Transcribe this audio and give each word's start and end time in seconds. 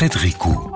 Frédéric 0.00 0.69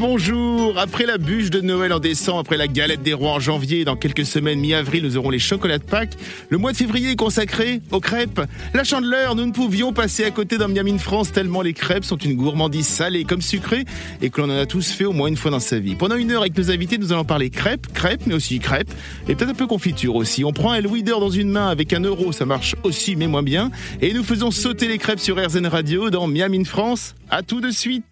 bonjour 0.00 0.78
Après 0.78 1.04
la 1.04 1.18
bûche 1.18 1.50
de 1.50 1.60
Noël 1.60 1.92
en 1.92 1.98
décembre, 1.98 2.38
après 2.38 2.56
la 2.56 2.66
galette 2.66 3.02
des 3.02 3.12
rois 3.12 3.32
en 3.32 3.38
janvier, 3.38 3.84
dans 3.84 3.96
quelques 3.96 4.24
semaines, 4.24 4.58
mi-avril, 4.58 5.04
nous 5.04 5.18
aurons 5.18 5.28
les 5.28 5.38
chocolats 5.38 5.76
de 5.76 5.84
Pâques. 5.84 6.14
Le 6.48 6.56
mois 6.56 6.72
de 6.72 6.76
février 6.78 7.10
est 7.10 7.16
consacré 7.16 7.82
aux 7.90 8.00
crêpes. 8.00 8.40
La 8.72 8.82
chandeleur, 8.82 9.34
nous 9.34 9.44
ne 9.44 9.52
pouvions 9.52 9.92
passer 9.92 10.24
à 10.24 10.30
côté 10.30 10.56
d'un 10.56 10.68
Miami 10.68 10.98
France 10.98 11.32
tellement 11.32 11.60
les 11.60 11.74
crêpes 11.74 12.04
sont 12.04 12.16
une 12.16 12.34
gourmandise 12.34 12.88
salée 12.88 13.24
comme 13.24 13.42
sucrée 13.42 13.84
et 14.22 14.30
que 14.30 14.40
l'on 14.40 14.48
en 14.48 14.58
a 14.58 14.64
tous 14.64 14.90
fait 14.90 15.04
au 15.04 15.12
moins 15.12 15.28
une 15.28 15.36
fois 15.36 15.50
dans 15.50 15.60
sa 15.60 15.78
vie. 15.78 15.96
Pendant 15.96 16.16
une 16.16 16.32
heure 16.32 16.40
avec 16.40 16.56
nos 16.56 16.70
invités, 16.70 16.96
nous 16.96 17.12
allons 17.12 17.24
parler 17.24 17.50
crêpes, 17.50 17.86
crêpes, 17.92 18.22
mais 18.26 18.34
aussi 18.34 18.58
crêpes 18.58 18.90
et 19.28 19.34
peut-être 19.34 19.50
un 19.50 19.54
peu 19.54 19.66
confiture 19.66 20.16
aussi. 20.16 20.44
On 20.44 20.52
prend 20.52 20.72
un 20.72 20.80
Louis 20.80 21.02
dans 21.02 21.28
une 21.28 21.50
main 21.50 21.68
avec 21.68 21.92
un 21.92 22.00
euro, 22.00 22.32
ça 22.32 22.46
marche 22.46 22.74
aussi 22.84 23.16
mais 23.16 23.26
moins 23.26 23.42
bien. 23.42 23.70
Et 24.00 24.14
nous 24.14 24.24
faisons 24.24 24.50
sauter 24.50 24.88
les 24.88 24.96
crêpes 24.96 25.20
sur 25.20 25.36
RZN 25.36 25.66
Radio 25.66 26.08
dans 26.08 26.26
Miami 26.26 26.64
France. 26.64 27.14
À 27.28 27.42
tout 27.42 27.60
de 27.60 27.70
suite 27.70 28.04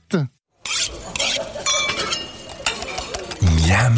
Miam 3.68 3.94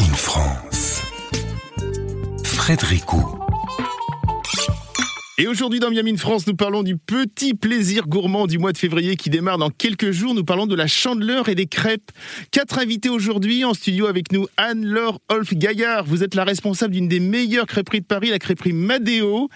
in 0.00 0.14
France. 0.14 1.00
Frédéric 2.42 3.04
Et 5.38 5.46
aujourd'hui 5.46 5.78
dans 5.78 5.90
Miami 5.90 6.16
France, 6.16 6.44
nous 6.48 6.56
parlons 6.56 6.82
du 6.82 6.96
petit 6.96 7.54
plaisir 7.54 8.08
gourmand 8.08 8.48
du 8.48 8.58
mois 8.58 8.72
de 8.72 8.78
février 8.78 9.14
qui 9.14 9.30
démarre 9.30 9.58
dans 9.58 9.70
quelques 9.70 10.10
jours. 10.10 10.34
Nous 10.34 10.42
parlons 10.42 10.66
de 10.66 10.74
la 10.74 10.88
chandeleur 10.88 11.48
et 11.48 11.54
des 11.54 11.66
crêpes. 11.66 12.10
Quatre 12.50 12.80
invités 12.80 13.10
aujourd'hui 13.10 13.64
en 13.64 13.74
studio 13.74 14.06
avec 14.06 14.32
nous. 14.32 14.48
Anne-Laure 14.56 15.20
Olf 15.28 15.54
Gaillard, 15.54 16.04
vous 16.04 16.24
êtes 16.24 16.34
la 16.34 16.42
responsable 16.42 16.94
d'une 16.94 17.06
des 17.06 17.20
meilleures 17.20 17.66
crêperies 17.66 18.00
de 18.00 18.06
Paris, 18.06 18.30
la 18.30 18.40
crêperie 18.40 18.72
Madéo. 18.72 19.48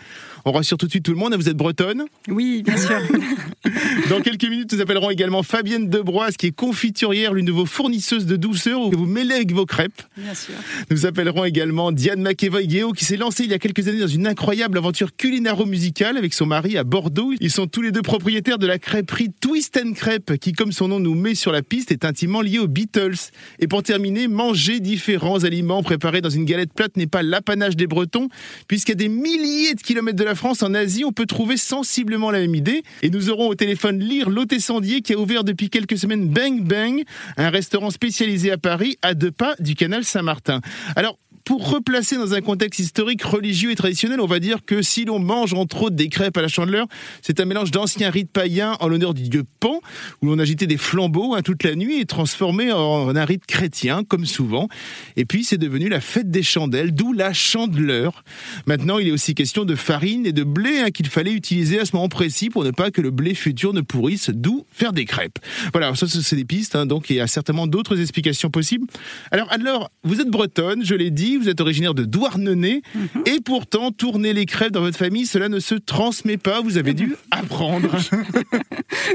On 0.48 0.52
rassure 0.52 0.78
tout 0.78 0.86
de 0.86 0.92
suite 0.92 1.04
tout 1.04 1.10
le 1.10 1.18
monde, 1.18 1.34
vous 1.34 1.48
êtes 1.48 1.56
bretonne 1.56 2.04
Oui, 2.28 2.62
bien 2.62 2.76
sûr. 2.76 3.00
Dans 4.10 4.20
quelques 4.20 4.44
minutes, 4.44 4.72
nous 4.72 4.80
appellerons 4.80 5.10
également 5.10 5.42
Fabienne 5.42 5.88
Debroise, 5.88 6.36
qui 6.36 6.46
est 6.46 6.54
confiturière, 6.54 7.34
l'une 7.34 7.46
de 7.46 7.50
vos 7.50 7.66
fournisseuses 7.66 8.26
de 8.26 8.36
douceur, 8.36 8.88
que 8.88 8.94
vous 8.94 9.06
mêlez 9.06 9.34
avec 9.34 9.50
vos 9.50 9.66
crêpes. 9.66 10.00
Bien 10.16 10.34
sûr. 10.34 10.54
Nous 10.92 11.04
appellerons 11.04 11.44
également 11.44 11.90
Diane 11.90 12.22
McEvoy-Guéo, 12.22 12.92
qui 12.92 13.04
s'est 13.04 13.16
lancée 13.16 13.42
il 13.42 13.50
y 13.50 13.54
a 13.54 13.58
quelques 13.58 13.88
années 13.88 13.98
dans 13.98 14.06
une 14.06 14.28
incroyable 14.28 14.78
aventure 14.78 15.16
culinaro-musicale 15.16 16.16
avec 16.16 16.32
son 16.32 16.46
mari 16.46 16.78
à 16.78 16.84
Bordeaux. 16.84 17.32
Ils 17.40 17.50
sont 17.50 17.66
tous 17.66 17.82
les 17.82 17.90
deux 17.90 18.02
propriétaires 18.02 18.58
de 18.58 18.68
la 18.68 18.78
crêperie 18.78 19.32
Twist 19.40 19.76
and 19.84 19.94
Crêpe, 19.94 20.38
qui, 20.38 20.52
comme 20.52 20.70
son 20.70 20.86
nom 20.86 21.00
nous 21.00 21.16
met 21.16 21.34
sur 21.34 21.50
la 21.50 21.62
piste, 21.62 21.90
est 21.90 22.04
intimement 22.04 22.40
liée 22.40 22.60
aux 22.60 22.68
Beatles. 22.68 23.16
Et 23.58 23.66
pour 23.66 23.82
terminer, 23.82 24.28
manger 24.28 24.78
différents 24.78 25.42
aliments 25.42 25.82
préparés 25.82 26.20
dans 26.20 26.30
une 26.30 26.44
galette 26.44 26.72
plate 26.72 26.96
n'est 26.96 27.08
pas 27.08 27.24
l'apanage 27.24 27.74
des 27.74 27.88
Bretons, 27.88 28.28
puisqu'à 28.68 28.94
des 28.94 29.08
milliers 29.08 29.74
de 29.74 29.80
kilomètres 29.80 30.18
de 30.18 30.24
la 30.24 30.35
France, 30.36 30.62
en 30.62 30.74
Asie, 30.74 31.04
on 31.04 31.12
peut 31.12 31.26
trouver 31.26 31.56
sensiblement 31.56 32.30
la 32.30 32.40
même 32.40 32.54
idée. 32.54 32.82
Et 33.02 33.10
nous 33.10 33.30
aurons 33.30 33.48
au 33.48 33.54
téléphone 33.54 33.98
Lire 33.98 34.28
Sandier 34.60 35.00
qui 35.00 35.12
a 35.12 35.18
ouvert 35.18 35.44
depuis 35.44 35.68
quelques 35.68 35.98
semaines 35.98 36.28
Bang 36.28 36.62
Bang, 36.62 37.02
un 37.36 37.50
restaurant 37.50 37.90
spécialisé 37.90 38.50
à 38.52 38.58
Paris, 38.58 38.98
à 39.02 39.14
deux 39.14 39.32
pas 39.32 39.54
du 39.58 39.74
canal 39.74 40.04
Saint-Martin. 40.04 40.60
Alors, 40.94 41.18
pour 41.46 41.70
replacer 41.70 42.16
dans 42.16 42.34
un 42.34 42.40
contexte 42.40 42.80
historique, 42.80 43.22
religieux 43.22 43.70
et 43.70 43.76
traditionnel, 43.76 44.20
on 44.20 44.26
va 44.26 44.40
dire 44.40 44.64
que 44.66 44.82
si 44.82 45.04
l'on 45.04 45.20
mange 45.20 45.54
entre 45.54 45.84
autres 45.84 45.94
des 45.94 46.08
crêpes 46.08 46.36
à 46.36 46.42
la 46.42 46.48
chandeleur, 46.48 46.88
c'est 47.22 47.38
un 47.38 47.44
mélange 47.44 47.70
d'anciens 47.70 48.10
rites 48.10 48.32
païens 48.32 48.76
en 48.80 48.88
l'honneur 48.88 49.14
du 49.14 49.22
dieu 49.28 49.44
Pan, 49.60 49.80
où 50.20 50.26
l'on 50.26 50.40
agitait 50.40 50.66
des 50.66 50.76
flambeaux 50.76 51.36
hein, 51.36 51.42
toute 51.42 51.62
la 51.62 51.76
nuit 51.76 52.00
et 52.00 52.04
transformé 52.04 52.72
en 52.72 53.14
un 53.14 53.24
rite 53.24 53.46
chrétien, 53.46 54.02
comme 54.02 54.26
souvent. 54.26 54.68
Et 55.14 55.24
puis 55.24 55.44
c'est 55.44 55.56
devenu 55.56 55.88
la 55.88 56.00
fête 56.00 56.32
des 56.32 56.42
chandelles, 56.42 56.92
d'où 56.92 57.12
la 57.12 57.32
chandeleur. 57.32 58.24
Maintenant, 58.66 58.98
il 58.98 59.06
est 59.06 59.12
aussi 59.12 59.36
question 59.36 59.64
de 59.64 59.76
farine 59.76 60.26
et 60.26 60.32
de 60.32 60.42
blé 60.42 60.80
hein, 60.80 60.90
qu'il 60.90 61.06
fallait 61.08 61.32
utiliser 61.32 61.78
à 61.78 61.84
ce 61.84 61.94
moment 61.94 62.08
précis 62.08 62.50
pour 62.50 62.64
ne 62.64 62.72
pas 62.72 62.90
que 62.90 63.00
le 63.00 63.12
blé 63.12 63.34
futur 63.34 63.72
ne 63.72 63.82
pourrisse, 63.82 64.30
d'où 64.30 64.66
faire 64.72 64.92
des 64.92 65.04
crêpes. 65.04 65.38
Voilà, 65.72 65.94
ça 65.94 66.08
c'est 66.08 66.34
des 66.34 66.44
pistes, 66.44 66.74
hein, 66.74 66.86
donc 66.86 67.08
il 67.08 67.16
y 67.16 67.20
a 67.20 67.28
certainement 67.28 67.68
d'autres 67.68 68.00
explications 68.00 68.50
possibles. 68.50 68.88
Alors, 69.30 69.46
alors, 69.52 69.92
vous 70.02 70.20
êtes 70.20 70.28
bretonne, 70.28 70.84
je 70.84 70.96
l'ai 70.96 71.12
dit, 71.12 71.35
vous 71.36 71.48
êtes 71.48 71.60
originaire 71.60 71.94
de 71.94 72.04
Douarnenez, 72.04 72.82
mhm. 72.94 73.22
et 73.26 73.40
pourtant, 73.40 73.90
tourner 73.90 74.32
les 74.32 74.46
crêpes 74.46 74.72
dans 74.72 74.80
votre 74.80 74.98
famille, 74.98 75.26
cela 75.26 75.48
ne 75.48 75.58
se 75.58 75.74
transmet 75.74 76.36
pas, 76.36 76.60
vous 76.60 76.78
avez 76.78 76.94
dû 76.94 77.14
apprendre. 77.30 77.96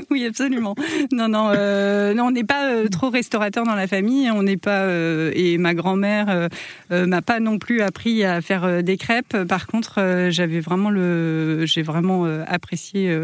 oui, 0.10 0.26
absolument. 0.26 0.76
Non, 1.12 1.28
non, 1.28 1.52
euh, 1.56 2.14
non 2.14 2.26
on 2.26 2.32
n'est 2.32 2.44
pas 2.44 2.72
euh, 2.72 2.88
trop 2.88 3.10
restaurateur 3.10 3.66
dans 3.66 3.76
la 3.76 3.88
famille, 3.88 4.30
on 4.32 4.44
n'est 4.44 4.58
pas, 4.58 4.82
euh, 4.82 5.32
et 5.36 5.58
ma 5.58 5.74
grand-mère 5.74 6.50
m'a 6.90 7.22
pas 7.22 7.40
non 7.40 7.58
plus 7.58 7.82
appris 7.82 8.24
à 8.24 8.42
faire 8.42 8.84
des 8.84 8.98
crêpes. 8.98 9.38
Par 9.48 9.68
contre, 9.68 10.28
j'avais 10.30 10.60
vraiment 10.60 10.90
le, 10.90 11.66
j'ai 11.66 11.82
vraiment 11.82 12.26
apprécié 12.48 13.18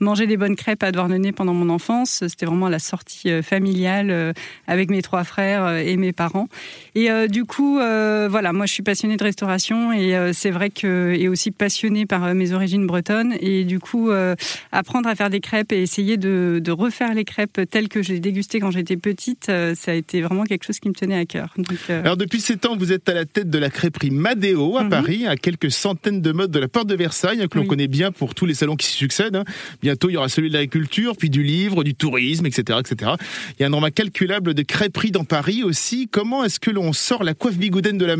manger 0.00 0.26
des 0.26 0.36
bonnes 0.36 0.56
crêpes 0.56 0.82
à 0.82 0.92
Douarnenez 0.92 1.32
pendant 1.32 1.54
mon 1.54 1.70
enfance. 1.70 2.24
C'était 2.28 2.46
vraiment 2.46 2.68
la 2.68 2.78
sortie 2.78 3.42
familiale 3.42 4.34
avec 4.66 4.90
mes 4.90 5.02
trois 5.02 5.24
frères 5.24 5.76
et 5.76 5.96
mes 5.96 6.12
parents. 6.12 6.48
Et 6.94 7.08
du 7.28 7.44
coup, 7.44 7.76
voilà 7.76 8.43
moi 8.52 8.66
je 8.66 8.72
suis 8.72 8.82
passionnée 8.82 9.16
de 9.16 9.24
restauration 9.24 9.92
et 9.92 10.16
euh, 10.16 10.32
c'est 10.32 10.50
vrai 10.50 10.70
que 10.70 11.14
et 11.16 11.28
aussi 11.28 11.50
passionnée 11.50 12.06
par 12.06 12.24
euh, 12.24 12.34
mes 12.34 12.52
origines 12.52 12.86
bretonnes 12.86 13.34
et 13.40 13.64
du 13.64 13.78
coup 13.78 14.10
euh, 14.10 14.34
apprendre 14.72 15.08
à 15.08 15.14
faire 15.14 15.30
des 15.30 15.40
crêpes 15.40 15.72
et 15.72 15.82
essayer 15.82 16.16
de, 16.16 16.62
refaire 16.70 17.14
les 17.14 17.24
crêpes 17.24 17.60
telles 17.70 17.88
que 17.88 18.02
j'ai 18.02 18.18
dégustées 18.18 18.58
quand 18.58 18.72
j'étais 18.72 18.96
petite, 18.96 19.46
ça 19.46 19.92
a 19.92 19.94
été 19.94 20.22
vraiment 20.22 20.42
quelque 20.42 20.64
chose 20.64 20.80
qui 20.80 20.88
me 20.88 20.94
tenait 20.94 21.16
à 21.16 21.24
cœur. 21.24 21.54
Alors 21.88 22.16
depuis 22.16 22.40
7 22.40 22.66
ans, 22.66 22.76
vous 22.76 22.90
êtes 22.90 23.08
à 23.08 23.14
la 23.14 23.24
tête 23.24 23.48
de 23.48 23.58
la 23.58 23.70
crêperie 23.70 24.10
Madéo 24.10 24.76
à 24.76 24.82
mhm. 24.82 24.90
Paris, 24.90 25.26
à 25.26 25.36
quelques 25.36 25.70
centaines 25.70 26.20
de 26.20 26.32
modes 26.32 26.50
de 26.50 26.58
la 26.58 26.66
porte 26.66 26.88
de 26.88 26.96
Versailles 26.96 27.46
que 27.48 27.58
l'on 27.58 27.66
connaît 27.66 27.86
bien 27.86 28.10
pour 28.10 28.34
tous 28.34 28.46
les 28.46 28.54
salons 28.54 28.74
qui 28.74 28.86
s'y 28.86 28.96
succèdent. 28.96 29.36
Hein. 29.36 29.44
Bientôt 29.82 30.10
il 30.10 30.14
y 30.14 30.16
aura 30.16 30.28
celui 30.28 30.48
de 30.48 30.54
l'agriculture, 30.54 31.16
puis 31.16 31.30
du 31.30 31.44
livre, 31.44 31.84
du 31.84 31.94
tourisme, 31.94 32.46
etc., 32.46 32.80
etc. 32.80 33.12
Il 33.58 33.62
y 33.62 33.64
a 33.64 33.66
un 33.66 33.70
nombre 33.70 33.86
incalculable 33.86 34.54
de 34.54 34.62
crêperies 34.62 35.12
dans 35.12 35.24
Paris 35.24 35.62
aussi. 35.62 36.08
Comment 36.10 36.42
est-ce 36.42 36.58
que 36.58 36.70
l'on 36.70 36.92
sort 36.92 37.22
la 37.22 37.34
coiffe 37.34 37.56
bigoudaine 37.56 37.98
de 37.98 38.04
la 38.04 38.16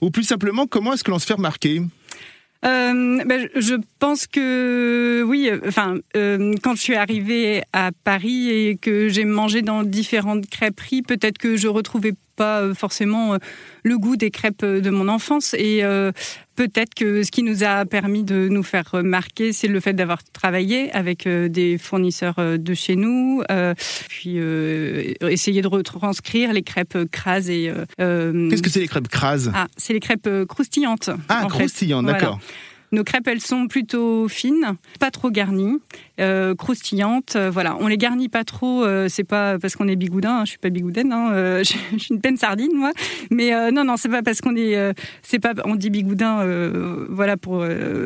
ou 0.00 0.10
plus 0.10 0.24
simplement, 0.24 0.66
comment 0.66 0.92
est-ce 0.92 1.04
que 1.04 1.10
l'on 1.10 1.18
se 1.18 1.26
fait 1.26 1.34
remarquer 1.34 1.82
euh, 2.64 3.22
ben, 3.24 3.48
je 3.54 3.74
pense 3.98 4.26
que 4.26 5.22
oui. 5.24 5.50
Enfin, 5.66 5.98
euh, 6.16 6.54
quand 6.62 6.74
je 6.74 6.80
suis 6.80 6.96
arrivée 6.96 7.62
à 7.72 7.90
Paris 8.02 8.50
et 8.50 8.76
que 8.76 9.08
j'ai 9.08 9.24
mangé 9.24 9.62
dans 9.62 9.82
différentes 9.82 10.48
crêperies, 10.48 11.02
peut-être 11.02 11.38
que 11.38 11.56
je 11.56 11.68
retrouvais 11.68 12.14
pas 12.36 12.60
euh, 12.60 12.74
forcément 12.74 13.34
euh, 13.34 13.38
le 13.82 13.98
goût 13.98 14.16
des 14.16 14.30
crêpes 14.30 14.62
euh, 14.62 14.80
de 14.80 14.90
mon 14.90 15.08
enfance. 15.08 15.54
Et 15.54 15.82
peut-être 16.54 16.94
que 16.94 17.22
ce 17.22 17.30
qui 17.30 17.42
nous 17.42 17.64
a 17.64 17.84
permis 17.84 18.22
de 18.22 18.48
nous 18.48 18.62
faire 18.62 18.90
remarquer, 18.90 19.52
c'est 19.52 19.68
le 19.68 19.80
fait 19.80 19.92
d'avoir 19.92 20.22
travaillé 20.22 20.92
avec 20.92 21.28
des 21.28 21.78
fournisseurs 21.78 22.36
de 22.58 22.74
chez 22.74 22.96
nous, 22.96 23.42
puis 24.08 24.38
essayer 25.20 25.60
de 25.60 25.68
retranscrire 25.68 26.52
les 26.52 26.62
crêpes 26.62 26.98
crases 27.10 27.50
et. 27.50 27.72
Qu'est-ce 27.98 28.62
que 28.62 28.70
c'est 28.70 28.80
les 28.80 28.88
crêpes 28.88 29.08
crases? 29.08 29.52
Ah, 29.54 29.66
c'est 29.76 29.92
les 29.92 30.00
crêpes 30.00 30.28
croustillantes. 30.48 31.10
Ah, 31.28 31.46
croustillantes, 31.48 32.06
d'accord. 32.06 32.40
Nos 32.92 33.04
crêpes, 33.04 33.26
elles 33.26 33.40
sont 33.40 33.66
plutôt 33.66 34.28
fines, 34.28 34.76
pas 35.00 35.10
trop 35.10 35.30
garnies, 35.30 35.78
euh, 36.18 36.54
croustillantes. 36.54 37.36
Euh, 37.36 37.50
voilà, 37.50 37.76
on 37.80 37.88
les 37.88 37.98
garnit 37.98 38.30
pas 38.30 38.44
trop. 38.44 38.84
Euh, 38.84 39.06
c'est 39.08 39.24
pas 39.24 39.58
parce 39.58 39.76
qu'on 39.76 39.86
est 39.86 39.96
bigoudin. 39.96 40.38
Hein, 40.38 40.44
je 40.44 40.50
suis 40.50 40.58
pas 40.58 40.70
bigoudaine. 40.70 41.12
Hein, 41.12 41.62
je 41.62 41.98
suis 41.98 42.14
une 42.14 42.20
peine 42.20 42.36
sardine 42.38 42.72
moi. 42.74 42.92
Mais 43.30 43.70
non, 43.70 43.84
non, 43.84 43.96
c'est 43.96 44.08
pas 44.08 44.22
parce 44.22 44.40
qu'on 44.40 44.56
est. 44.56 44.94
c'est 45.22 45.38
pas. 45.38 45.52
On 45.64 45.74
dit 45.74 45.90
bigoudin. 45.90 46.44
voilà 47.10 47.36
pour. 47.36 47.64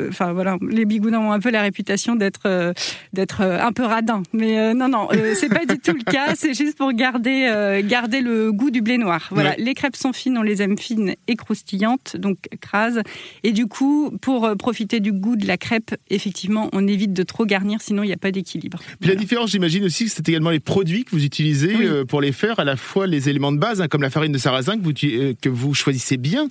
Enfin 0.09 0.33
voilà, 0.33 0.57
les 0.69 0.85
bigoudins 0.85 1.21
ont 1.21 1.33
un 1.33 1.41
peu 1.41 1.51
la 1.51 1.63
réputation 1.63 2.17
d'être 2.17 2.75
d'être 3.13 3.43
un 3.43 3.73
peu 3.73 3.85
radin. 3.85 4.23
Mais 4.33 4.75
non, 4.75 4.89
non, 4.89 5.09
c'est 5.35 5.49
pas 5.49 5.65
du 5.67 5.79
tout 5.79 5.93
le 5.93 6.03
cas. 6.03 6.35
C'est 6.35 6.55
juste 6.55 6.77
pour 6.77 6.93
garder 6.93 7.83
garder 7.87 8.21
le 8.21 8.53
goût 8.53 8.71
du 8.71 8.83
blé 8.83 8.99
noir. 8.99 9.29
Voilà, 9.31 9.55
les 9.57 9.75
crêpes 9.75 9.97
sont 9.97 10.13
fines, 10.13 10.37
on 10.37 10.43
les 10.43 10.63
aime 10.63 10.79
fines 10.79 11.15
et 11.29 11.37
croustillantes, 11.37 12.17
donc 12.17 12.39
crases. 12.61 13.03
Et 13.45 13.53
du 13.53 13.67
coup, 13.67 14.13
pour 14.21 14.51
profiter 14.59 15.01
du 15.01 15.13
goût 15.13 15.37
de 15.37 15.47
la 15.47 15.57
crêpe, 15.57 15.95
effectivement, 16.09 16.69
on 16.73 16.87
évite 16.87 17.13
de 17.13 17.23
trop 17.23 17.47
garnir, 17.47 17.81
sinon 17.81 18.00
il 18.03 18.09
n'y 18.09 18.13
a 18.13 18.19
pas 18.19 18.31
d'équilibre. 18.31 18.79
Puis 19.01 19.09
la 19.09 19.17
différence, 19.17 19.51
j'imagine 19.51 19.85
aussi 19.85 20.05
que 20.05 20.11
c'est 20.11 20.29
également 20.29 20.51
les 20.51 20.61
produits 20.61 21.05
que 21.05 21.11
vous 21.11 21.25
utilisez 21.25 21.75
euh, 21.81 22.05
pour 22.05 22.21
les 22.21 22.33
faire, 22.33 22.59
à 22.61 22.65
la 22.65 22.77
fois 22.77 23.07
les 23.07 23.29
éléments 23.29 23.53
de 23.53 23.59
base, 23.59 23.81
hein, 23.81 23.89
comme 23.89 24.03
la 24.03 24.11
farine 24.11 24.33
de 24.33 24.39
sarrasin 24.39 24.79
que 24.79 24.83
vous, 24.83 24.93
euh, 25.05 25.35
que 25.41 25.49
vous 25.49 25.75
choisissez 25.75 26.17
bien, 26.17 26.49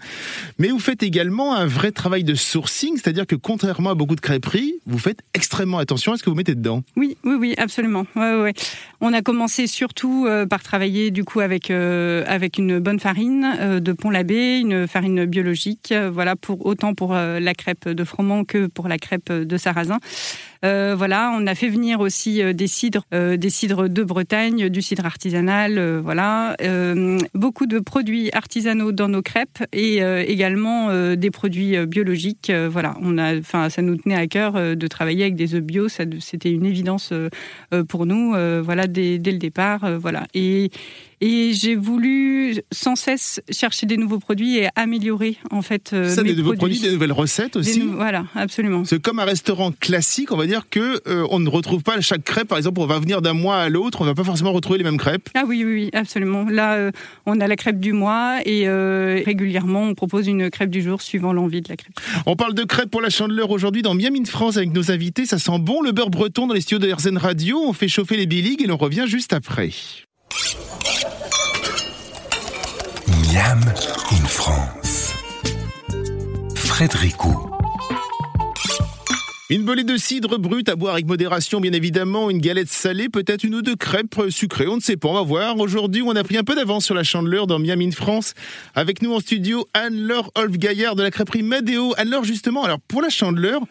mais 0.58 0.70
vous 0.70 0.80
faites 0.80 1.04
également 1.04 1.56
un 1.56 1.66
vrai 1.66 1.92
travail 1.92 2.24
de 2.24 2.36
sourcing, 2.36 2.96
c'est-à-dire 2.96 3.26
que 3.26 3.36
contrairement 3.36 3.92
à 3.92 3.96
beaucoup 3.96 4.16
de 4.16 4.22
crêperies, 4.22 4.76
vous 4.86 5.00
faites 5.00 5.20
extrêmement 5.34 5.78
attention 5.78 6.14
à 6.14 6.18
ce 6.18 6.24
que 6.24 6.30
vous 6.30 6.36
mettez 6.36 6.56
dedans. 6.56 6.84
Oui, 6.96 7.18
oui, 7.24 7.36
oui, 7.40 7.54
absolument. 7.58 8.06
Ouais, 8.16 8.54
On 9.02 9.14
a 9.14 9.22
commencé 9.22 9.68
surtout 9.68 10.26
euh, 10.28 10.46
par 10.46 10.64
travailler 10.64 11.12
du 11.12 11.24
coup 11.24 11.40
avec 11.40 11.70
avec 11.70 12.58
une 12.58 12.80
bonne 12.80 13.00
farine 13.00 13.80
de 13.80 13.92
Pont-l'Abbé, 13.94 14.60
une 14.60 14.88
farine 14.88 15.26
biologique, 15.26 15.94
voilà 16.12 16.36
pour 16.36 16.66
autant 16.66 16.94
pour 16.94 17.14
la 17.14 17.54
crêpe 17.54 17.88
de 17.88 18.04
froment 18.04 18.44
que 18.44 18.68
pour 18.68 18.88
la 18.88 18.98
crêpe 18.98 19.32
de 19.32 19.58
sarrasin. 19.58 20.00
Voilà, 20.64 21.32
on 21.36 21.48
a 21.48 21.56
fait 21.56 21.70
venir 21.70 22.00
aussi 22.00 22.42
des 22.54 22.68
cidres, 22.68 23.06
des 23.12 23.50
cidres 23.50 23.90
de 23.90 24.04
Bretagne, 24.04 24.70
du 24.70 24.82
cidre 24.82 25.06
artisanal, 25.06 26.00
voilà, 26.00 26.56
beaucoup 27.34 27.66
de 27.66 27.80
produits 27.80 28.30
artisanaux 28.34 28.92
dans 28.92 29.08
nos 29.08 29.22
crêpes 29.22 29.64
et 29.74 30.00
également 30.28 31.16
des 31.16 31.32
produits 31.32 31.86
biologiques. 31.86 32.52
voilà, 32.70 32.96
on 33.02 33.18
a, 33.18 33.38
enfin, 33.38 33.70
ça 33.70 33.82
nous 33.82 33.96
tenait 33.96 34.16
à 34.16 34.28
cœur 34.28 34.54
de 34.54 34.88
travailler 34.88 35.24
avec 35.24 35.36
des 35.36 35.56
œufs 35.56 35.64
bio, 35.64 35.88
c'était 35.88 36.52
une 36.52 36.66
évidence 36.66 37.14
pour 37.88 38.06
nous, 38.06 38.34
voilà, 38.62 38.88
dès, 38.88 39.18
dès, 39.18 39.32
le 39.32 39.38
départ, 39.40 40.00
voilà. 40.00 40.26
Et 40.34 40.72
et 41.22 41.54
j'ai 41.54 41.76
voulu 41.76 42.62
sans 42.72 42.96
cesse 42.96 43.42
chercher 43.52 43.86
des 43.86 43.98
nouveaux 43.98 44.20
produits 44.20 44.58
et 44.58 44.70
améliorer 44.76 45.38
en 45.52 45.62
fait 45.62 45.92
euh, 45.94 46.10
Ça, 46.10 46.24
des 46.24 46.36
nouveaux 46.36 46.54
produits. 46.54 46.80
des 46.80 46.92
nouvelles 46.92 47.12
recettes 47.12 47.56
aussi. 47.56 47.82
voilà, 47.82 48.26
absolument. 48.36 48.86
C'est 48.86 49.02
comme 49.02 49.20
un 49.20 49.26
restaurant 49.26 49.72
classique, 49.72 50.32
on 50.32 50.38
va 50.38 50.46
dire 50.48 50.68
que 50.70 51.02
euh, 51.08 51.28
on 51.32 51.40
ne 51.40 51.50
retrouve 51.50 51.84
pas 51.84 52.00
chaque 52.02 52.24
crêpe. 52.24 52.48
Par 52.48 52.58
exemple, 52.58 52.80
on 52.82 52.86
va 52.86 53.00
venir 53.00 53.22
d'un 53.22 53.34
mois 53.34 53.58
à 53.58 53.70
l'autre, 53.70 54.02
on 54.02 54.06
va 54.06 54.14
pas 54.14 54.24
forcément 54.24 54.54
retrouver 54.54 54.78
les 54.78 54.84
mêmes 54.84 54.98
crêpes. 54.98 55.30
Ah 55.36 55.44
oui, 55.48 55.64
oui, 55.66 55.74
oui 55.74 55.90
absolument. 55.94 56.46
Là, 56.46 56.76
euh, 56.76 56.92
on 57.26 57.40
a 57.40 57.48
la 57.48 57.56
crêpe 57.56 57.80
du 57.80 57.94
mois 57.94 58.40
et 58.46 58.70
régulièrement, 59.26 59.84
on 59.84 59.96
propose 59.96 60.28
une 60.28 60.50
crêpe 60.50 60.70
du 60.70 60.82
jour 60.82 61.02
suivant 61.02 61.34
l'envie 61.34 61.62
de 61.62 61.70
la 61.70 61.76
crêpe. 61.76 61.94
On 62.26 62.36
parle 62.36 62.54
de 62.54 62.64
crêpes 62.64 62.92
pour 62.92 63.02
la 63.02 63.10
chandeleur 63.10 63.50
aujourd'hui 63.52 63.82
dans 63.82 63.94
Miami 63.94 64.20
France 64.26 64.58
avec 64.58 64.74
nos 64.74 64.92
invités. 64.92 65.26
Ça 65.26 65.40
sent 65.40 65.60
bon 65.60 65.82
le 65.82 65.92
beurre 65.92 66.10
breton 66.10 66.48
dans 66.48 66.54
les 66.54 66.62
studios 66.62 66.80
de 66.80 66.92
RZN 66.92 67.18
Radio. 67.18 67.60
On 67.60 67.74
fait 67.74 67.88
chauffer 67.88 68.18
les 68.18 68.26
biligues 68.28 68.62
et 68.62 68.68
l'on 68.68 68.78
revient 68.78 69.06
juste 69.08 69.34
après. 69.34 69.72
Miam 73.34 73.62
in 74.12 74.26
France. 74.26 75.14
Frédéric 76.56 77.16
Une 79.52 79.66
bolée 79.66 79.84
de 79.84 79.98
cidre 79.98 80.40
brut 80.40 80.68
à 80.68 80.76
boire 80.76 80.94
avec 80.94 81.06
modération, 81.06 81.60
bien 81.60 81.74
évidemment, 81.74 82.32
une 82.32 82.40
galette 82.40 82.70
salée, 82.70 83.08
peut-être 83.08 83.44
une 83.44 83.54
ou 83.54 83.62
deux 83.62 83.76
crêpes 83.76 84.20
sucrées, 84.30 84.68
on 84.68 84.78
ne 84.78 84.82
sait 84.82 84.98
pas, 84.98 85.10
on 85.10 85.14
va 85.14 85.22
voir. 85.22 85.60
Aujourd'hui, 85.60 86.02
on 86.02 86.16
a 86.16 86.24
pris 86.24 86.38
un 86.38 86.44
peu 86.44 86.56
d'avance 86.56 86.86
sur 86.86 86.96
la 86.96 87.04
chandeleur 87.04 87.46
dans 87.46 87.60
Miami 87.60 87.90
in 87.90 87.92
France. 87.92 88.34
Avec 88.74 89.04
nous 89.04 89.14
en 89.14 89.20
studio, 89.20 89.68
Anne-Laure 89.76 90.32
Olf-Gaillard 90.34 90.96
de 90.96 91.04
la 91.04 91.12
crêperie 91.12 91.44
Madeo. 91.44 91.94
Anne-Laure, 91.98 92.24
justement, 92.24 92.64
alors 92.64 92.80
pour 92.80 93.04
la 93.04 93.10
chandeleur, 93.10 93.62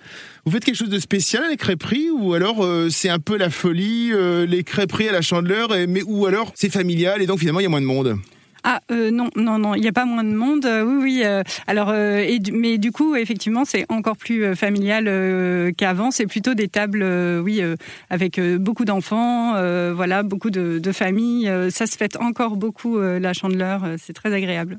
vous 0.44 0.52
faites 0.52 0.64
quelque 0.64 0.76
chose 0.76 0.88
de 0.88 1.00
spécial 1.00 1.42
à 1.42 1.48
la 1.48 1.56
crêperie 1.56 2.10
ou 2.10 2.34
alors 2.34 2.64
euh, 2.64 2.90
c'est 2.90 3.08
un 3.08 3.18
peu 3.18 3.36
la 3.36 3.50
folie, 3.50 4.10
euh, 4.12 4.46
les 4.46 4.62
crêperies 4.62 5.08
à 5.08 5.12
la 5.12 5.22
chandeleur, 5.22 5.70
mais 5.88 6.02
ou 6.02 6.26
alors 6.26 6.52
c'est 6.54 6.72
familial 6.72 7.22
et 7.22 7.26
donc 7.26 7.40
finalement 7.40 7.58
il 7.60 7.64
y 7.64 7.66
a 7.66 7.70
moins 7.70 7.80
de 7.80 7.86
monde? 7.86 8.20
Ah 8.64 8.80
euh, 8.90 9.10
non, 9.10 9.30
non, 9.36 9.58
non, 9.58 9.74
il 9.74 9.80
n'y 9.80 9.88
a 9.88 9.92
pas 9.92 10.04
moins 10.04 10.24
de 10.24 10.34
monde. 10.34 10.66
Euh, 10.66 10.82
oui, 10.82 10.96
oui. 11.02 11.22
Euh, 11.24 11.42
alors, 11.66 11.94
et, 11.94 12.40
mais 12.52 12.78
du 12.78 12.92
coup, 12.92 13.14
effectivement, 13.16 13.64
c'est 13.64 13.86
encore 13.88 14.16
plus 14.16 14.54
familial 14.56 15.72
qu'avant. 15.76 16.10
C'est 16.10 16.26
plutôt 16.26 16.54
des 16.54 16.68
tables, 16.68 17.04
oui, 17.42 17.62
avec 18.10 18.40
beaucoup 18.40 18.84
d'enfants, 18.84 19.52
voilà, 19.94 20.22
beaucoup 20.22 20.50
de, 20.50 20.92
familles. 20.92 21.50
ça 21.70 21.86
se 21.86 21.96
fait 21.96 22.16
encore 22.16 22.56
beaucoup 22.56 22.98
la 22.98 23.32
chandeleur. 23.32 23.82
c'est 23.98 24.12
très 24.12 24.32
agréable. 24.32 24.78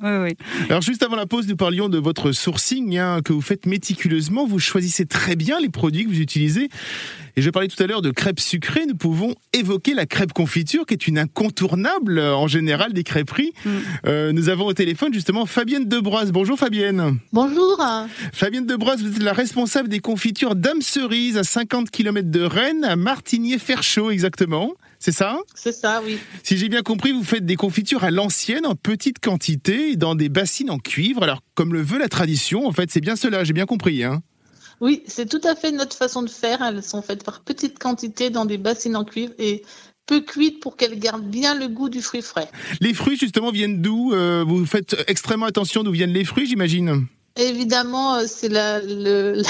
Alors, 0.69 0.81
juste 0.81 1.03
avant 1.03 1.15
la 1.15 1.25
pause, 1.25 1.47
nous 1.47 1.55
parlions 1.55 1.89
de 1.89 1.97
votre 1.97 2.31
sourcing 2.31 2.97
hein, 2.97 3.21
que 3.23 3.33
vous 3.33 3.41
faites 3.41 3.65
méticuleusement. 3.65 4.45
Vous 4.45 4.59
choisissez 4.59 5.05
très 5.05 5.35
bien 5.35 5.59
les 5.59 5.69
produits 5.69 6.05
que 6.05 6.09
vous 6.09 6.21
utilisez. 6.21 6.69
Et 7.39 7.41
je 7.41 7.49
parlais 7.51 7.69
tout 7.69 7.81
à 7.81 7.87
l'heure 7.87 8.01
de 8.01 8.11
crêpes 8.11 8.41
sucrées. 8.41 8.85
Nous 8.85 8.97
pouvons 8.97 9.33
évoquer 9.53 9.93
la 9.93 10.05
crêpe 10.05 10.33
confiture, 10.33 10.85
qui 10.85 10.93
est 10.93 11.07
une 11.07 11.17
incontournable 11.17 12.19
en 12.19 12.47
général 12.47 12.91
des 12.91 13.05
crêperies. 13.05 13.53
Mm. 13.63 13.69
Euh, 14.07 14.31
nous 14.33 14.49
avons 14.49 14.65
au 14.65 14.73
téléphone 14.73 15.13
justement 15.13 15.45
Fabienne 15.45 15.85
Debroise. 15.85 16.33
Bonjour 16.33 16.59
Fabienne. 16.59 17.17
Bonjour. 17.31 17.81
Fabienne 18.33 18.65
Debroise, 18.65 19.01
vous 19.01 19.15
êtes 19.15 19.23
la 19.23 19.31
responsable 19.31 19.87
des 19.87 19.99
confitures 19.99 20.53
Dame 20.53 20.81
Cerise 20.81 21.37
à 21.37 21.45
50 21.45 21.91
km 21.91 22.29
de 22.29 22.41
Rennes, 22.41 22.83
à 22.83 22.97
Martigny-Ferchaud 22.97 24.11
exactement. 24.11 24.73
C'est 24.99 25.13
ça? 25.13 25.37
C'est 25.55 25.71
ça, 25.71 26.01
oui. 26.05 26.17
Si 26.43 26.57
j'ai 26.57 26.67
bien 26.67 26.81
compris, 26.81 27.13
vous 27.13 27.23
faites 27.23 27.45
des 27.45 27.55
confitures 27.55 28.03
à 28.03 28.11
l'ancienne, 28.11 28.65
en 28.65 28.75
petite 28.75 29.19
quantité, 29.19 29.95
dans 29.95 30.13
des 30.13 30.27
bassines 30.27 30.69
en 30.69 30.77
cuivre. 30.77 31.23
Alors, 31.23 31.41
comme 31.55 31.73
le 31.73 31.81
veut 31.81 31.99
la 31.99 32.09
tradition, 32.09 32.67
en 32.67 32.73
fait, 32.73 32.91
c'est 32.91 32.99
bien 32.99 33.15
cela, 33.15 33.45
j'ai 33.45 33.53
bien 33.53 33.65
compris. 33.65 34.03
Hein 34.03 34.21
oui, 34.81 35.03
c'est 35.07 35.27
tout 35.27 35.41
à 35.43 35.55
fait 35.55 35.71
notre 35.71 35.95
façon 35.95 36.21
de 36.21 36.29
faire. 36.29 36.61
Elles 36.61 36.83
sont 36.83 37.01
faites 37.01 37.23
par 37.23 37.41
petites 37.41 37.79
quantités 37.79 38.29
dans 38.29 38.45
des 38.45 38.57
bassines 38.57 38.95
en 38.95 39.03
cuivre 39.03 39.33
et 39.37 39.63
peu 40.05 40.21
cuites 40.21 40.59
pour 40.59 40.75
qu'elles 40.75 40.97
gardent 40.97 41.29
bien 41.29 41.53
le 41.53 41.67
goût 41.67 41.89
du 41.89 42.01
fruit 42.01 42.21
frais. 42.21 42.49
Les 42.81 42.93
fruits, 42.93 43.17
justement, 43.17 43.51
viennent 43.51 43.81
d'où 43.81 44.13
euh, 44.13 44.43
Vous 44.47 44.65
faites 44.65 44.95
extrêmement 45.07 45.45
attention 45.45 45.83
d'où 45.83 45.91
viennent 45.91 46.13
les 46.13 46.25
fruits, 46.25 46.47
j'imagine? 46.47 47.05
Évidemment, 47.35 48.15
euh, 48.15 48.23
c'est 48.27 48.49
la, 48.49 48.79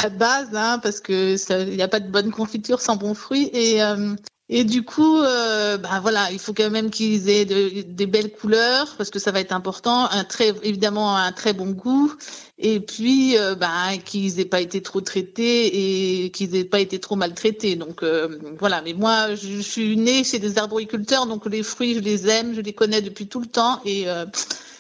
base, 0.10 0.50
hein, 0.54 0.80
parce 0.82 1.00
que 1.00 1.36
il 1.70 1.76
n'y 1.76 1.82
a 1.82 1.88
pas 1.88 2.00
de 2.00 2.10
bonne 2.10 2.32
confiture 2.32 2.82
sans 2.82 2.98
bons 2.98 3.14
fruits. 3.14 3.50
Et, 3.54 3.82
euh, 3.82 4.16
et 4.50 4.64
du 4.64 4.84
coup, 4.84 5.20
bah 5.22 6.00
voilà, 6.02 6.32
il 6.32 6.40
faut 6.40 6.54
quand 6.54 6.70
même 6.72 6.90
qu'ils 6.90 7.30
aient 7.30 7.46
des 7.46 8.06
belles 8.08 8.32
couleurs, 8.32 8.96
parce 8.98 9.10
que 9.12 9.20
ça 9.20 9.32
va 9.32 9.40
être 9.40 9.54
important. 9.54 10.10
Un 10.10 10.24
très, 10.24 10.54
évidemment, 10.64 11.16
un 11.16 11.32
très 11.32 11.54
bon 11.54 11.72
goût 11.72 12.14
et 12.60 12.82
puis 12.82 13.38
euh, 13.38 13.56
bah, 13.56 13.98
qu'ils 14.04 14.36
n'aient 14.36 14.46
pas 14.46 14.60
été 14.60 14.82
trop 14.82 15.00
traités 15.00 16.26
et 16.26 16.30
qu'ils 16.32 16.52
n'aient 16.52 16.66
pas 16.66 16.82
été 16.82 17.00
trop 17.00 17.16
maltraités. 17.16 17.76
Donc 17.76 18.04
euh, 18.04 18.38
voilà, 18.60 18.82
mais 18.82 18.94
moi 18.94 19.36
je, 19.36 19.62
suis 19.62 19.96
née 19.96 20.24
chez 20.24 20.40
des 20.40 20.58
arboriculteurs, 20.58 21.26
donc 21.26 21.46
les 21.46 21.64
fruits 21.64 21.96
je 21.96 22.00
les 22.00 22.28
aime, 22.28 22.54
je 22.54 22.62
les 22.62 22.74
connais 22.74 23.02
depuis 23.02 23.28
tout 23.28 23.40
le 23.40 23.48
temps 23.48 23.82
et 23.86 24.10
euh, 24.10 24.26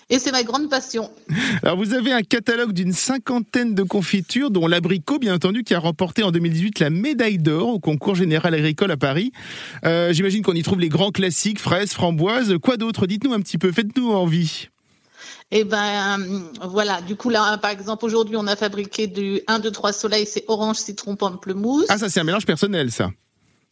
et 0.10 0.20
c'est 0.20 0.32
ma 0.32 0.44
grande 0.44 0.70
passion. 0.70 1.10
Alors 1.64 1.78
vous 1.78 1.94
avez 1.94 2.12
un 2.12 2.22
catalogue 2.22 2.74
d'une 2.74 2.94
cinquantaine 2.94 3.76
de 3.76 3.84
confitures, 3.84 4.52
dont 4.52 4.68
l'abricot, 4.68 5.20
bien 5.20 5.36
entendu, 5.36 5.64
qui 5.64 5.74
a 5.74 5.80
remporté 5.80 6.24
en 6.24 6.32
2018 6.32 6.80
la 6.80 6.90
médaille 6.90 7.38
d'or 7.38 7.70
au 7.70 7.80
concours 7.80 8.16
général 8.16 8.54
agricole 8.54 8.92
à 8.92 8.98
Paris. 8.98 9.32
J'imagine 9.84 10.42
qu'on 10.42 10.54
y 10.54 10.64
trouve 10.64 10.80
les 10.80 10.90
grands 10.90 11.12
classiques, 11.12 11.60
fraises, 11.60 11.92
framboises. 11.92 12.56
Quoi 12.62 12.78
d'autre? 12.78 13.08
Dites-nous 13.08 13.34
un 13.34 13.40
petit 13.42 13.58
peu, 13.58 13.72
faites-nous 13.72 14.12
envie. 14.12 14.70
Et 15.52 15.62
eh 15.62 15.64
ben 15.64 16.18
voilà, 16.64 17.02
du 17.02 17.16
coup 17.16 17.30
là 17.30 17.58
par 17.58 17.72
exemple 17.72 18.06
aujourd'hui 18.06 18.36
on 18.38 18.46
a 18.46 18.56
fabriqué 18.56 19.08
du 19.08 19.42
1 19.48 19.58
2 19.58 19.72
3 19.72 19.94
soleil, 19.94 20.28
c'est 20.28 20.46
orange, 20.48 20.78
citron, 20.78 21.16
pamplemousse. 21.16 21.88
Ah 21.90 21.98
ça 21.98 22.08
c'est 22.08 22.20
un 22.20 22.24
mélange 22.24 22.46
personnel 22.46 22.92
ça. 22.92 23.10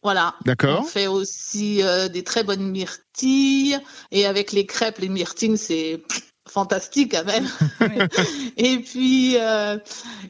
Voilà. 0.08 0.36
D'accord. 0.46 0.84
On 0.84 0.84
fait 0.86 1.08
aussi 1.08 1.84
euh, 1.84 2.08
des 2.08 2.24
très 2.24 2.46
bonnes 2.46 2.72
myrtilles 2.72 3.78
et 4.12 4.26
avec 4.26 4.54
les 4.54 4.66
crêpes, 4.66 5.00
les 5.00 5.10
myrtilles 5.10 5.58
c'est 5.58 6.02
fantastique 6.50 7.12
quand 7.12 7.26
même. 7.26 7.46
et 8.56 8.78
puis, 8.78 9.36
euh, 9.36 9.78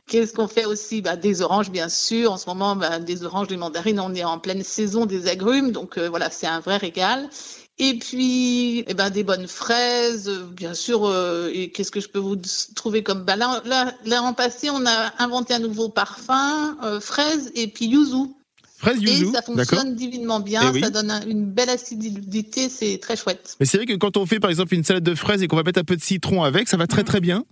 qu'est-ce 0.08 0.34
qu'on 0.34 0.48
fait 0.48 0.66
aussi? 0.66 1.04
Bah, 1.04 1.16
Des 1.16 1.44
oranges, 1.44 1.70
bien 1.70 1.90
sûr. 1.90 2.32
En 2.32 2.38
ce 2.38 2.50
moment, 2.50 2.76
bah, 2.76 2.98
des 2.98 3.24
oranges, 3.24 3.50
des 3.50 3.56
mandarines, 3.56 4.00
on 4.00 4.16
est 4.16 4.24
en 4.24 4.40
pleine 4.40 4.64
saison 4.64 5.06
des 5.06 5.28
agrumes. 5.28 5.72
Donc 5.72 6.00
euh, 6.00 6.10
voilà, 6.10 6.32
c'est 6.32 6.48
un 6.48 6.60
vrai 6.60 6.78
régal. 6.78 7.30
Et 7.78 8.00
puis, 8.00 8.84
eh 8.88 8.96
ben, 8.96 9.12
des 9.12 9.24
bonnes 9.24 9.48
fraises, 9.48 10.28
bien 10.54 10.74
sûr. 10.74 11.06
Euh, 11.06 11.52
et 11.54 11.70
qu'est-ce 11.70 11.92
que 11.92 12.00
je 12.00 12.10
peux 12.10 12.18
vous 12.18 12.42
trouver 12.76 13.04
comme 13.04 13.26
bah, 13.26 13.36
là, 13.36 13.62
là, 14.06 14.34
passé, 14.34 14.72
on 14.72 14.84
a 14.88 15.14
inventé 15.20 15.54
un 15.54 15.60
nouveau 15.60 15.90
parfum, 15.90 17.00
fraise 17.00 17.52
et 17.54 17.68
puis 17.68 17.86
yuzu. 17.86 18.34
Fraise 18.78 19.02
yuzu, 19.02 19.26
et 19.26 19.32
ça 19.32 19.42
fonctionne 19.42 19.96
divinement 19.96 20.40
bien, 20.40 20.62
eh 20.74 20.82
ça 20.82 20.90
donne 20.90 21.12
une 21.28 21.46
belle 21.46 21.70
acidité, 21.70 22.70
c'est 22.70 23.00
très 23.00 23.16
chouette. 23.16 23.56
Mais 23.60 23.66
c'est 23.66 23.78
vrai 23.78 23.88
que 23.88 23.96
quand 23.96 24.18
on 24.18 24.26
fait 24.26 24.40
par 24.40 24.50
exemple 24.52 24.74
une 24.76 24.84
salade 24.84 25.04
de 25.04 25.16
fraises 25.16 25.42
et 25.42 25.48
qu'on 25.48 25.56
va 25.56 25.64
mettre 25.64 25.80
un 25.80 25.84
peu 25.84 25.96
de 25.96 26.02
citron 26.02 26.44
avec, 26.44 26.68
ça 26.68 26.78
va 26.78 26.86
très 26.86 27.04
très 27.04 27.20
bien. 27.20 27.44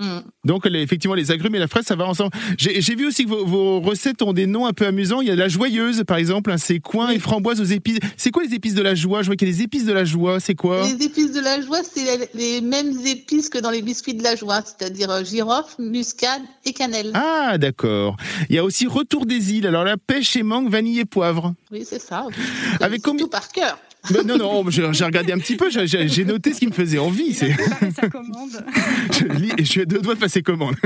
Mm. 0.00 0.18
Donc 0.44 0.66
effectivement, 0.66 1.14
les 1.14 1.30
agrumes 1.30 1.54
et 1.54 1.58
la 1.58 1.68
fraise, 1.68 1.84
ça 1.84 1.96
va 1.96 2.06
ensemble. 2.06 2.30
J'ai 2.56 2.94
vu 2.94 3.06
aussi 3.06 3.24
que 3.24 3.30
vos, 3.30 3.80
recettes 3.80 4.22
ont 4.22 4.32
des 4.32 4.46
noms 4.46 4.66
un 4.66 4.72
peu 4.72 4.86
amusants. 4.86 5.20
Il 5.20 5.28
y 5.28 5.30
a 5.30 5.36
la 5.36 5.48
joyeuse, 5.48 6.04
par 6.06 6.16
exemple, 6.16 6.50
hein, 6.50 6.58
c'est 6.58 6.78
coin 6.78 7.10
et 7.10 7.18
framboise 7.18 7.60
aux 7.60 7.64
épices. 7.64 7.98
C'est 8.16 8.30
quoi 8.30 8.44
les 8.44 8.54
épices 8.54 8.74
de 8.74 8.82
la 8.82 8.94
joie? 8.94 9.22
Je 9.22 9.26
vois 9.26 9.36
qu'il 9.36 9.48
y 9.48 9.50
a 9.50 9.54
des 9.54 9.62
épices 9.62 9.84
de 9.84 9.92
la 9.92 10.04
joie. 10.04 10.40
C'est 10.40 10.54
quoi? 10.54 10.84
Les 10.84 11.04
épices 11.04 11.32
de 11.32 11.40
la 11.40 11.60
joie, 11.60 11.80
c'est 11.82 12.30
les, 12.34 12.60
mêmes 12.60 12.94
épices 13.06 13.48
que 13.48 13.58
dans 13.58 13.70
les 13.70 13.82
biscuits 13.82 14.14
de 14.14 14.22
la 14.22 14.36
joie, 14.36 14.62
c'est-à-dire 14.64 15.10
euh, 15.10 15.24
girofle, 15.24 15.82
muscade 15.82 16.42
et 16.64 16.72
cannelle. 16.72 17.12
Ah, 17.14 17.58
d'accord. 17.58 18.16
Il 18.48 18.56
y 18.56 18.58
a 18.58 18.64
aussi 18.64 18.86
retour 18.86 19.26
des 19.26 19.52
îles. 19.54 19.66
Alors 19.66 19.84
la 19.84 19.96
pêche 19.96 20.36
et 20.36 20.42
mangue, 20.42 20.67
vanille 20.68 21.00
et 21.00 21.04
poivre. 21.04 21.54
Oui, 21.70 21.84
c'est 21.84 22.00
ça. 22.00 22.26
Avec 22.80 23.02
combien 23.02 23.24
tout 23.24 23.30
par 23.30 23.48
cœur. 23.48 23.78
non, 24.24 24.38
non, 24.38 24.70
j'ai 24.70 25.04
regardé 25.04 25.32
un 25.32 25.38
petit 25.38 25.56
peu, 25.56 25.68
j'ai 25.70 26.24
noté 26.24 26.52
ce 26.52 26.60
qui 26.60 26.66
me 26.66 26.72
faisait 26.72 26.98
envie. 26.98 27.34
C'est 27.34 27.54
sa 27.94 28.08
commande. 28.08 28.64
je, 29.58 29.64
suis 29.64 29.82
à 29.82 29.84
deux 29.84 30.00
doigts 30.00 30.14
de 30.14 30.20
passer 30.20 30.42
commande. 30.42 30.76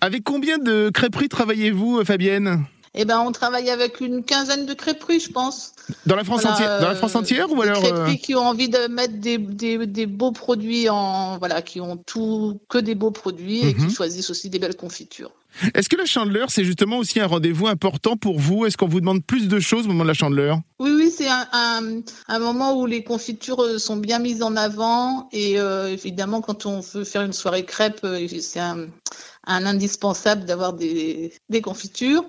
Avec 0.00 0.24
combien 0.24 0.58
de 0.58 0.90
crêperies 0.92 1.28
travaillez-vous, 1.28 2.04
Fabienne? 2.04 2.64
Eh 2.94 3.04
ben, 3.04 3.20
on 3.20 3.32
travaille 3.32 3.70
avec 3.70 4.00
une 4.00 4.24
quinzaine 4.24 4.66
de 4.66 4.74
crêperies, 4.74 5.20
je 5.20 5.30
pense. 5.30 5.72
Dans 6.06 6.16
la 6.16 6.24
France 6.24 6.44
entière, 6.44 6.80
dans 6.80 6.88
la 6.88 6.94
France 6.94 7.16
entière 7.16 7.50
ou 7.50 7.60
alors 7.60 7.82
crêperies 7.82 8.14
euh, 8.14 8.16
qui 8.16 8.34
ont 8.34 8.46
envie 8.46 8.68
de 8.68 8.88
mettre 8.88 9.14
des, 9.14 9.38
des, 9.38 10.06
beaux 10.06 10.32
produits 10.32 10.88
en 10.88 11.38
voilà, 11.38 11.60
qui 11.60 11.80
ont 11.80 11.96
tout 11.96 12.60
que 12.68 12.78
des 12.78 12.94
beaux 12.94 13.10
produits 13.10 13.66
et 13.66 13.74
qui 13.74 13.82
mhm. 13.82 13.90
choisissent 13.90 14.30
aussi 14.30 14.48
des 14.48 14.58
belles 14.58 14.76
confitures. 14.76 15.32
Est-ce 15.74 15.88
que 15.88 15.96
la 15.96 16.04
chandeleur, 16.04 16.50
c'est 16.50 16.64
justement 16.64 16.98
aussi 16.98 17.20
un 17.20 17.26
rendez-vous 17.26 17.66
important 17.66 18.16
pour 18.16 18.38
vous? 18.38 18.66
Est-ce 18.66 18.76
qu'on 18.76 18.88
vous 18.88 19.00
demande 19.00 19.24
plus 19.24 19.46
de 19.48 19.60
choses 19.60 19.84
au 19.84 19.88
moment 19.88 20.02
de 20.02 20.08
la 20.08 20.14
chandeleur? 20.14 20.58
Oui, 20.78 20.90
oui, 20.90 21.12
c'est 21.16 21.28
un, 21.28 22.02
un, 22.28 22.38
moment 22.38 22.76
où 22.76 22.86
les 22.86 23.04
confitures 23.04 23.62
euh, 23.62 23.78
sont 23.78 23.96
bien 23.96 24.18
mises 24.18 24.42
en 24.42 24.56
avant. 24.56 25.28
Et 25.32 25.60
euh, 25.60 25.92
évidemment, 25.92 26.40
quand 26.40 26.66
on 26.66 26.80
veut 26.80 27.04
faire 27.04 27.22
une 27.22 27.32
soirée 27.32 27.64
crêpe, 27.64 28.00
euh, 28.04 28.26
c'est 28.40 28.60
un, 28.60 28.86
un, 29.46 29.66
indispensable 29.66 30.44
d'avoir 30.44 30.72
des, 30.72 31.32
des 31.48 31.60
confitures. 31.60 32.24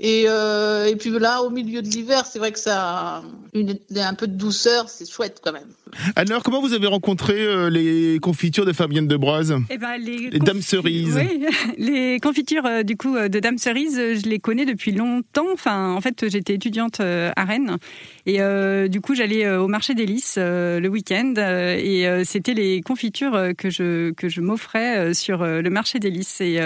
Et, 0.00 0.26
euh, 0.28 0.86
et 0.86 0.94
puis 0.94 1.10
là, 1.10 1.42
au 1.42 1.50
milieu 1.50 1.82
de 1.82 1.88
l'hiver, 1.88 2.24
c'est 2.24 2.38
vrai 2.38 2.52
que 2.52 2.58
ça 2.58 2.78
a 2.80 3.22
une, 3.52 3.76
un 3.96 4.14
peu 4.14 4.28
de 4.28 4.36
douceur, 4.36 4.88
c'est 4.88 5.10
chouette 5.10 5.40
quand 5.42 5.52
même. 5.52 5.66
Alors, 6.14 6.44
comment 6.44 6.60
vous 6.60 6.72
avez 6.72 6.86
rencontré 6.86 7.34
euh, 7.34 7.68
les 7.68 8.20
confitures 8.20 8.64
de 8.64 8.72
Fabienne 8.72 9.08
de 9.08 9.16
Broise 9.16 9.56
Eh 9.70 9.76
ben, 9.78 9.96
les, 9.98 10.30
Les 10.30 10.38
dames 10.38 10.62
cerises. 10.62 11.16
Oui, 11.16 11.44
les 11.78 12.20
confitures 12.20 12.66
euh, 12.66 12.82
du 12.84 12.96
coup 12.96 13.16
euh, 13.16 13.28
de 13.28 13.40
Dame 13.40 13.58
Cerise, 13.58 13.98
euh, 13.98 14.14
je 14.14 14.28
les 14.28 14.38
connais 14.38 14.66
depuis 14.66 14.92
longtemps. 14.92 15.48
Enfin, 15.52 15.92
en 15.92 16.00
fait, 16.00 16.28
j'étais 16.28 16.54
étudiante 16.54 17.00
euh, 17.00 17.32
à 17.34 17.44
Rennes 17.44 17.78
et 18.26 18.40
euh, 18.40 18.86
du 18.86 19.00
coup, 19.00 19.16
j'allais 19.16 19.44
euh, 19.46 19.60
au 19.60 19.66
marché 19.66 19.94
des 19.94 20.06
Lys 20.06 20.36
euh, 20.38 20.78
le 20.78 20.88
week-end 20.88 21.34
euh, 21.38 21.76
et 21.76 22.06
euh, 22.06 22.22
c'était 22.24 22.54
les 22.54 22.82
confitures 22.82 23.34
euh, 23.34 23.52
que 23.52 23.70
je 23.70 24.12
que 24.12 24.28
je 24.28 24.40
m'offrais 24.40 24.98
euh, 24.98 25.14
sur 25.14 25.42
euh, 25.42 25.60
le 25.60 25.70
marché 25.70 25.98
des 25.98 26.10
Lys. 26.10 26.40
Et 26.40 26.60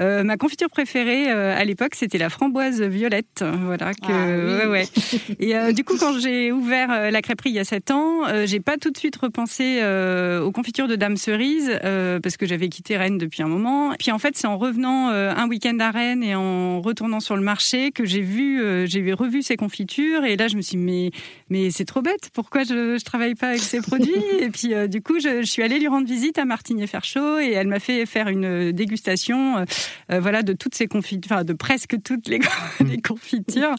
euh, 0.00 0.22
ma 0.24 0.36
confiture 0.36 0.68
préférée 0.70 1.30
euh, 1.30 1.56
à 1.56 1.64
l'époque, 1.64 1.94
c'était 1.94 2.18
la 2.18 2.28
framboise 2.30 2.80
violette. 2.82 3.44
Voilà 3.64 3.92
que 3.94 4.06
Ah 4.08 4.64
oui. 4.64 4.66
ouais, 4.66 4.66
ouais. 4.66 4.86
Et 5.40 5.56
euh, 5.56 5.72
du 5.72 5.84
coup, 5.84 5.96
quand 5.98 6.18
j'ai 6.18 6.52
ouvert 6.52 6.90
euh, 6.90 7.10
la 7.10 7.22
crêperie 7.22 7.50
il 7.50 7.56
y 7.56 7.58
a 7.58 7.64
sept 7.64 7.90
ans, 7.90 8.26
euh, 8.28 8.46
j'ai 8.46 8.60
pas 8.60 8.76
tout 8.76 8.90
de 8.90 8.96
suite 8.98 9.16
repensé 9.16 9.78
euh, 9.82 10.40
aux 10.42 10.52
confitures 10.52 10.88
de 10.88 10.96
Dame 10.96 11.16
Cerise 11.16 11.70
euh, 11.84 12.20
parce 12.20 12.36
que 12.36 12.46
j'avais 12.46 12.68
quitté 12.68 12.96
Rennes 12.96 13.18
depuis 13.18 13.42
un 13.42 13.48
moment. 13.48 13.92
Puis 13.98 14.10
en 14.12 14.18
fait, 14.18 14.36
c'est 14.36 14.46
en 14.46 14.58
revenant 14.58 15.10
euh, 15.10 15.32
un 15.36 15.48
week-end 15.48 15.76
à 15.80 15.90
Rennes 15.90 16.22
et 16.22 16.34
en 16.34 16.80
retournant 16.80 17.20
sur 17.20 17.36
le 17.36 17.42
marché 17.42 17.90
que 17.90 18.04
j'ai 18.04 18.20
vu, 18.22 18.60
euh, 18.60 18.86
j'ai 18.86 19.12
revu 19.12 19.42
ces 19.42 19.56
confitures 19.56 20.24
et 20.24 20.36
là, 20.36 20.48
je 20.48 20.56
me 20.56 20.62
suis 20.62 20.76
dit, 20.76 20.82
mais 20.84 21.10
mais 21.50 21.70
c'est 21.70 21.84
trop 21.86 22.02
bête. 22.02 22.30
Pourquoi 22.34 22.62
je, 22.62 22.98
je 22.98 23.04
travaille 23.04 23.34
pas 23.34 23.48
avec 23.48 23.60
ces 23.60 23.80
produits? 23.80 24.12
Et 24.40 24.50
puis 24.50 24.74
euh, 24.74 24.86
du 24.86 25.00
coup, 25.02 25.18
je, 25.18 25.40
je 25.42 25.46
suis 25.50 25.62
allée 25.62 25.78
lui 25.78 25.88
rendre 25.88 26.06
visite 26.06 26.38
à 26.38 26.44
Martinier 26.44 26.86
Ferchaud 26.86 27.38
et 27.38 27.52
elle 27.52 27.66
m'a 27.68 27.80
fait 27.80 28.04
faire 28.06 28.28
une 28.28 28.70
dégustation, 28.72 29.64
euh, 30.10 30.20
voilà, 30.20 30.42
de 30.42 30.52
toutes 30.52 30.74
ces 30.74 30.86
confitures, 30.86 31.32
enfin 31.32 31.44
de 31.44 31.52
presque 31.52 31.96
toutes 32.02 32.28
les, 32.28 32.40
les 32.86 33.00
confitures. 33.00 33.74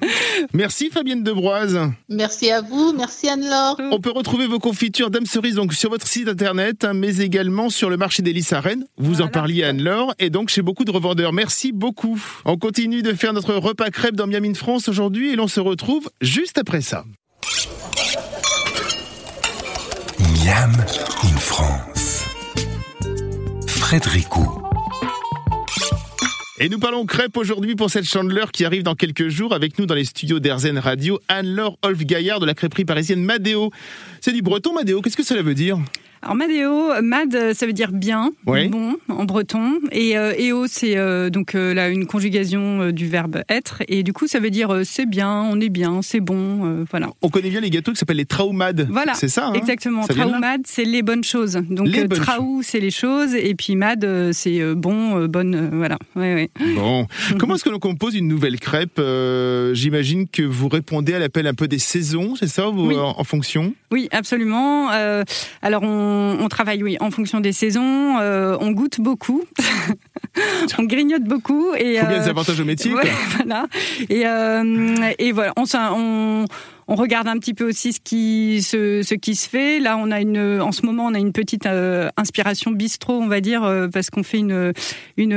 Merci 0.53 0.89
Fabienne 0.89 1.23
de 1.23 1.31
Broise. 1.31 1.79
Merci 2.09 2.51
à 2.51 2.61
vous, 2.61 2.93
merci 2.93 3.29
Anne-Laure. 3.29 3.79
On 3.91 3.99
peut 3.99 4.11
retrouver 4.11 4.47
vos 4.47 4.59
confitures 4.59 5.09
Dame 5.09 5.25
Cerise 5.25 5.55
donc 5.55 5.73
sur 5.73 5.89
votre 5.89 6.07
site 6.07 6.27
internet, 6.27 6.83
hein, 6.83 6.93
mais 6.93 7.17
également 7.17 7.69
sur 7.69 7.89
le 7.89 7.97
marché 7.97 8.21
des 8.21 8.33
Lys 8.33 8.53
à 8.53 8.61
Rennes. 8.61 8.85
Vous 8.97 9.21
en 9.21 9.27
parliez 9.27 9.63
Anne-Laure, 9.63 10.13
et 10.19 10.29
donc 10.29 10.49
chez 10.49 10.61
beaucoup 10.61 10.85
de 10.85 10.91
revendeurs. 10.91 11.33
Merci 11.33 11.71
beaucoup. 11.71 12.19
On 12.45 12.57
continue 12.57 13.01
de 13.01 13.13
faire 13.13 13.33
notre 13.33 13.55
repas 13.55 13.89
crêpe 13.89 14.15
dans 14.15 14.27
Miami 14.27 14.51
de 14.51 14.57
France 14.57 14.87
aujourd'hui, 14.87 15.31
et 15.31 15.35
l'on 15.35 15.47
se 15.47 15.59
retrouve 15.59 16.09
juste 16.21 16.57
après 16.57 16.81
ça. 16.81 17.03
Miam 20.19 20.71
in 21.23 21.37
France. 21.37 22.25
Frédéric. 23.67 24.29
Et 26.61 26.67
nous 26.67 26.77
parlons 26.77 27.05
crêpes 27.05 27.37
aujourd'hui 27.37 27.75
pour 27.75 27.89
cette 27.89 28.03
chandeleur 28.03 28.51
qui 28.51 28.65
arrive 28.65 28.83
dans 28.83 28.93
quelques 28.93 29.29
jours 29.29 29.53
avec 29.53 29.79
nous 29.79 29.85
dans 29.85 29.95
les 29.95 30.03
studios 30.03 30.39
d'Erzen 30.39 30.77
Radio, 30.77 31.17
Anne-Laure 31.29 31.77
Olf-Gaillard 31.83 32.41
de 32.41 32.45
la 32.45 32.53
crêperie 32.53 32.83
parisienne 32.83 33.23
Madéo. 33.23 33.71
C'est 34.19 34.33
du 34.33 34.41
breton 34.41 34.73
Madéo, 34.73 35.01
qu'est-ce 35.01 35.15
que 35.15 35.23
cela 35.23 35.41
veut 35.41 35.53
dire? 35.53 35.77
Alors 36.21 36.35
Madéo, 36.35 37.01
Mad, 37.01 37.33
euh, 37.33 37.53
ça 37.53 37.65
veut 37.65 37.71
dire 37.73 37.91
bien, 37.93 38.31
Oui. 38.45 38.67
bon 38.67 38.95
en 39.07 39.23
breton, 39.23 39.79
et 39.91 40.17
euh, 40.17 40.33
Eo, 40.37 40.65
c'est 40.67 40.97
euh, 40.97 41.29
donc 41.29 41.55
euh, 41.55 41.73
là 41.73 41.87
une 41.89 42.05
conjugation 42.05 42.91
du 42.91 43.07
verbe 43.07 43.41
être, 43.49 43.81
et 43.87 44.03
du 44.03 44.11
coup 44.11 44.27
ça 44.27 44.39
veut 44.39 44.49
dire 44.49 44.81
c'est 44.83 45.05
bien, 45.05 45.31
on 45.31 45.59
est 45.61 45.69
bien, 45.69 46.01
c'est 46.01 46.19
bon, 46.19 46.85
voilà. 46.91 47.09
On 47.21 47.29
connaît 47.29 47.49
bien 47.49 47.61
les 47.61 47.69
gâteaux 47.69 47.93
qui 47.93 47.97
s'appellent 47.99 48.17
les 48.17 48.25
traumades. 48.25 48.87
Voilà, 48.91 49.13
C'est 49.13 49.29
ça 49.29 49.47
hein? 49.47 49.53
Exactement. 49.53 50.03
Ça 50.03 50.13
vient 50.13 50.25
de 50.25 50.31
là? 50.31 50.37
Traumad, 50.39 50.61
c'est 50.65 50.83
les 50.83 51.01
bonnes 51.03 51.23
choses. 51.23 51.53
Donc 51.69 51.87
Les 51.87 52.07
traou, 52.07 52.61
c'est 52.63 52.79
les 52.81 52.91
choses, 52.91 53.33
et 53.35 53.55
puis 53.55 53.75
mad, 53.77 54.05
c'est 54.33 54.75
bon, 54.75 55.25
bonne, 55.27 55.69
voilà. 55.73 55.97
Ouais, 56.15 56.33
ouais. 56.33 56.49
Bon, 56.75 57.07
comment 57.39 57.55
est-ce 57.55 57.63
que 57.63 57.69
l'on 57.69 57.79
compose 57.79 58.15
une 58.15 58.27
nouvelle 58.27 58.59
crêpe 58.59 58.99
J'imagine 59.73 60.27
que 60.27 60.43
vous 60.43 60.67
répondez 60.67 61.13
à 61.13 61.19
l'appel 61.19 61.47
un 61.47 61.53
peu 61.53 61.67
des 61.67 61.79
saisons, 61.79 62.35
c'est 62.35 62.47
ça, 62.47 62.67
vous, 62.67 62.87
Oui. 62.87 62.95
en, 62.97 63.15
en 63.17 63.23
fonction? 63.23 63.73
Oui, 63.91 64.07
absolument. 64.11 64.89
Alors 65.61 65.83
on, 65.83 66.08
on 66.39 66.47
travaille, 66.49 66.83
oui, 66.83 66.97
en 66.99 67.11
fonction 67.11 67.39
des 67.39 67.51
saisons. 67.53 68.17
euh, 68.19 68.57
on 68.59 68.71
goûte 68.71 68.99
beaucoup, 68.99 69.43
on 70.77 70.83
grignote 70.83 71.23
beaucoup 71.23 71.73
et 71.75 71.93
Il 71.93 71.99
faut 71.99 72.07
bien 72.07 72.17
euh, 72.17 72.23
des 72.23 72.29
avantages 72.29 72.59
au 72.59 72.65
métier. 72.65 72.93
Ouais, 72.99 73.11
voilà. 73.35 73.65
Et, 74.09 74.25
euh, 74.25 74.95
et 75.19 75.31
voilà, 75.31 75.53
on, 75.57 75.63
on, 75.95 76.45
on 76.91 76.95
regarde 76.95 77.27
un 77.27 77.37
petit 77.37 77.53
peu 77.53 77.67
aussi 77.69 77.93
ce 77.93 77.99
qui, 78.03 78.63
ce, 78.63 79.03
ce 79.03 79.13
qui 79.13 79.35
se 79.35 79.47
fait. 79.47 79.79
Là, 79.79 79.95
on 79.97 80.09
a 80.09 80.19
une, 80.21 80.59
en 80.59 80.71
ce 80.71 80.85
moment, 80.87 81.05
on 81.05 81.13
a 81.13 81.19
une 81.19 81.31
petite 81.31 81.67
euh, 81.67 82.09
inspiration 82.17 82.71
bistrot, 82.71 83.13
on 83.21 83.27
va 83.27 83.41
dire, 83.41 83.63
euh, 83.63 83.87
parce 83.87 84.09
qu'on 84.09 84.23
fait 84.23 84.39
une, 84.39 84.73
une, 85.15 85.33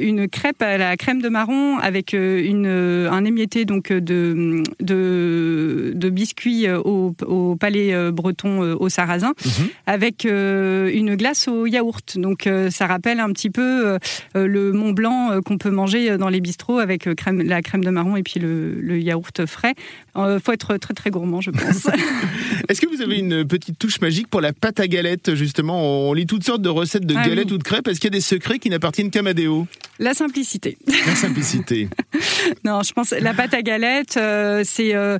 une 0.00 0.28
crêpe 0.28 0.62
à 0.62 0.78
la 0.78 0.96
crème 0.96 1.20
de 1.20 1.28
marron 1.28 1.76
avec 1.78 2.14
euh, 2.14 2.42
une, 2.42 2.66
un 2.66 3.24
émietté 3.26 3.66
donc 3.66 3.92
de, 3.92 4.62
de, 4.80 5.92
de 5.94 6.08
biscuits 6.10 6.68
au, 6.70 7.14
au 7.26 7.54
palais 7.56 8.10
breton 8.10 8.60
au 8.60 8.88
sarrasin, 8.88 9.34
Mhm. 9.44 9.68
avec 9.86 10.24
euh, 10.24 10.90
une 10.94 11.16
glace 11.16 11.48
au 11.48 11.66
yaourt. 11.66 12.16
Donc, 12.16 12.48
ça 12.70 12.86
rappelle 12.86 13.20
un 13.20 13.30
petit 13.32 13.50
peu 13.50 13.98
le 14.34 14.72
Mont 14.72 14.92
Blanc 14.92 15.40
qu'on 15.44 15.58
peut 15.58 15.70
manger 15.70 16.16
dans 16.16 16.28
les 16.30 16.40
bistrots 16.40 16.78
avec 16.78 17.12
crème, 17.14 17.42
la 17.42 17.60
crème 17.60 17.84
de 17.84 17.90
marron 17.90 18.16
et 18.16 18.22
puis 18.22 18.40
le, 18.40 18.80
le 18.80 18.98
yaourt 18.98 19.44
frais. 19.46 19.74
Il 20.14 20.38
faut 20.44 20.52
être 20.52 20.76
très 20.76 20.92
très 20.92 21.10
gourmand, 21.10 21.40
je 21.40 21.50
pense. 21.50 21.86
Est-ce 22.68 22.80
que 22.80 22.86
vous 22.94 23.00
avez 23.00 23.18
une 23.18 23.46
petite 23.46 23.78
touche 23.78 24.00
magique 24.00 24.28
pour 24.28 24.40
la 24.42 24.52
pâte 24.52 24.78
à 24.78 24.86
galette 24.86 25.34
Justement, 25.34 26.08
on 26.08 26.12
lit 26.12 26.26
toutes 26.26 26.44
sortes 26.44 26.60
de 26.60 26.68
recettes 26.68 27.06
de 27.06 27.14
Ah 27.16 27.26
galettes 27.26 27.48
oui. 27.48 27.54
ou 27.54 27.58
de 27.58 27.62
crêpes. 27.62 27.88
Est-ce 27.88 27.98
qu'il 27.98 28.08
y 28.10 28.14
a 28.14 28.18
des 28.18 28.20
secrets 28.20 28.58
qui 28.58 28.68
n'appartiennent 28.68 29.10
qu'à 29.10 29.22
Madéo 29.22 29.66
la 29.98 30.14
simplicité. 30.14 30.78
La 31.06 31.14
simplicité. 31.14 31.88
Non, 32.64 32.82
je 32.82 32.92
pense 32.92 33.10
la 33.12 33.34
pâte 33.34 33.54
à 33.54 33.62
galette, 33.62 34.16
euh, 34.16 34.62
c'est 34.64 34.94
euh, 34.94 35.18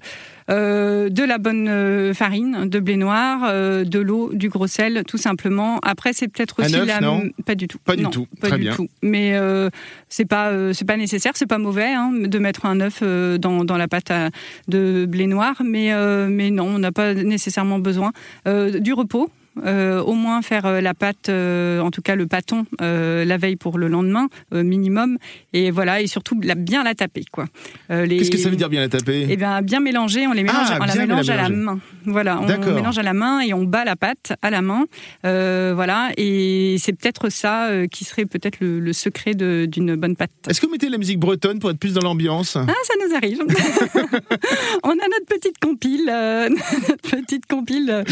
euh, 0.53 1.09
de 1.09 1.23
la 1.25 1.39
bonne 1.39 1.67
euh, 1.69 2.15
farine, 2.15 2.69
de 2.69 2.79
blé 2.79 2.97
noir, 2.97 3.41
euh, 3.45 3.85
de 3.85 3.99
l'eau, 3.99 4.31
du 4.35 4.49
gros 4.49 4.67
sel, 4.67 5.03
tout 5.09 5.17
simplement. 5.17 5.79
Après, 5.83 6.13
c'est 6.13 6.29
peut-être 6.29 6.63
aussi 6.63 6.77
œuf, 6.77 6.87
la 6.87 7.01
non 7.01 7.23
pas 7.47 7.55
du 7.55 7.67
tout, 7.69 7.79
Pas 7.85 7.97
du 7.97 8.03
Non, 8.05 8.11
tout. 8.11 8.27
pas 8.41 8.49
Très 8.49 8.57
du 8.59 8.65
bien. 8.65 8.75
tout. 8.77 8.89
Mais 9.03 9.35
euh, 9.35 9.71
c'est 10.09 10.25
pas 10.27 10.53
c'est 10.73 10.85
pas 10.87 10.97
nécessaire, 10.97 11.33
c'est 11.35 11.47
pas 11.47 11.59
mauvais 11.59 11.93
hein, 11.93 12.13
de 12.13 12.39
mettre 12.39 12.67
un 12.67 12.81
œuf 12.81 13.03
dans, 13.03 13.65
dans 13.65 13.77
la 13.79 13.89
pâte 13.89 14.11
à- 14.11 14.31
de 14.69 15.07
blé 15.07 15.27
noir, 15.27 15.63
mais 15.65 15.91
mais 16.29 16.51
non, 16.51 16.67
on 16.67 16.79
n'a 16.79 16.93
pas 16.93 17.15
nécessairement 17.15 17.79
besoin 17.79 18.13
du 18.47 18.93
repos. 18.93 19.31
Euh, 19.65 20.01
au 20.03 20.15
moins 20.15 20.43
faire 20.43 20.67
euh, 20.67 20.81
la 20.81 20.95
pâte, 20.95 21.29
euh, 21.29 21.81
en 21.81 21.91
tout 21.91 22.03
cas 22.03 22.15
le 22.17 22.27
pâton, 22.27 22.65
euh, 22.81 23.25
la 23.25 23.37
veille 23.37 23.57
pour 23.57 23.79
le 23.79 23.89
lendemain, 23.89 24.29
minimum. 24.53 25.19
Et 25.53 25.71
voilà, 25.71 26.01
et 26.01 26.07
surtout 26.07 26.39
la, 26.43 26.55
bien 26.55 26.83
la 26.85 26.95
taper. 26.95 27.25
quoi. 27.31 27.47
Les- 27.91 28.17
Qu'est-ce 28.19 28.31
que 28.31 28.39
ça 28.39 28.49
veut 28.51 28.57
dire 28.57 28.69
bien 28.69 28.81
la 28.81 28.89
taper? 28.89 29.27
Eh 29.29 29.37
bien, 29.37 29.63
bien 29.63 29.81
mélanger, 29.81 30.27
on 30.27 30.33
les 30.33 30.43
mélange, 30.43 30.69
Ah, 30.71 30.79
on 30.81 30.85
la 30.85 30.95
mélange 30.95 31.27
la 31.29 31.35
à 31.35 31.43
la 31.43 31.49
main. 31.49 31.79
Voilà, 32.07 32.41
on 32.41 32.75
mélange 32.75 32.99
à 32.99 33.03
la 33.03 33.13
main 33.15 33.41
et 33.41 33.53
on 33.55 33.65
bat 33.65 33.85
la 33.85 33.97
pâte 33.97 34.33
à 34.43 34.51
la 34.51 34.63
main. 34.63 34.85
Voilà, 35.23 36.11
et 36.17 36.77
c'est 36.79 36.93
peut-être 36.93 37.29
ça 37.31 37.69
qui 37.91 38.05
serait 38.05 38.27
peut-être 38.27 38.59
le, 38.61 38.81
le 38.81 38.93
secret 38.93 39.35
d'une 39.35 39.95
bonne 39.97 40.17
pâte. 40.17 40.31
Est-ce 40.49 40.61
que 40.61 40.67
vous 40.67 40.73
mettez 40.73 40.89
la 40.89 40.99
musique 40.99 41.19
bretonne 41.19 41.59
pour 41.59 41.71
être 41.71 41.79
plus 41.79 41.95
dans 41.95 42.03
l'ambiance? 42.03 42.57
Ah, 42.57 42.67
ça 42.85 42.95
nous 43.07 43.15
arrive. 43.15 43.39
on 44.85 44.91
a 44.91 44.95
notre 44.95 45.27
petite 45.29 45.59
compile, 45.61 46.05
notre 46.07 47.11
petite 47.23 47.47
compile. 47.47 48.05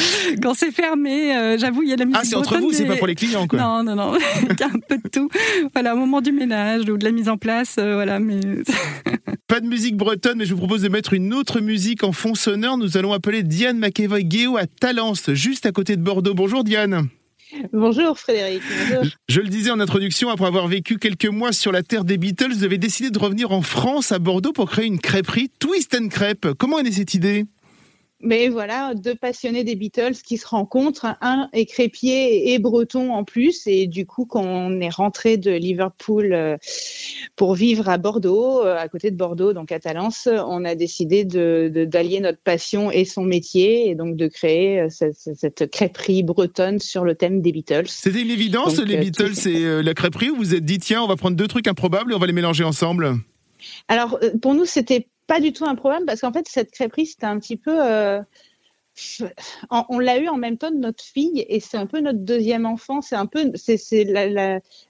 quand 0.43 0.55
c'est 0.55 0.71
fermé, 0.71 1.30
euh, 1.37 1.59
j'avoue, 1.59 1.83
il 1.83 1.89
y 1.89 1.93
a 1.93 1.97
de 1.97 2.01
la 2.01 2.07
musique 2.07 2.21
Ah, 2.21 2.25
c'est 2.25 2.37
entre 2.37 2.59
vous, 2.59 2.73
c'est 2.73 2.85
pas 2.85 2.97
pour 2.97 3.07
les 3.07 3.15
clients, 3.15 3.47
quoi. 3.47 3.59
Non, 3.59 3.83
non, 3.83 3.95
non. 3.95 4.19
Il 4.51 4.59
y 4.59 4.63
a 4.63 4.67
un 4.67 4.79
peu 4.89 4.97
de 4.97 5.09
tout. 5.09 5.29
Voilà, 5.73 5.95
au 5.95 5.99
moment 5.99 6.21
du 6.21 6.33
ménage 6.33 6.89
ou 6.89 6.97
de 6.97 7.05
la 7.05 7.13
mise 7.13 7.29
en 7.29 7.37
place, 7.37 7.77
euh, 7.79 7.95
voilà, 7.95 8.19
mais 8.21 8.41
Pas 9.47 9.61
de 9.61 9.67
musique 9.67 9.97
bretonne, 9.97 10.39
mais 10.39 10.47
je 10.47 10.55
vous 10.55 10.59
propose 10.59 10.83
de 10.83 10.89
mettre 10.89 11.13
une 11.13 11.35
autre 11.35 11.61
musique 11.61 12.05
en 12.05 12.13
fond 12.13 12.35
sonore. 12.35 12.79
Nous 12.79 12.97
allons 12.97 13.13
appeler 13.13 13.43
Diane 13.43 13.79
McEvoy-Guéo 13.79 14.57
à 14.57 14.67
Talence, 14.67 15.33
juste 15.33 15.67
à 15.67 15.73
côté 15.73 15.97
de 15.97 16.03
Bordeaux. 16.03 16.35
Bonjour 16.35 16.63
Diane. 16.63 17.09
Bonjour 17.73 18.17
Frédéric. 18.19 18.63
Bonjour. 18.89 19.13
Je 19.29 19.41
le 19.41 19.49
disais 19.49 19.71
en 19.71 19.81
introduction, 19.81 20.29
après 20.29 20.47
avoir 20.47 20.69
vécu 20.69 20.99
quelques 20.99 21.27
mois 21.27 21.53
sur 21.53 21.73
la 21.73 21.83
terre 21.83 22.05
des 22.05 22.17
Beatles, 22.17 22.53
vous 22.53 22.65
avez 22.65 22.79
décidé 22.79 23.11
de 23.11 23.19
revenir 23.19 23.51
en 23.51 23.63
France, 23.63 24.13
à 24.13 24.19
Bordeaux, 24.19 24.53
pour 24.53 24.71
créer 24.71 24.87
une 24.87 25.01
crêperie 25.01 25.51
Twist 25.59 25.97
and 26.01 26.09
Crêpe. 26.09 26.47
Comment 26.57 26.79
est 26.79 26.85
née 26.85 26.93
cette 26.93 27.15
idée? 27.15 27.47
Mais 28.23 28.49
voilà, 28.49 28.93
deux 28.95 29.15
passionnés 29.15 29.65
des 29.65 29.77
Beatles 29.77 30.17
qui 30.23 30.37
se 30.37 30.47
rencontrent. 30.47 31.07
Un 31.23 31.49
est 31.55 31.65
crépier 31.65 32.53
et 32.53 32.59
breton 32.59 33.15
en 33.15 33.25
plus. 33.25 33.67
Et 33.67 33.87
du 33.87 34.05
coup, 34.05 34.27
quand 34.27 34.45
on 34.45 34.79
est 34.81 34.91
rentré 34.91 35.39
de 35.39 35.51
Liverpool 35.51 36.35
euh, 36.35 36.59
pour 37.37 37.55
vivre 37.55 37.89
à 37.89 37.97
Bordeaux, 37.97 38.61
euh, 38.63 38.77
à 38.77 38.89
côté 38.89 39.11
de 39.11 39.17
Bordeaux, 39.17 39.55
donc 39.55 39.73
à 39.73 39.81
Talence, 39.81 40.29
on 40.31 40.67
a 40.67 40.75
décidé 40.75 41.25
de 41.25 41.71
de- 41.73 41.87
d'allier 41.87 42.21
notre 42.21 42.41
passion 42.43 42.91
et 42.91 43.07
son 43.07 43.23
métier 43.23 43.89
et 43.89 43.95
donc 43.95 44.17
de 44.17 44.27
créer 44.27 44.81
euh, 44.81 44.89
cette, 44.91 45.17
cette 45.17 45.71
crêperie 45.71 46.23
bretonne 46.23 46.79
sur 46.79 47.05
le 47.05 47.15
thème 47.15 47.41
des 47.41 47.53
Beatles. 47.53 47.87
C'était 47.89 48.21
une 48.21 48.31
évidence, 48.31 48.75
Donc, 48.75 48.87
les 48.87 48.99
Beatles 48.99 49.49
et 49.49 49.83
la 49.83 49.95
crêperie, 49.95 50.29
où 50.29 50.37
vous 50.37 50.51
vous 50.51 50.55
êtes 50.57 50.65
dit, 50.65 50.79
tiens, 50.81 51.03
on 51.03 51.07
va 51.07 51.15
prendre 51.15 51.37
deux 51.37 51.47
trucs 51.47 51.69
improbables 51.69 52.11
et 52.13 52.15
on 52.17 52.19
va 52.19 52.27
les 52.27 52.33
mélanger 52.33 52.65
ensemble? 52.65 53.15
Alors, 53.87 54.19
pour 54.43 54.55
nous, 54.55 54.65
c'était 54.65 55.07
du 55.39 55.53
tout 55.53 55.65
un 55.65 55.77
problème 55.77 56.07
parce 56.07 56.21
qu'en 56.23 56.33
fait, 56.33 56.49
cette 56.49 56.73
crêperie, 56.73 57.07
c'était 57.07 57.27
un 57.27 57.39
petit 57.39 57.57
peu. 57.57 57.79
euh, 57.81 58.21
on 59.71 59.99
l'a 59.99 60.19
eu 60.19 60.29
en 60.29 60.37
même 60.37 60.59
temps 60.59 60.71
de 60.71 60.77
notre 60.77 61.03
fille 61.03 61.45
et 61.49 61.61
c'est 61.61 61.77
un 61.77 61.87
peu 61.87 62.01
notre 62.01 62.19
deuxième 62.19 62.67
enfant. 62.67 63.01
C'est 63.03 63.15
un 63.15 63.27
peu, 63.27 63.53
c'est 63.55 64.05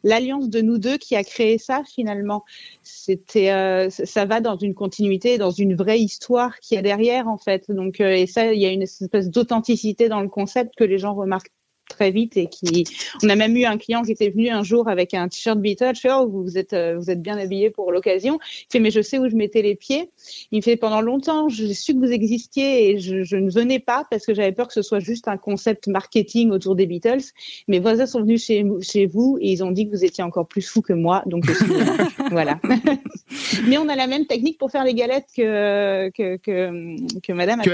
l'alliance 0.02 0.48
de 0.48 0.60
nous 0.62 0.78
deux 0.78 0.96
qui 0.96 1.16
a 1.16 1.22
créé 1.24 1.58
ça 1.58 1.82
finalement. 1.84 2.44
C'était, 2.82 3.52
euh, 3.52 3.90
ça 3.90 4.24
va 4.24 4.40
dans 4.40 4.56
une 4.56 4.74
continuité, 4.74 5.36
dans 5.38 5.50
une 5.50 5.76
vraie 5.76 6.00
histoire 6.00 6.58
qui 6.60 6.74
est 6.76 6.82
derrière 6.82 7.28
en 7.28 7.38
fait. 7.38 7.70
Donc 7.70 8.00
et 8.00 8.26
ça, 8.26 8.52
il 8.52 8.60
y 8.60 8.66
a 8.66 8.70
une 8.70 8.82
espèce 8.82 9.28
d'authenticité 9.28 10.08
dans 10.08 10.22
le 10.22 10.28
concept 10.28 10.74
que 10.76 10.84
les 10.84 10.98
gens 10.98 11.14
remarquent 11.14 11.52
très 11.90 12.10
vite 12.10 12.36
et 12.36 12.46
qui 12.46 12.84
on 13.22 13.28
a 13.28 13.36
même 13.36 13.56
eu 13.56 13.64
un 13.64 13.76
client 13.76 14.02
qui 14.02 14.12
était 14.12 14.30
venu 14.30 14.48
un 14.48 14.62
jour 14.62 14.88
avec 14.88 15.12
un 15.14 15.28
t-shirt 15.28 15.58
Beatles 15.58 15.94
je 15.94 16.00
fais 16.00 16.12
oh 16.12 16.28
vous 16.28 16.56
êtes 16.56 16.72
euh, 16.72 16.96
vous 16.96 17.10
êtes 17.10 17.20
bien 17.20 17.36
habillé 17.36 17.70
pour 17.70 17.92
l'occasion. 17.92 18.38
Il 18.42 18.72
fait 18.72 18.80
mais 18.80 18.90
je 18.90 19.02
sais 19.02 19.18
où 19.18 19.28
je 19.28 19.36
mettais 19.36 19.62
les 19.62 19.74
pieds. 19.74 20.10
Il 20.52 20.58
me 20.58 20.62
fait 20.62 20.76
pendant 20.76 21.00
longtemps 21.00 21.48
j'ai 21.48 21.74
su 21.74 21.94
que 21.94 21.98
vous 21.98 22.12
existiez 22.12 22.90
et 22.90 22.98
je, 22.98 23.36
ne 23.36 23.50
venais 23.50 23.78
pas 23.78 24.06
parce 24.10 24.24
que 24.24 24.34
j'avais 24.34 24.52
peur 24.52 24.68
que 24.68 24.74
ce 24.74 24.82
soit 24.82 25.00
juste 25.00 25.28
un 25.28 25.36
concept 25.36 25.88
marketing 25.88 26.50
autour 26.50 26.76
des 26.76 26.86
Beatles. 26.86 27.24
Mes 27.68 27.80
voisins 27.80 28.06
sont 28.06 28.20
venus 28.20 28.44
chez 28.44 28.64
chez 28.80 29.06
vous 29.06 29.38
et 29.40 29.52
ils 29.52 29.64
ont 29.64 29.70
dit 29.70 29.86
que 29.86 29.90
vous 29.90 30.04
étiez 30.04 30.24
encore 30.24 30.46
plus 30.46 30.62
fou 30.62 30.80
que 30.80 30.92
moi 30.92 31.22
donc 31.26 31.46
je 31.46 31.52
suis 31.52 31.66
voilà. 32.30 32.58
Mais 33.66 33.78
on 33.78 33.88
a 33.88 33.96
la 33.96 34.06
même 34.06 34.26
technique 34.26 34.58
pour 34.58 34.70
faire 34.70 34.84
les 34.84 34.94
galettes 34.94 35.28
que 35.36 36.10
que 36.10 36.36
que, 36.36 37.20
que 37.20 37.32
Madame 37.32 37.60
que 37.62 37.70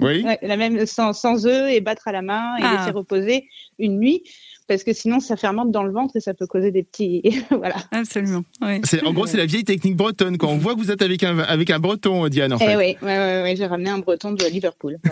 oui. 0.00 0.24
La 0.42 0.56
même 0.56 0.86
sans, 0.86 1.12
sans 1.12 1.46
œufs 1.46 1.70
et 1.70 1.80
battre 1.80 2.08
à 2.08 2.12
la 2.12 2.22
main 2.22 2.56
et 2.58 2.62
ah. 2.62 2.76
laisser 2.78 2.90
reposer 2.90 3.37
une 3.78 3.98
nuit 3.98 4.22
parce 4.66 4.84
que 4.84 4.92
sinon 4.92 5.20
ça 5.20 5.36
fermente 5.36 5.70
dans 5.70 5.82
le 5.82 5.92
ventre 5.92 6.16
et 6.16 6.20
ça 6.20 6.34
peut 6.34 6.46
causer 6.46 6.70
des 6.70 6.82
petits 6.82 7.22
voilà 7.50 7.76
absolument 7.90 8.44
en 8.60 9.12
gros 9.12 9.26
c'est 9.26 9.36
la 9.36 9.46
vieille 9.46 9.64
technique 9.64 9.96
bretonne 9.96 10.36
quand 10.38 10.48
on 10.48 10.58
voit 10.58 10.74
que 10.74 10.80
vous 10.80 10.90
êtes 10.90 11.02
avec 11.02 11.22
un 11.22 11.38
avec 11.38 11.70
un 11.70 11.78
breton 11.78 12.28
Diane 12.28 12.52
en 12.52 12.58
eh 12.60 12.64
fait 12.64 12.76
oui 12.76 12.96
ouais, 13.02 13.54
j'ai 13.56 13.66
ramené 13.66 13.90
un 13.90 13.98
breton 13.98 14.32
de 14.32 14.44
Liverpool 14.46 14.98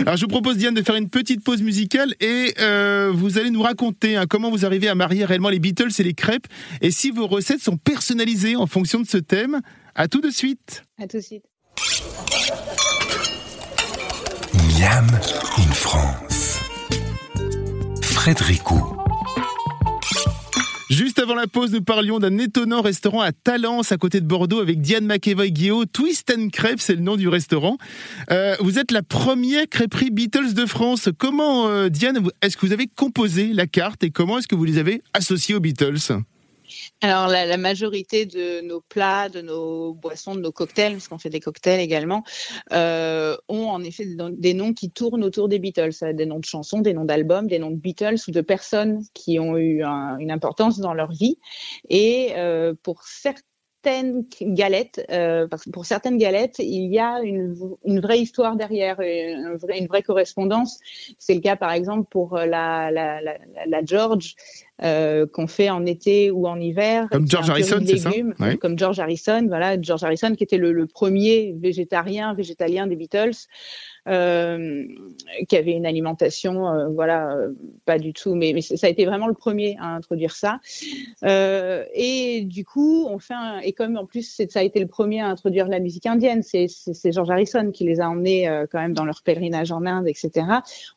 Alors 0.00 0.16
je 0.16 0.22
vous 0.22 0.28
propose 0.28 0.56
Diane 0.56 0.74
de 0.74 0.82
faire 0.82 0.94
une 0.94 1.08
petite 1.08 1.42
pause 1.42 1.62
musicale 1.62 2.14
et 2.20 2.54
euh, 2.60 3.12
vous 3.12 3.38
allez 3.38 3.50
nous 3.50 3.62
raconter 3.62 4.16
hein, 4.16 4.26
comment 4.28 4.50
vous 4.50 4.64
arrivez 4.64 4.88
à 4.88 4.94
marier 4.94 5.24
réellement 5.24 5.48
les 5.48 5.58
Beatles 5.58 5.90
et 5.98 6.02
les 6.02 6.14
crêpes 6.14 6.46
et 6.80 6.90
si 6.90 7.10
vos 7.10 7.26
recettes 7.26 7.60
sont 7.60 7.76
personnalisées 7.76 8.56
en 8.56 8.66
fonction 8.66 9.00
de 9.00 9.06
ce 9.06 9.18
thème. 9.18 9.60
À 9.94 10.06
tout 10.06 10.20
de 10.20 10.30
suite. 10.30 10.84
À 10.98 11.06
tout 11.06 11.16
de 11.16 11.22
suite. 11.22 11.44
Miam 14.78 15.06
in 15.58 15.72
France. 15.72 16.27
Juste 20.90 21.18
avant 21.18 21.34
la 21.34 21.46
pause, 21.46 21.72
nous 21.72 21.80
parlions 21.80 22.18
d'un 22.18 22.36
étonnant 22.36 22.82
restaurant 22.82 23.22
à 23.22 23.32
Talence, 23.32 23.90
à 23.90 23.96
côté 23.96 24.20
de 24.20 24.26
Bordeaux, 24.26 24.60
avec 24.60 24.82
Diane 24.82 25.06
McEvoy-Guillaume. 25.06 25.86
Twist 25.86 26.30
and 26.36 26.48
Crêpes, 26.50 26.80
c'est 26.80 26.94
le 26.94 27.00
nom 27.00 27.16
du 27.16 27.26
restaurant. 27.28 27.78
Euh, 28.30 28.54
vous 28.60 28.78
êtes 28.78 28.90
la 28.90 29.02
première 29.02 29.66
crêperie 29.70 30.10
Beatles 30.10 30.52
de 30.52 30.66
France. 30.66 31.08
Comment, 31.16 31.68
euh, 31.68 31.88
Diane, 31.88 32.20
est-ce 32.42 32.58
que 32.58 32.66
vous 32.66 32.72
avez 32.74 32.86
composé 32.86 33.54
la 33.54 33.66
carte 33.66 34.04
et 34.04 34.10
comment 34.10 34.38
est-ce 34.38 34.48
que 34.48 34.56
vous 34.56 34.64
les 34.64 34.76
avez 34.76 35.00
associés 35.14 35.54
aux 35.54 35.60
Beatles? 35.60 35.96
Alors, 37.00 37.28
la, 37.28 37.56
majorité 37.56 38.26
de 38.26 38.60
nos 38.60 38.80
plats, 38.80 39.28
de 39.28 39.40
nos 39.40 39.94
boissons, 39.94 40.34
de 40.34 40.40
nos 40.40 40.52
cocktails, 40.52 40.92
parce 40.92 41.08
qu'on 41.08 41.18
fait 41.18 41.30
des 41.30 41.40
cocktails 41.40 41.80
également, 41.80 42.24
euh, 42.72 43.36
ont 43.48 43.68
en 43.68 43.82
effet 43.82 44.04
des 44.06 44.54
noms 44.54 44.72
qui 44.72 44.90
tournent 44.90 45.24
autour 45.24 45.48
des 45.48 45.58
Beatles. 45.58 45.90
Des 46.14 46.26
noms 46.26 46.38
de 46.38 46.44
chansons, 46.44 46.80
des 46.80 46.94
noms 46.94 47.04
d'albums, 47.04 47.46
des 47.46 47.58
noms 47.58 47.70
de 47.70 47.76
Beatles 47.76 48.16
ou 48.26 48.30
de 48.30 48.40
personnes 48.40 49.02
qui 49.14 49.38
ont 49.38 49.56
eu 49.56 49.82
une 49.82 50.30
importance 50.30 50.78
dans 50.78 50.94
leur 50.94 51.10
vie. 51.10 51.38
Et 51.88 52.32
euh, 52.36 52.74
pour 52.82 53.04
certaines 53.82 54.24
galettes, 54.40 55.04
euh, 55.10 55.46
parce 55.46 55.64
que 55.64 55.70
pour 55.70 55.86
certaines 55.86 56.18
galettes, 56.18 56.58
il 56.58 56.92
y 56.92 56.98
a 56.98 57.20
une, 57.22 57.54
vraie 58.00 58.20
histoire 58.20 58.56
derrière, 58.56 59.00
une, 59.00 59.56
vraie, 59.56 59.78
une 59.78 59.86
vraie 59.86 60.02
correspondance. 60.02 60.78
C'est 61.18 61.34
le 61.34 61.40
cas, 61.40 61.56
par 61.56 61.72
exemple, 61.72 62.08
pour 62.10 62.36
la, 62.36 62.90
la, 62.90 63.20
la, 63.20 63.38
la 63.66 63.84
George. 63.84 64.34
Euh, 64.84 65.26
qu'on 65.26 65.48
fait 65.48 65.70
en 65.70 65.84
été 65.86 66.30
ou 66.30 66.46
en 66.46 66.60
hiver. 66.60 67.08
Comme 67.10 67.28
George 67.28 67.50
Harrison, 67.50 67.80
c'est 67.84 67.96
ça 67.96 68.12
Comme 68.60 68.78
George 68.78 69.00
Harrison, 69.00 69.44
voilà, 69.48 69.80
George 69.80 70.04
Harrison 70.04 70.36
qui 70.36 70.44
était 70.44 70.56
le, 70.56 70.70
le 70.70 70.86
premier 70.86 71.52
végétarien, 71.58 72.32
végétalien 72.32 72.86
des 72.86 72.94
Beatles. 72.94 73.48
Euh, 74.08 74.86
qui 75.48 75.56
avait 75.56 75.72
une 75.72 75.84
alimentation, 75.84 76.66
euh, 76.66 76.88
voilà, 76.88 77.30
euh, 77.36 77.52
pas 77.84 77.98
du 77.98 78.14
tout, 78.14 78.34
mais, 78.34 78.58
ça 78.62 78.86
a 78.86 78.90
été 78.90 79.04
vraiment 79.04 79.26
le 79.26 79.34
premier 79.34 79.76
à 79.78 79.94
introduire 79.94 80.34
ça. 80.34 80.60
et 81.22 82.42
du 82.44 82.64
coup, 82.64 83.06
on 83.08 83.18
fait 83.18 83.34
et 83.62 83.72
comme 83.72 83.96
en 83.96 84.06
plus 84.06 84.42
ça 84.48 84.60
a 84.60 84.62
été 84.62 84.80
le 84.80 84.86
premier 84.86 85.20
à 85.20 85.26
introduire 85.26 85.68
la 85.68 85.80
musique 85.80 86.06
indienne, 86.06 86.42
c'est 86.42 87.12
George 87.12 87.30
Harrison 87.30 87.70
qui 87.70 87.84
les 87.84 88.00
a 88.00 88.08
emmenés 88.08 88.48
quand 88.72 88.78
même 88.78 88.94
dans 88.94 89.04
leur 89.04 89.22
pèlerinage 89.22 89.70
en 89.70 89.84
Inde, 89.84 90.08
etc. 90.08 90.46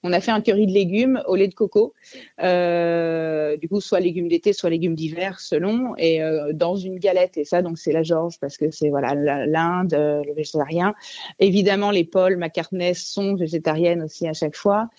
On 0.03 0.13
a 0.13 0.21
fait 0.21 0.31
un 0.31 0.41
curry 0.41 0.65
de 0.65 0.71
légumes 0.71 1.21
au 1.27 1.35
lait 1.35 1.47
de 1.47 1.53
coco, 1.53 1.93
du 2.39 3.69
coup 3.69 3.81
soit 3.81 3.99
légumes 3.99 4.29
d'été, 4.29 4.53
soit 4.53 4.69
légumes 4.69 4.95
d'hiver 4.95 5.39
selon, 5.39 5.93
et 5.97 6.21
dans 6.53 6.75
une 6.75 6.99
galette. 6.99 7.37
Et 7.37 7.45
ça, 7.45 7.61
donc 7.61 7.77
c'est 7.77 7.91
la 7.91 8.03
George 8.03 8.39
parce 8.39 8.57
que 8.57 8.71
c'est 8.71 8.89
voilà 8.89 9.13
l'Inde, 9.45 9.93
le 9.93 10.33
végétarien. 10.33 10.93
Évidemment 11.39 11.91
les 11.91 12.05
Paul 12.05 12.37
McCartney 12.37 12.93
sont 13.01 13.35
végétariennes 13.35 14.01
aussi 14.03 14.27
à 14.27 14.33
chaque 14.33 14.55
fois. 14.55 14.89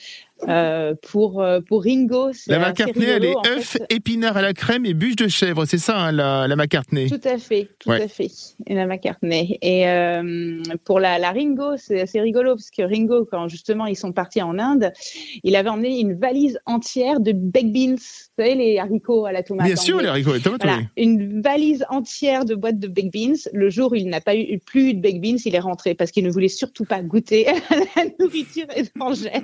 Euh, 0.49 0.95
pour, 1.11 1.41
euh, 1.41 1.61
pour 1.61 1.85
Ringo, 1.85 2.31
La 2.49 2.59
McCartney, 2.59 3.07
elle 3.07 3.25
est 3.25 3.35
œuf, 3.47 3.77
épinards 3.91 4.37
à 4.37 4.43
la 4.43 4.53
crème 4.53 4.85
et 4.85 4.95
bûche 4.95 5.17
de 5.17 5.29
chèvre, 5.29 5.65
c'est 5.67 5.79
ça 5.79 5.99
hein, 5.99 6.13
la, 6.13 6.49
la 6.49 6.57
McCartney? 6.57 7.09
Tout 7.09 7.21
à 7.25 7.39
fait, 7.39 7.69
tout 7.79 7.93
à 7.93 8.09
fait, 8.09 8.29
la 8.67 8.87
McCartney. 8.87 9.59
Et 9.63 9.89
euh, 9.89 10.63
pour 10.85 10.99
la, 10.99 11.19
la 11.19 11.31
Ringo, 11.31 11.77
c'est 11.77 12.01
assez 12.01 12.21
rigolo 12.21 12.57
parce 12.57 12.71
que 12.71 12.83
Ringo, 12.83 13.25
quand 13.31 13.49
justement 13.49 13.87
ils 13.87 13.97
sont 13.97 14.13
partis 14.13 14.43
en 14.43 14.59
Inde, 14.59 14.93
il 15.45 15.55
avait 15.55 15.69
emmené 15.69 16.01
une 16.01 16.15
valise 16.15 16.59
entière 16.67 17.21
de 17.21 17.33
baked 17.33 17.73
beans, 17.73 17.95
vous 17.95 18.43
savez, 18.43 18.55
les 18.57 18.79
haricots 18.79 19.27
à 19.27 19.33
la 19.33 19.43
tomate. 19.43 19.67
Bien 19.67 19.77
sûr, 19.77 20.01
les 20.01 20.09
haricots 20.09 20.33
à 20.33 20.35
la 20.35 20.41
tomate, 20.41 20.63
voilà, 20.63 20.81
Une 20.97 21.41
valise 21.41 21.85
entière 21.89 22.45
de 22.45 22.55
boîtes 22.55 22.81
de 22.81 22.89
baked 22.89 23.13
beans. 23.13 23.49
Le 23.53 23.71
jour 23.71 23.93
où 23.93 23.95
il 23.95 24.09
n'a 24.09 24.21
pas 24.21 24.35
eu 24.35 24.59
plus 24.59 24.95
de 24.95 25.01
baked 25.01 25.21
beans, 25.21 25.39
il 25.45 25.55
est 25.55 25.61
rentré 25.61 25.95
parce 25.95 26.11
qu'il 26.11 26.25
ne 26.25 26.31
voulait 26.31 26.49
surtout 26.49 26.85
pas 26.85 27.01
goûter 27.01 27.47
à 27.49 27.55
la 27.97 28.05
nourriture 28.19 28.67
étrangère. 28.75 29.43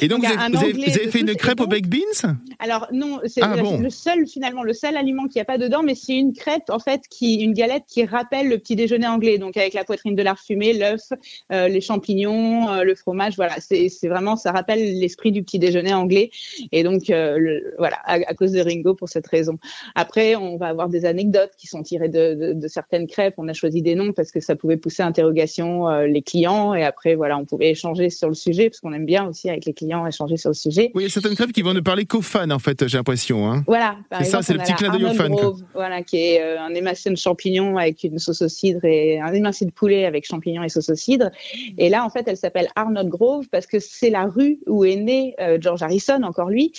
Et 0.00 0.06
donc, 0.06 0.27
vous 0.52 0.64
avez, 0.64 1.10
fait 1.10 1.20
une 1.20 1.34
crêpe 1.34 1.60
aux 1.60 1.66
baked 1.66 1.88
beans? 1.88 2.34
Alors 2.58 2.88
non, 2.92 3.20
c'est 3.26 3.42
ah, 3.42 3.56
le 3.56 3.90
seul 3.90 4.26
finalement 4.26 4.62
le 4.62 4.72
seul 4.72 4.96
aliment 4.96 5.24
qu'il 5.24 5.36
n'y 5.36 5.42
a 5.42 5.44
pas 5.44 5.58
dedans, 5.58 5.82
mais 5.82 5.94
c'est 5.94 6.16
une 6.16 6.32
crêpe 6.32 6.70
en 6.70 6.78
fait 6.78 7.02
qui 7.08 7.36
une 7.36 7.52
galette 7.52 7.84
qui 7.86 8.04
rappelle 8.04 8.48
le 8.48 8.58
petit 8.58 8.76
déjeuner 8.76 9.06
anglais, 9.06 9.38
donc 9.38 9.56
avec 9.56 9.74
la 9.74 9.84
poitrine 9.84 10.14
de 10.14 10.22
lard 10.22 10.38
fumé, 10.38 10.72
l'œuf, 10.72 11.12
euh, 11.52 11.68
les 11.68 11.80
champignons, 11.80 12.68
euh, 12.68 12.82
le 12.82 12.94
fromage. 12.94 13.36
Voilà, 13.36 13.56
c'est 13.60 13.88
vraiment 14.04 14.36
ça 14.36 14.52
rappelle 14.52 14.98
l'esprit 14.98 15.32
du 15.32 15.42
petit 15.42 15.58
déjeuner 15.58 15.92
anglais. 15.94 16.30
Et 16.72 16.82
donc 16.82 17.10
euh, 17.10 17.60
voilà, 17.78 17.98
à, 18.04 18.34
cause 18.34 18.52
de 18.52 18.60
Ringo 18.60 18.94
pour 18.94 19.08
cette 19.08 19.26
raison. 19.26 19.58
Après, 19.94 20.36
on 20.36 20.56
va 20.56 20.66
avoir 20.66 20.88
des 20.88 21.04
anecdotes 21.04 21.52
qui 21.56 21.66
sont 21.66 21.82
tirées 21.82 22.08
de, 22.08 22.54
de, 22.54 22.68
certaines 22.68 23.06
crêpes. 23.06 23.34
On 23.38 23.48
a 23.48 23.52
choisi 23.52 23.82
des 23.82 23.94
noms 23.94 24.12
parce 24.12 24.32
que 24.32 24.40
ça 24.40 24.56
pouvait 24.56 24.76
pousser 24.76 25.02
interrogation 25.02 25.88
les 25.88 26.22
clients. 26.22 26.74
Et 26.74 26.84
après, 26.84 27.14
voilà, 27.14 27.38
on 27.38 27.44
pouvait 27.44 27.70
échanger 27.70 28.10
sur 28.10 28.28
le 28.28 28.34
sujet 28.34 28.70
parce 28.70 28.80
qu'on 28.80 28.92
aime 28.92 29.06
bien 29.06 29.26
aussi 29.28 29.48
avec 29.48 29.64
les 29.64 29.72
clients 29.72 30.07
échanger 30.08 30.36
sur 30.36 30.50
le 30.50 30.54
sujet. 30.54 30.90
Oui, 30.94 31.02
il 31.02 31.06
y 31.06 31.10
a 31.10 31.12
certaines 31.12 31.34
crêpes 31.34 31.52
qui 31.52 31.62
vont 31.62 31.74
ne 31.74 31.80
parler 31.80 32.04
qu'aux 32.04 32.22
fans, 32.22 32.50
en 32.50 32.58
fait, 32.58 32.86
j'ai 32.88 32.98
l'impression. 32.98 33.50
Hein. 33.50 33.64
Voilà. 33.66 33.96
C'est 34.18 34.24
ça, 34.24 34.42
c'est 34.42 34.52
le 34.52 34.60
petit 34.60 34.74
clin 34.74 34.90
d'œil 34.90 35.04
aux 35.04 35.14
fans. 35.14 35.54
voilà, 35.74 36.02
qui 36.02 36.16
est 36.16 36.42
euh, 36.42 36.60
un 36.60 36.74
émacié 36.74 37.10
de 37.10 37.16
champignons 37.16 37.76
avec 37.76 38.02
une 38.04 38.18
sauce 38.18 38.42
au 38.42 38.48
cidre 38.48 38.84
et 38.84 39.20
un 39.20 39.32
émacié 39.32 39.66
de 39.66 39.72
poulet 39.72 40.04
avec 40.04 40.26
champignons 40.26 40.62
et 40.62 40.68
sauce 40.68 40.90
au 40.90 40.94
cidre. 40.94 41.30
Et 41.76 41.88
là, 41.88 42.04
en 42.04 42.10
fait, 42.10 42.24
elle 42.26 42.36
s'appelle 42.36 42.68
Arnold 42.76 43.08
Grove 43.08 43.46
parce 43.50 43.66
que 43.66 43.78
c'est 43.78 44.10
la 44.10 44.26
rue 44.26 44.58
où 44.66 44.84
est 44.84 44.96
né 44.96 45.34
euh, 45.40 45.58
George 45.60 45.82
Harrison, 45.82 46.22
encore 46.22 46.50
lui. 46.50 46.72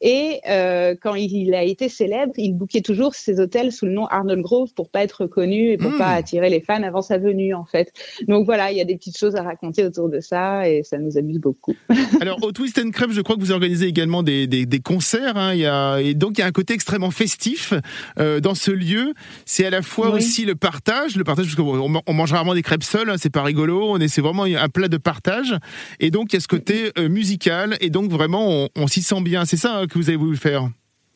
Et 0.00 0.40
euh, 0.48 0.94
quand 1.00 1.14
il, 1.14 1.54
a 1.54 1.62
été 1.62 1.88
célèbre, 1.88 2.32
il 2.36 2.52
bouquait 2.54 2.80
toujours 2.80 3.14
ses 3.14 3.40
hôtels 3.40 3.72
sous 3.72 3.86
le 3.86 3.92
nom 3.92 4.06
Arnold 4.06 4.42
Grove 4.42 4.74
pour 4.74 4.88
pas 4.88 5.02
être 5.02 5.22
reconnu 5.22 5.70
et 5.70 5.76
pour 5.76 5.92
hmm. 5.92 5.98
pas 5.98 6.10
attirer 6.10 6.50
les 6.50 6.60
fans 6.60 6.82
avant 6.82 7.02
sa 7.02 7.18
venue, 7.18 7.54
en 7.54 7.64
fait. 7.64 7.92
Donc 8.28 8.46
voilà, 8.46 8.70
il 8.72 8.78
y 8.78 8.80
a 8.80 8.84
des 8.84 8.96
petites 8.96 9.18
choses 9.18 9.36
à 9.36 9.42
raconter 9.42 9.84
autour 9.84 10.08
de 10.08 10.20
ça 10.20 10.68
et 10.68 10.82
ça 10.82 10.98
nous 10.98 11.18
amuse 11.18 11.38
beaucoup. 11.38 11.74
Alors, 12.20 12.38
au 12.42 12.52
Twist 12.52 12.75
and 12.78 12.90
Crêpe, 12.90 13.12
je 13.12 13.20
crois 13.20 13.36
que 13.36 13.40
vous 13.40 13.52
organisez 13.52 13.86
également 13.86 14.22
des, 14.22 14.46
des, 14.46 14.80
concerts. 14.80 15.36
Hein. 15.36 15.54
Il 15.54 15.60
y 15.60 15.66
a, 15.66 15.98
et 15.98 16.14
donc, 16.14 16.38
il 16.38 16.40
y 16.40 16.44
a 16.44 16.46
un 16.46 16.52
côté 16.52 16.74
extrêmement 16.74 17.10
festif 17.10 17.74
euh, 18.18 18.40
dans 18.40 18.54
ce 18.54 18.70
lieu. 18.70 19.14
C'est 19.44 19.66
à 19.66 19.70
la 19.70 19.82
fois 19.82 20.10
aussi 20.10 20.44
le 20.44 20.54
partage, 20.54 21.16
le 21.16 21.24
partage 21.24 21.46
parce 21.46 21.56
qu'on 21.56 22.02
on 22.06 22.12
mange 22.12 22.32
rarement 22.32 22.54
des 22.54 22.62
crêpes 22.62 22.84
seules, 22.84 23.10
hein, 23.10 23.16
c'est 23.18 23.30
pas 23.30 23.42
rigolo. 23.42 23.90
On 23.90 23.98
est, 23.98 24.08
c'est 24.08 24.20
vraiment 24.20 24.44
un 24.44 24.68
plat 24.68 24.88
de 24.88 24.96
partage. 24.96 25.54
Et 26.00 26.10
donc, 26.10 26.32
il 26.32 26.36
y 26.36 26.38
a 26.38 26.40
ce 26.40 26.48
côté 26.48 26.92
euh, 26.98 27.08
musical. 27.08 27.76
Et 27.80 27.90
donc, 27.90 28.10
vraiment, 28.10 28.68
on, 28.76 28.86
s'y 28.86 29.02
sent 29.02 29.20
bien. 29.22 29.44
C'est 29.44 29.56
ça 29.56 29.78
hein, 29.78 29.86
que 29.86 29.98
vous 29.98 30.08
avez 30.08 30.16
voulu 30.16 30.36
faire? 30.36 30.68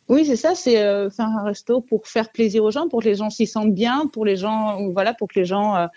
Oui, 0.09 0.25
c'est 0.27 0.37
ça, 0.37 0.55
c'est 0.57 0.83
euh, 0.83 1.09
faire 1.09 1.27
un 1.27 1.45
resto 1.45 1.81
pour 1.81 2.09
faire 2.09 2.31
plaisir 2.31 2.65
aux 2.65 2.73
gens, 2.73 2.89
pour 2.89 3.01
que 3.01 3.09
les 3.09 3.15
gens 3.15 3.31
s'y 3.31 3.47
sentent 3.47 3.75
bien, 3.75 4.07
pour 4.13 4.25
les 4.25 4.37
gens, 4.37 4.91
voilà, 4.91 5.15
pour 5.15 5.29
que 5.29 5.39
les 5.39 5.45
gens 5.45 5.89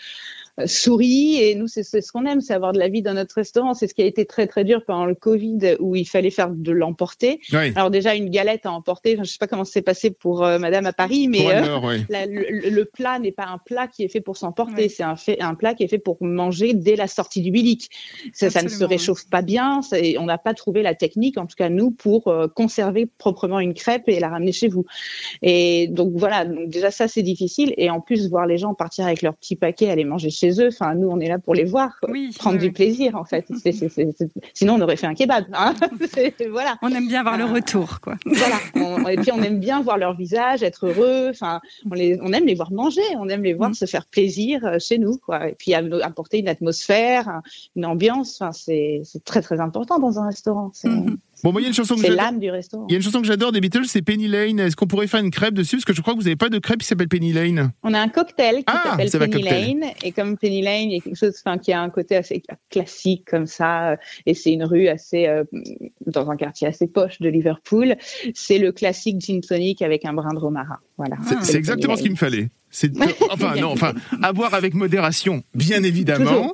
sourit. 0.66 1.42
Et 1.42 1.56
nous, 1.56 1.68
c'est 1.68 1.84
ce 1.84 2.12
qu'on 2.12 2.26
aime, 2.26 2.42
c'est 2.42 2.54
avoir 2.54 2.74
de 2.74 2.80
la 2.80 2.90
vie 2.90 3.02
dans 3.02 3.14
notre 3.14 3.36
restaurant. 3.36 3.74
C'est 3.74 3.88
ce 3.88 3.94
qui 3.94 4.02
a 4.02 4.06
été 4.06 4.26
très 4.26 4.48
très 4.48 4.64
dur 4.64 4.84
pendant 4.86 5.06
le 5.06 5.16
Covid, 5.16 5.78
où 5.80 5.96
il 5.96 6.08
fallait 6.08 6.30
faire 6.30 6.50
de 6.50 6.72
l'emporter. 6.72 7.40
Alors 7.76 7.90
déjà 7.90 8.16
une 8.16 8.30
galette 8.30 8.66
à 8.66 8.72
emporter. 8.72 9.18
je 9.18 9.24
sais 9.24 9.38
pas 9.40 9.48
comment 9.48 9.66
c'est 9.66 9.82
passé 9.82 10.12
pour 10.12 10.42
Madame 10.42 10.86
à 10.86 10.94
Paris, 10.94 11.28
mais 11.28 11.46
le, 12.10 12.84
plat 12.84 13.20
n'est 13.20 13.32
pas 13.32 13.46
un 13.46 13.58
plat 13.58 13.88
qui 13.88 14.04
est 14.04 14.10
fait 14.10 14.22
pour 14.22 14.38
s'emporter. 14.38 14.90
C'est 14.90 15.04
un, 15.04 15.16
fait, 15.16 15.42
un 15.42 15.56
plat 15.56 15.74
qui 15.74 15.84
est 15.84 15.88
fait 15.88 15.98
pour 15.98 16.18
manger 16.22 16.74
dès 16.74 16.96
la 16.96 17.08
sortie 17.08 17.42
du 17.42 17.52
bilic. 17.52 17.90
Ça, 18.34 18.50
ça 18.50 18.62
ne 18.62 18.70
se 18.70 18.84
réchauffe 18.84 19.28
pas 19.30 19.42
bien. 19.42 19.82
on 20.20 20.26
n'a 20.26 20.38
pas 20.38 20.54
trouvé 20.54 20.82
la 20.84 20.94
technique, 20.94 21.38
en 21.38 21.46
tout 21.46 21.56
cas 21.56 21.70
nous, 21.70 21.92
pour 21.92 22.34
conserver 22.56 23.08
proprement 23.18 23.60
une 23.60 23.74
crêpe 23.74 24.04
et 24.08 24.20
la 24.20 24.30
ramener 24.30 24.52
chez 24.52 24.68
vous. 24.68 24.86
Et 25.42 25.88
donc 25.88 26.12
voilà, 26.16 26.46
donc 26.46 26.70
déjà 26.70 26.92
ça 26.92 27.08
c'est 27.08 27.24
difficile. 27.24 27.74
Et 27.78 27.90
en 27.90 28.02
plus, 28.02 28.30
voir 28.30 28.46
les 28.46 28.58
gens 28.58 28.74
partir 28.74 29.06
avec 29.06 29.22
leur 29.22 29.36
petit 29.36 29.56
paquet, 29.56 29.90
aller 29.90 30.04
manger 30.04 30.30
chez 30.30 30.43
eux, 30.52 30.68
enfin 30.68 30.96
nous 30.96 31.10
on 31.10 31.20
est 31.20 31.28
là 31.28 31.40
pour 31.40 31.54
les 31.54 31.64
voir, 31.64 32.00
prendre 32.38 32.60
du 32.60 32.72
plaisir 32.72 33.16
en 33.16 33.26
fait. 33.26 33.48
Sinon 34.54 34.76
on 34.76 34.82
aurait 34.82 34.98
fait 34.98 35.08
un 35.08 35.16
kebab. 35.16 35.46
Hein 35.54 35.74
voilà. 36.52 36.78
On 36.82 36.90
aime 36.90 37.08
bien 37.08 37.24
voir 37.24 37.38
le 37.38 37.46
retour, 37.46 38.00
quoi. 38.02 38.16
Voilà. 38.26 39.12
et 39.12 39.18
puis 39.18 39.32
on 39.32 39.42
aime 39.42 39.60
bien 39.60 39.82
voir 39.82 39.98
leur 39.98 40.16
visage, 40.16 40.64
être 40.64 40.88
heureux. 40.88 41.28
Enfin, 41.30 41.62
on, 41.90 41.94
les, 41.94 42.20
on 42.22 42.34
aime 42.34 42.46
les 42.46 42.56
voir 42.56 42.72
manger, 42.72 43.02
on 43.18 43.30
aime 43.30 43.44
les 43.44 43.54
voir 43.54 43.72
mm. 43.72 43.76
se 43.76 43.86
faire 43.86 44.06
plaisir 44.06 44.66
euh, 44.66 44.80
chez 44.80 44.98
nous, 44.98 45.18
quoi. 45.18 45.50
Et 45.50 45.56
puis 45.56 45.74
apporter 45.74 46.40
une 46.40 46.48
atmosphère, 46.48 47.42
une 47.76 47.86
ambiance. 47.86 48.42
Enfin, 48.42 48.52
c'est 48.52 49.04
très 49.26 49.42
très 49.42 49.60
important 49.60 50.00
dans 50.00 50.20
un 50.20 50.28
restaurant. 50.28 50.72
Mm-hmm. 50.84 51.18
Bon, 51.44 51.52
moi, 51.52 51.60
il 51.60 51.66
y 51.66 51.68
a 51.68 51.68
une 51.68 51.74
chanson 51.74 51.96
que 51.96 52.02
j'adore. 52.02 52.18
l'âme 52.18 52.40
du 52.40 52.50
restaurant. 52.50 52.86
Il 52.88 52.94
y 52.94 52.96
a 52.96 52.98
une 52.98 53.04
chanson 53.04 53.20
que 53.20 53.28
j'adore 53.28 53.52
des 53.52 53.60
Beatles, 53.60 53.86
c'est 53.86 54.02
Penny 54.02 54.30
Lane. 54.30 54.62
Est-ce 54.62 54.78
qu'on 54.78 54.88
pourrait 54.88 55.08
faire 55.08 55.20
une 55.20 55.30
crêpe 55.30 55.54
dessus? 55.54 55.76
Parce 55.76 55.86
que 55.86 55.94
je 55.94 56.02
crois 56.02 56.14
que 56.14 56.20
vous 56.20 56.24
n'avez 56.24 56.38
pas 56.38 56.48
de 56.48 56.58
crêpe 56.58 56.80
qui 56.80 56.88
s'appelle 56.88 57.10
Penny 57.10 57.34
Lane. 57.34 57.72
On 57.84 57.94
a 57.94 58.00
un 58.00 58.08
cocktail 58.08 58.60
qui 58.60 58.64
ah, 58.68 58.98
s'appelle 59.08 59.30
Penny 59.30 59.44
Lane. 59.44 59.84
Et 60.04 60.14
comme 60.14 60.38
Penny 60.38 60.62
Lane, 60.62 60.90
il 60.90 60.94
y 60.94 61.00
a 61.00 61.02
quelque 61.02 61.18
chose 61.18 61.36
enfin, 61.46 61.58
qui 61.58 61.74
a 61.74 61.82
un 61.82 61.90
côté 61.90 62.16
assez 62.16 62.42
classique 62.70 63.26
comme 63.30 63.46
ça. 63.46 63.92
Euh, 63.92 63.96
et 64.26 64.34
c'est 64.34 64.54
une 64.54 64.64
rue 64.64 64.88
assez, 64.88 65.28
euh, 65.28 65.44
dans 66.08 66.32
un 66.32 66.38
quartier 66.38 66.68
assez 66.68 66.88
poche 66.88 67.20
de 67.20 67.28
Liverpool. 67.28 67.98
C'est 68.34 68.58
le 68.58 68.72
classique 68.72 69.20
gin 69.20 69.42
tonic 69.42 69.82
avec 69.82 70.06
un 70.06 70.14
brin 70.14 70.34
de 70.34 70.40
romarin. 70.40 70.78
Voilà. 70.98 71.18
C'est 71.42 71.58
exactement 71.58 71.98
ce 71.98 72.04
qu'il 72.04 72.12
me 72.12 72.18
fallait. 72.18 72.50
C'est 72.76 72.92
enfin 73.30 73.56
non, 73.56 73.72
enfin 73.72 73.94
à 74.22 74.34
boire 74.34 74.56
avec 74.56 74.74
modération, 74.74 75.44
bien 75.54 75.84
évidemment. 75.84 76.54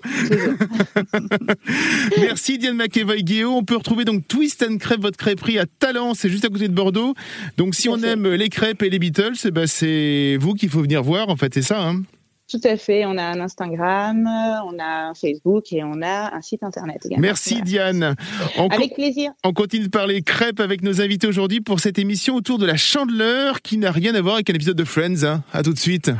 Merci 2.20 2.58
Diane 2.58 2.76
McEvoy-Guéo. 2.76 3.52
On 3.52 3.64
peut 3.64 3.78
retrouver 3.78 4.04
donc 4.04 4.28
Twist 4.28 4.66
and 4.70 4.78
Crêpe, 4.78 5.00
votre 5.00 5.18
crêperie 5.18 5.58
à 5.58 5.66
Talent, 5.66 6.14
c'est 6.14 6.30
juste 6.30 6.44
à 6.44 6.50
côté 6.50 6.68
de 6.68 6.74
Bordeaux. 6.74 7.16
Donc 7.56 7.74
si 7.74 7.88
on 7.88 8.04
aime 8.04 8.28
les 8.28 8.50
crêpes 8.50 8.84
et 8.84 8.90
les 8.90 9.00
Beatles, 9.00 9.36
eh 9.46 9.52
ben, 9.52 9.66
c'est 9.66 10.38
vous 10.40 10.56
qu'il 10.56 10.70
faut 10.70 10.82
venir 10.82 11.02
voir. 11.02 11.30
En 11.30 11.38
fait, 11.38 11.54
c'est 11.54 11.62
ça. 11.62 11.82
Hein 11.82 12.02
tout 12.50 12.60
à 12.64 12.78
fait. 12.78 13.06
On 13.06 13.18
a 13.18 13.24
un 13.24 13.40
Instagram, 13.40 14.28
on 14.66 14.80
a 14.80 15.10
un 15.10 15.14
Facebook 15.14 15.72
et 15.72 15.84
on 15.84 16.02
a 16.02 16.36
un 16.36 16.42
site 16.42 16.64
internet 16.64 16.98
également. 17.06 17.22
Merci 17.22 17.62
Diane. 17.62 18.16
avec 18.58 18.96
plaisir. 18.96 19.32
On 19.44 19.54
continue 19.54 19.86
de 19.86 19.90
parler 19.90 20.22
crêpes 20.22 20.60
avec 20.60 20.82
nos 20.84 21.02
invités 21.02 21.28
aujourd'hui 21.28 21.62
pour 21.62 21.80
cette 21.80 22.00
émission 22.00 22.36
autour 22.36 22.58
de 22.58 22.66
la 22.66 22.78
chandeleur 22.78 23.62
qui 23.62 23.78
n'a 23.78 23.92
rien 23.92 24.16
à 24.16 24.22
voir 24.22 24.36
avec 24.36 24.50
un 24.50 24.54
épisode 24.54 24.78
de 24.78 24.84
Friends. 24.84 25.24
Hein. 25.24 25.44
À 25.54 25.64
tout 25.64 25.74
de 25.74 25.80
suite. 25.80 26.12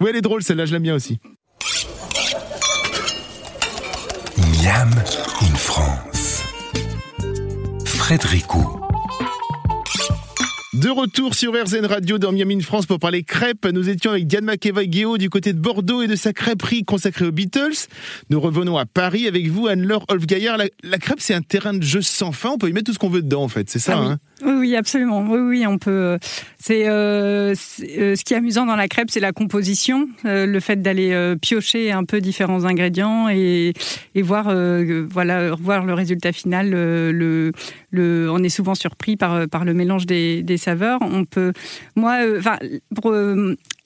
Oui, 0.00 0.08
elle 0.10 0.16
est 0.16 0.22
drôle 0.22 0.42
celle-là, 0.42 0.66
je 0.66 0.72
l'aime 0.72 0.82
bien 0.82 0.94
aussi. 0.94 1.18
Miam 4.62 4.90
in 5.42 5.54
France. 5.54 6.42
Frédéricot. 7.84 8.89
De 10.80 10.88
retour 10.88 11.34
sur 11.34 11.52
RZN 11.52 11.84
Radio 11.84 12.16
dans 12.16 12.32
Miami 12.32 12.62
France 12.62 12.86
pour 12.86 12.98
parler 12.98 13.22
crêpes. 13.22 13.66
Nous 13.66 13.90
étions 13.90 14.12
avec 14.12 14.26
Diane 14.26 14.46
McEvoy-Guéo 14.46 15.18
du 15.18 15.28
côté 15.28 15.52
de 15.52 15.58
Bordeaux 15.58 16.00
et 16.00 16.06
de 16.06 16.16
sa 16.16 16.32
crêperie 16.32 16.84
consacrée 16.84 17.26
aux 17.26 17.32
Beatles. 17.32 17.86
Nous 18.30 18.40
revenons 18.40 18.78
à 18.78 18.86
Paris 18.86 19.28
avec 19.28 19.46
vous, 19.48 19.66
Anne-Laure 19.66 20.06
Olfgaillard. 20.08 20.56
La, 20.56 20.64
la 20.82 20.96
crêpe, 20.96 21.20
c'est 21.20 21.34
un 21.34 21.42
terrain 21.42 21.74
de 21.74 21.82
jeu 21.82 22.00
sans 22.00 22.32
fin. 22.32 22.52
On 22.52 22.56
peut 22.56 22.70
y 22.70 22.72
mettre 22.72 22.86
tout 22.86 22.94
ce 22.94 22.98
qu'on 22.98 23.10
veut 23.10 23.20
dedans, 23.20 23.42
en 23.42 23.48
fait. 23.48 23.68
C'est 23.68 23.78
ça, 23.78 23.98
ah 23.98 24.12
hein 24.12 24.18
oui. 24.44 24.52
oui, 24.52 24.76
absolument. 24.76 25.22
Oui, 25.28 25.40
oui, 25.40 25.66
on 25.66 25.78
peut. 25.78 26.18
C'est 26.58 26.88
euh, 26.88 27.54
euh, 27.98 28.16
ce 28.16 28.24
qui 28.24 28.34
est 28.34 28.36
amusant 28.36 28.66
dans 28.66 28.76
la 28.76 28.86
crêpe, 28.86 29.10
c'est 29.10 29.20
la 29.20 29.32
composition, 29.32 30.08
euh, 30.26 30.44
le 30.44 30.60
fait 30.60 30.82
d'aller 30.82 31.34
piocher 31.40 31.90
un 31.90 32.04
peu 32.04 32.20
différents 32.20 32.64
ingrédients 32.64 33.28
et, 33.30 33.72
et 34.14 34.22
voir, 34.22 34.54
voilà, 35.08 35.54
voir 35.54 35.84
le 35.84 35.94
résultat 35.94 36.32
final. 36.32 36.70
Le, 36.70 37.52
le, 37.90 38.30
on 38.30 38.42
est 38.42 38.50
souvent 38.50 38.74
surpris 38.74 39.16
par, 39.16 39.48
par 39.48 39.64
le 39.64 39.74
mélange 39.74 40.06
des, 40.06 40.42
des 40.42 40.58
saveurs. 40.58 41.00
On 41.00 41.24
peut, 41.24 41.52
moi, 41.96 42.18
enfin, 42.38 42.58
pour 42.94 43.12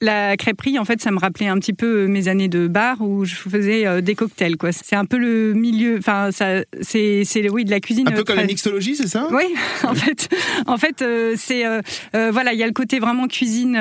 la 0.05 0.37
crêperie, 0.37 0.79
en 0.79 0.85
fait, 0.85 1.01
ça 1.01 1.11
me 1.11 1.19
rappelait 1.19 1.49
un 1.49 1.59
petit 1.59 1.73
peu 1.73 2.07
mes 2.07 2.29
années 2.29 2.49
de 2.49 2.69
bar 2.69 3.01
où 3.01 3.25
je 3.25 3.35
faisais 3.35 3.87
euh, 3.87 4.01
des 4.01 4.15
cocktails. 4.15 4.57
Quoi. 4.57 4.71
C'est 4.73 4.97
un 4.97 5.05
peu 5.05 5.19
le 5.19 5.55
milieu. 5.55 5.99
Enfin, 5.99 6.31
ça, 6.31 6.63
c'est, 6.83 7.23
c'est 7.25 7.49
oui 7.49 7.65
de 7.65 7.71
la 7.71 7.81
cuisine. 7.81 8.09
Un 8.09 8.13
peu 8.13 8.25
comme 8.25 8.37
la 8.37 8.45
mixologie, 8.45 8.97
c'est 8.97 9.09
ça? 9.09 9.29
Oui, 9.33 9.45
en 9.85 9.95
fait, 9.95 10.29
en 10.67 10.77
fait, 10.77 11.03
euh, 11.03 11.35
c'est 11.37 11.67
euh, 11.67 11.81
voilà, 12.13 12.53
il 12.53 12.59
y 12.59 12.63
a 12.63 12.67
le 12.67 12.73
côté 12.73 12.99
vraiment 12.99 13.27
cuisine, 13.27 13.79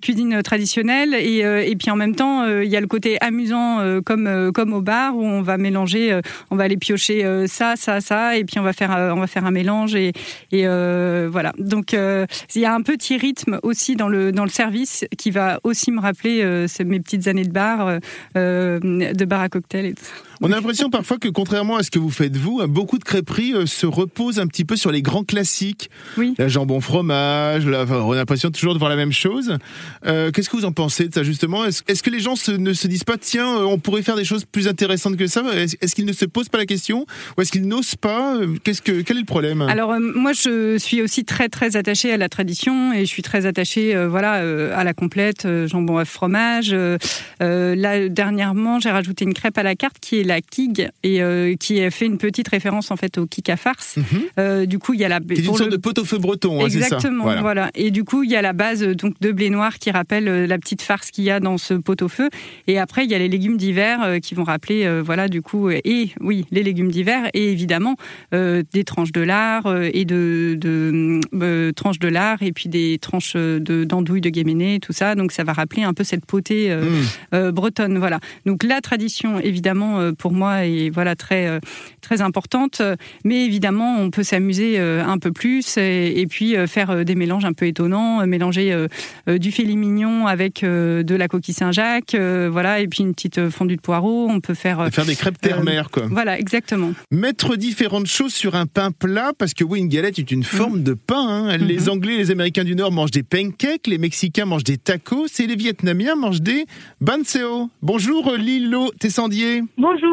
cuisine 0.00 0.42
traditionnelle 0.42 1.14
et, 1.14 1.38
et 1.38 1.76
puis 1.76 1.90
en 1.90 1.96
même 1.96 2.14
temps, 2.14 2.44
il 2.46 2.68
y 2.68 2.76
a 2.76 2.80
le 2.80 2.86
côté 2.86 3.18
amusant 3.20 4.00
comme 4.04 4.52
comme 4.52 4.72
au 4.72 4.80
bar 4.80 5.16
où 5.16 5.24
on 5.24 5.42
va 5.42 5.56
mélanger, 5.56 6.20
on 6.50 6.56
va 6.56 6.64
aller 6.64 6.76
piocher 6.76 7.46
ça, 7.46 7.74
ça, 7.76 8.00
ça, 8.00 8.36
et 8.36 8.44
puis 8.44 8.58
on 8.58 8.62
va 8.62 8.72
faire 8.72 8.90
on 9.14 9.20
va 9.20 9.26
faire 9.26 9.44
un 9.44 9.50
mélange 9.50 9.94
et, 9.94 10.12
voilà. 10.52 11.52
Donc 11.58 11.92
il 11.92 12.60
y 12.60 12.64
a 12.64 12.74
un 12.74 12.82
petit 12.82 13.16
rythme 13.16 13.58
aussi 13.62 13.96
dans 13.96 14.08
le 14.08 14.32
dans 14.32 14.44
le 14.44 14.50
service 14.50 15.04
qui 15.16 15.30
va 15.30 15.60
aussi 15.64 15.90
me 15.90 16.00
rappeler 16.00 16.42
euh, 16.42 16.66
mes 16.84 17.00
petites 17.00 17.26
années 17.28 17.44
de 17.44 17.52
bar, 17.52 17.86
euh, 17.86 17.98
euh, 18.36 18.78
de 18.80 19.24
bar 19.24 19.40
à 19.40 19.48
cocktail 19.48 19.86
et 19.86 19.94
tout 19.94 20.04
On 20.44 20.52
a 20.52 20.56
l'impression 20.56 20.90
parfois 20.90 21.18
que 21.18 21.28
contrairement 21.28 21.76
à 21.76 21.82
ce 21.82 21.90
que 21.90 21.98
vous 21.98 22.10
faites 22.10 22.36
vous, 22.36 22.64
beaucoup 22.66 22.98
de 22.98 23.04
crêperies 23.04 23.54
se 23.66 23.86
reposent 23.86 24.38
un 24.38 24.46
petit 24.46 24.64
peu 24.64 24.76
sur 24.76 24.92
les 24.92 25.00
grands 25.00 25.24
classiques. 25.24 25.90
Oui. 26.18 26.34
La 26.38 26.48
jambon 26.48 26.80
fromage, 26.80 27.66
on 27.66 28.12
a 28.12 28.14
l'impression 28.14 28.50
toujours 28.50 28.74
de 28.74 28.78
voir 28.78 28.90
la 28.90 28.96
même 28.96 29.12
chose. 29.12 29.56
Qu'est-ce 30.04 30.50
que 30.50 30.56
vous 30.56 30.64
en 30.64 30.72
pensez 30.72 31.08
de 31.08 31.14
ça 31.14 31.22
justement? 31.22 31.64
Est-ce 31.64 32.02
que 32.02 32.10
les 32.10 32.20
gens 32.20 32.34
ne 32.58 32.72
se 32.72 32.86
disent 32.86 33.04
pas 33.04 33.16
tiens, 33.16 33.48
on 33.48 33.78
pourrait 33.78 34.02
faire 34.02 34.16
des 34.16 34.24
choses 34.24 34.44
plus 34.44 34.68
intéressantes 34.68 35.16
que 35.16 35.26
ça? 35.26 35.42
Est-ce 35.54 35.94
qu'ils 35.94 36.06
ne 36.06 36.12
se 36.12 36.26
posent 36.26 36.48
pas 36.50 36.58
la 36.58 36.66
question? 36.66 37.06
Ou 37.36 37.42
est-ce 37.42 37.50
qu'ils 37.50 37.66
n'osent 37.66 37.96
pas? 37.96 38.36
Que 38.64 39.00
quel 39.00 39.16
est 39.16 39.20
le 39.20 39.26
problème? 39.26 39.62
Alors 39.62 39.98
moi 39.98 40.32
je 40.32 40.76
suis 40.78 41.00
aussi 41.00 41.24
très 41.24 41.48
très 41.48 41.76
attachée 41.76 42.12
à 42.12 42.16
la 42.16 42.28
tradition 42.28 42.92
et 42.92 43.00
je 43.00 43.10
suis 43.10 43.22
très 43.22 43.46
attachée 43.46 43.96
voilà 44.06 44.34
à 44.76 44.84
la 44.84 44.94
complète 44.94 45.44
euh, 45.44 45.68
jambon 45.68 45.98
œuf 45.98 46.08
fromage. 46.08 46.70
Euh, 46.72 46.98
euh, 47.42 47.74
là 47.74 48.08
dernièrement, 48.08 48.80
j'ai 48.80 48.90
rajouté 48.90 49.24
une 49.24 49.34
crêpe 49.34 49.58
à 49.58 49.62
la 49.62 49.74
carte 49.74 49.96
qui 50.00 50.20
est 50.20 50.24
la 50.24 50.33
kig 50.40 50.88
et 51.02 51.56
qui 51.58 51.80
a 51.80 51.90
fait 51.90 52.06
une 52.06 52.18
petite 52.18 52.48
référence 52.48 52.90
en 52.90 52.96
fait 52.96 53.18
au 53.18 53.26
kik 53.26 53.48
à 53.48 53.56
farce. 53.56 53.96
Mhm. 53.96 54.66
du 54.66 54.78
coup, 54.78 54.94
il 54.94 55.00
y 55.00 55.04
a 55.04 55.08
la 55.08 55.20
qui 55.20 55.32
est 55.32 55.44
une 55.44 55.56
sorte 55.56 55.70
de 55.70 55.76
pot-au-feu 55.76 56.18
breton. 56.18 56.60
Hein, 56.60 56.66
Exactement. 56.66 57.24
Ça. 57.24 57.40
Voilà. 57.40 57.70
Et 57.74 57.90
du 57.90 58.04
coup, 58.04 58.22
il 58.22 58.30
y 58.30 58.36
a 58.36 58.42
la 58.42 58.52
base 58.52 58.82
donc 58.82 59.14
de 59.20 59.32
blé 59.32 59.50
noir 59.50 59.78
qui 59.78 59.90
rappelle 59.90 60.24
la 60.44 60.58
petite 60.58 60.82
farce 60.82 61.10
qu'il 61.10 61.24
y 61.24 61.30
a 61.30 61.40
dans 61.40 61.58
ce 61.58 61.74
pot-au-feu. 61.74 62.30
Et 62.66 62.78
après, 62.78 63.04
il 63.04 63.10
y 63.10 63.14
a 63.14 63.18
les 63.18 63.28
légumes 63.28 63.56
d'hiver 63.56 64.18
qui 64.22 64.34
vont 64.34 64.44
rappeler 64.44 65.00
voilà 65.02 65.28
du 65.28 65.42
coup 65.42 65.70
et 65.70 66.10
oui 66.20 66.46
les 66.50 66.62
légumes 66.62 66.90
d'hiver 66.90 67.28
et 67.34 67.50
évidemment 67.50 67.96
des 68.32 68.84
tranches 68.84 69.12
de 69.12 69.20
lard 69.20 69.72
et 69.92 70.04
de, 70.04 70.58
de 70.60 71.72
tranches 71.74 71.98
de 71.98 72.08
lard 72.08 72.42
et 72.42 72.52
puis 72.52 72.68
des 72.68 72.98
tranches 72.98 73.34
de 73.34 73.84
d'andouille 73.84 74.20
de 74.20 74.30
guéméné 74.30 74.80
tout 74.80 74.92
ça. 74.92 75.14
Donc 75.14 75.32
ça 75.32 75.44
va 75.44 75.52
rappeler 75.52 75.82
un 75.82 75.94
peu 75.94 76.04
cette 76.04 76.26
potée 76.26 76.70
euh, 76.70 77.02
euh, 77.34 77.52
bretonne. 77.52 77.98
Voilà. 77.98 78.20
Donc 78.46 78.62
la 78.62 78.80
tradition, 78.80 79.38
évidemment, 79.38 80.00
euh, 80.00 80.12
pour 80.18 80.32
moi, 80.32 80.66
est 80.66 80.90
voilà 80.90 81.16
très 81.16 81.60
très 82.00 82.20
importante, 82.20 82.82
mais 83.24 83.44
évidemment, 83.44 83.98
on 83.98 84.10
peut 84.10 84.22
s'amuser 84.22 84.78
un 84.78 85.18
peu 85.18 85.32
plus 85.32 85.76
et, 85.78 86.26
puis 86.28 86.54
faire 86.66 87.04
des 87.04 87.14
mélanges 87.14 87.44
un 87.44 87.52
peu 87.52 87.66
étonnants, 87.66 88.26
mélanger 88.26 88.86
du 89.26 89.52
filet 89.52 89.76
mignon 89.76 90.26
avec 90.26 90.62
de 90.62 91.14
la 91.14 91.28
coquille 91.28 91.54
Saint-Jacques, 91.54 92.14
voilà, 92.14 92.80
et 92.80 92.88
puis 92.88 93.02
une 93.02 93.14
petite 93.14 93.48
fondue 93.48 93.76
de 93.76 93.80
poireau. 93.80 94.28
On 94.28 94.40
peut 94.40 94.54
faire 94.54 94.88
faire 94.92 95.06
des 95.06 95.16
crêpes 95.16 95.40
terre-mer, 95.40 95.90
quoi. 95.90 96.06
Voilà, 96.10 96.38
exactement. 96.38 96.92
Mettre 97.10 97.56
différentes 97.56 98.06
choses 98.06 98.34
sur 98.34 98.54
un 98.54 98.66
pain 98.66 98.90
plat, 98.90 99.32
parce 99.36 99.54
que 99.54 99.64
oui, 99.64 99.80
une 99.80 99.88
galette 99.88 100.18
est 100.18 100.30
une 100.30 100.44
forme 100.44 100.80
mmh. 100.80 100.84
de 100.84 100.94
pain. 100.94 101.26
Hein. 101.28 101.56
Les 101.56 101.86
mmh. 101.86 101.90
Anglais, 101.90 102.16
les 102.16 102.30
Américains 102.30 102.64
du 102.64 102.74
Nord 102.74 102.92
mangent 102.92 103.10
des 103.10 103.22
pancakes, 103.22 103.86
les 103.86 103.98
Mexicains 103.98 104.44
mangent 104.44 104.64
des 104.64 104.76
tacos 104.76 105.24
c'est 105.26 105.46
les 105.46 105.56
Vietnamiens 105.56 106.16
mangent 106.16 106.42
des 106.42 106.66
banseo. 107.00 107.70
Bonjour 107.82 108.32
Lilo 108.36 108.90
Tessandier. 108.98 109.62
Bonjour. 109.78 110.03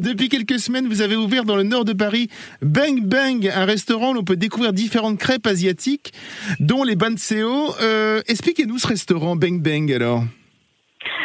Depuis 0.00 0.28
quelques 0.28 0.58
semaines, 0.58 0.88
vous 0.88 1.02
avez 1.02 1.16
ouvert 1.16 1.44
dans 1.44 1.56
le 1.56 1.62
nord 1.62 1.84
de 1.84 1.92
Paris 1.92 2.28
Bang 2.62 3.02
Bang, 3.02 3.50
un 3.54 3.64
restaurant 3.64 4.14
où 4.14 4.18
on 4.18 4.24
peut 4.24 4.36
découvrir 4.36 4.72
différentes 4.72 5.18
crêpes 5.18 5.46
asiatiques, 5.46 6.12
dont 6.60 6.84
les 6.84 6.96
banseo. 6.96 7.74
Euh, 7.80 8.22
expliquez-nous 8.26 8.78
ce 8.78 8.86
restaurant 8.86 9.36
Bang 9.36 9.60
Bang 9.60 9.92
alors. 9.92 10.24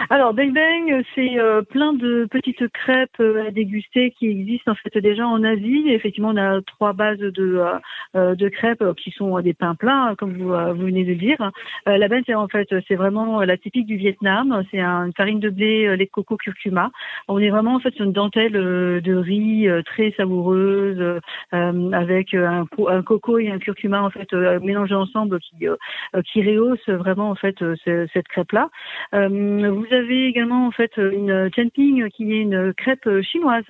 Alors, 0.09 0.33
Bang 0.33 0.53
Bang, 0.53 1.03
c'est 1.15 1.39
euh, 1.39 1.61
plein 1.61 1.93
de 1.93 2.27
petites 2.29 2.67
crêpes 2.69 3.19
euh, 3.19 3.47
à 3.47 3.51
déguster 3.51 4.11
qui 4.11 4.27
existent 4.27 4.71
en 4.71 4.75
fait 4.75 4.97
déjà 4.99 5.27
en 5.27 5.43
Asie. 5.43 5.85
effectivement, 5.89 6.29
on 6.29 6.37
a 6.37 6.61
trois 6.61 6.93
bases 6.93 7.19
de, 7.19 7.61
euh, 8.15 8.35
de 8.35 8.49
crêpes 8.49 8.83
qui 8.97 9.11
sont 9.11 9.39
des 9.39 9.53
pains 9.53 9.75
plats, 9.75 10.15
comme 10.17 10.33
vous, 10.33 10.49
vous 10.49 10.85
venez 10.85 11.03
de 11.03 11.09
le 11.09 11.15
dire. 11.15 11.51
la 11.85 12.07
benne, 12.07 12.23
c'est 12.25 12.33
en 12.33 12.47
fait, 12.47 12.67
c'est 12.87 12.95
vraiment 12.95 13.41
la 13.41 13.57
typique 13.57 13.85
du 13.85 13.95
Vietnam. 13.95 14.63
C'est 14.71 14.79
une 14.79 15.13
farine 15.15 15.39
de 15.39 15.49
blé, 15.49 15.95
lait 15.95 16.05
de 16.05 16.11
coco, 16.11 16.37
curcuma. 16.37 16.91
On 17.27 17.39
est 17.39 17.49
vraiment 17.49 17.75
en 17.75 17.79
fait 17.79 17.93
sur 17.93 18.05
une 18.05 18.11
dentelle 18.11 18.53
de 18.53 19.15
riz 19.15 19.67
très 19.85 20.11
savoureuse, 20.17 21.19
avec 21.51 22.33
un, 22.33 22.65
coco 23.05 23.37
et 23.37 23.49
un 23.49 23.59
curcuma 23.59 24.01
en 24.01 24.09
fait 24.09 24.31
mélangés 24.33 24.95
ensemble, 24.95 25.39
qui, 25.39 25.67
qui 26.31 26.43
rehausse 26.43 26.87
vraiment 26.87 27.29
en 27.29 27.35
fait 27.35 27.55
cette 27.85 28.27
crêpe-là. 28.27 28.69
Vous 29.73 29.93
avez 29.93 30.27
également 30.27 30.67
en 30.67 30.71
fait 30.71 30.91
une 30.97 31.49
Tianping 31.53 32.09
qui 32.09 32.31
est 32.31 32.41
une 32.41 32.73
crêpe 32.73 33.09
chinoise. 33.21 33.63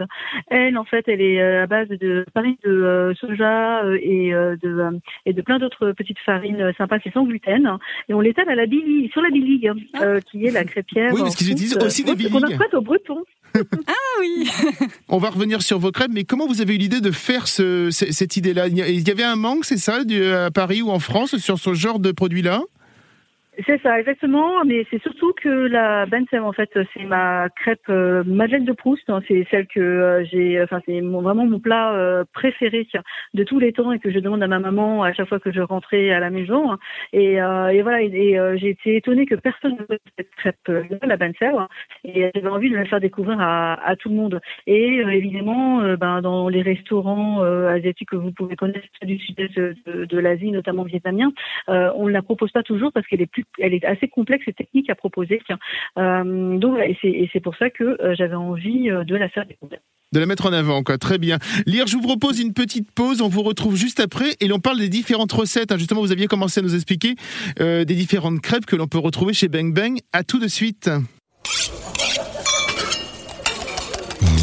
Elle 0.47 0.77
en 0.77 0.83
fait 0.85 1.03
elle 1.07 1.21
est 1.21 1.41
euh, 1.41 1.63
à 1.63 1.67
base 1.67 1.87
de 1.87 2.25
farine 2.33 2.55
de 2.63 2.69
euh, 2.69 3.13
soja 3.15 3.83
euh, 3.83 3.97
et 4.01 4.31
de 4.31 4.99
et 5.25 5.33
de 5.33 5.41
plein 5.41 5.59
d'autres 5.59 5.91
petites 5.91 6.19
farines 6.19 6.71
sympas, 6.77 6.97
c'est 7.03 7.13
sans 7.13 7.25
gluten 7.25 7.77
et 8.09 8.13
on 8.13 8.19
l'étale 8.19 8.49
à 8.49 8.55
la 8.55 8.65
billy 8.65 9.09
sur 9.09 9.21
la 9.21 9.29
billy 9.29 9.67
ah. 9.93 10.19
qui 10.29 10.45
est 10.45 10.51
la 10.51 10.63
crêpière. 10.63 11.13
Oui, 11.13 11.21
parce 11.21 11.35
qu'ils 11.35 11.51
utilisent 11.51 11.77
aussi 11.77 12.03
des 12.03 12.15
billy. 12.15 12.29
Qu'on 12.29 12.43
a 12.43 12.77
au 12.77 12.81
breton. 12.81 13.23
ah 13.55 14.19
oui. 14.19 14.49
On 15.09 15.17
va 15.17 15.29
revenir 15.29 15.61
sur 15.61 15.77
vos 15.77 15.91
crêpes, 15.91 16.11
mais 16.11 16.23
comment 16.23 16.47
vous 16.47 16.61
avez 16.61 16.75
eu 16.75 16.77
l'idée 16.77 17.01
de 17.01 17.11
faire 17.11 17.47
ce, 17.47 17.89
cette 17.91 18.35
idée-là? 18.35 18.67
Il 18.67 19.07
y 19.07 19.11
avait 19.11 19.23
un 19.23 19.35
manque, 19.35 19.65
c'est 19.65 19.77
ça, 19.77 19.99
à 19.99 20.51
Paris 20.51 20.81
ou 20.81 20.89
en 20.89 20.99
France 20.99 21.37
sur 21.37 21.59
ce 21.59 21.73
genre 21.73 21.99
de 21.99 22.11
produit-là? 22.11 22.61
C'est 23.67 23.79
ça, 23.81 23.99
exactement. 23.99 24.63
Mais 24.65 24.85
c'est 24.89 25.01
surtout 25.01 25.31
que 25.33 25.49
la 25.49 26.07
Bensem, 26.07 26.43
en 26.43 26.53
fait, 26.53 26.71
c'est 26.93 27.05
ma 27.05 27.49
crêpe 27.49 27.87
euh, 27.89 28.23
Madeleine 28.25 28.65
de 28.65 28.71
Proust. 28.71 29.07
Hein. 29.09 29.21
C'est 29.27 29.45
celle 29.51 29.67
que 29.67 29.79
euh, 29.79 30.25
j'ai, 30.25 30.61
enfin, 30.61 30.81
c'est 30.85 30.99
vraiment 31.01 31.45
mon 31.45 31.59
plat 31.59 31.93
euh, 31.93 32.23
préféré 32.33 32.87
de 33.33 33.43
tous 33.43 33.59
les 33.59 33.71
temps 33.71 33.91
et 33.91 33.99
que 33.99 34.11
je 34.11 34.19
demande 34.19 34.41
à 34.41 34.47
ma 34.47 34.57
maman 34.57 35.03
à 35.03 35.13
chaque 35.13 35.29
fois 35.29 35.39
que 35.39 35.51
je 35.51 35.61
rentrais 35.61 36.09
à 36.09 36.19
la 36.19 36.31
maison. 36.31 36.71
Hein. 36.71 36.79
Et, 37.11 37.35
voilà, 37.81 38.01
et, 38.01 38.39
j'ai 38.55 38.69
été 38.69 38.95
étonnée 38.95 39.25
que 39.27 39.35
personne 39.35 39.73
ne 39.73 39.83
connaisse 39.83 40.01
cette 40.17 40.31
crêpe, 40.31 41.01
la 41.03 41.17
Bensem. 41.17 41.67
Et 42.03 42.31
j'avais 42.33 42.47
envie 42.47 42.71
de 42.71 42.75
la 42.75 42.85
faire 42.85 42.99
découvrir 42.99 43.39
à, 43.39 43.73
à 43.85 43.95
tout 43.95 44.09
le 44.09 44.15
monde. 44.15 44.41
Et 44.65 44.97
évidemment, 44.97 45.95
ben, 45.97 46.21
dans 46.21 46.49
les 46.49 46.61
restaurants 46.61 47.41
asiatiques 47.43 48.09
que 48.09 48.15
vous 48.15 48.31
pouvez 48.31 48.55
connaître 48.55 48.87
du 49.03 49.19
sud-est 49.19 49.55
de, 49.55 50.05
de 50.05 50.17
l'Asie, 50.17 50.51
notamment 50.51 50.83
vietnamien, 50.83 51.31
on 51.67 52.07
ne 52.07 52.11
la 52.11 52.21
propose 52.23 52.51
pas 52.51 52.63
toujours 52.63 52.91
parce 52.91 53.05
qu'elle 53.07 53.21
est 53.21 53.31
plus 53.31 53.42
elle 53.59 53.73
est 53.73 53.85
assez 53.85 54.07
complexe 54.07 54.43
et 54.47 54.53
technique 54.53 54.89
à 54.89 54.95
proposer. 54.95 55.41
Euh, 55.97 56.57
donc, 56.57 56.77
et 56.79 57.29
c'est 57.31 57.39
pour 57.39 57.55
ça 57.57 57.69
que 57.69 57.83
euh, 57.83 58.15
j'avais 58.17 58.35
envie 58.35 58.89
euh, 58.89 59.03
de 59.03 59.15
la 59.15 59.29
faire 59.29 59.45
découvrir 59.45 59.79
de 60.11 60.19
la 60.19 60.27
mettre 60.27 60.45
en 60.45 60.53
avant, 60.53 60.83
quoi. 60.83 60.99
Très 60.99 61.17
bien. 61.17 61.39
Lire, 61.65 61.87
je 61.87 61.95
vous 61.95 62.03
propose 62.03 62.39
une 62.39 62.53
petite 62.53 62.91
pause. 62.91 63.23
On 63.23 63.29
vous 63.29 63.41
retrouve 63.41 63.75
juste 63.75 63.99
après 63.99 64.35
et 64.41 64.47
l'on 64.47 64.59
parle 64.59 64.77
des 64.77 64.87
différentes 64.87 65.31
recettes. 65.31 65.71
Hein. 65.71 65.77
Justement, 65.79 66.01
vous 66.01 66.11
aviez 66.11 66.27
commencé 66.27 66.59
à 66.59 66.63
nous 66.63 66.75
expliquer 66.75 67.15
des 67.57 67.83
différentes 67.83 68.39
crêpes 68.39 68.67
que 68.67 68.75
l'on 68.75 68.85
peut 68.85 68.99
retrouver 68.99 69.33
chez 69.33 69.47
Bang 69.47 69.73
Bang. 69.73 69.97
À 70.11 70.23
tout 70.23 70.37
de 70.37 70.47
suite. 70.47 70.87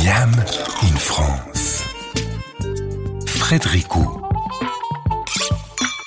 Miam 0.05 0.33
in 0.83 0.97
France. 0.97 1.85
Frédéricot. 3.29 4.20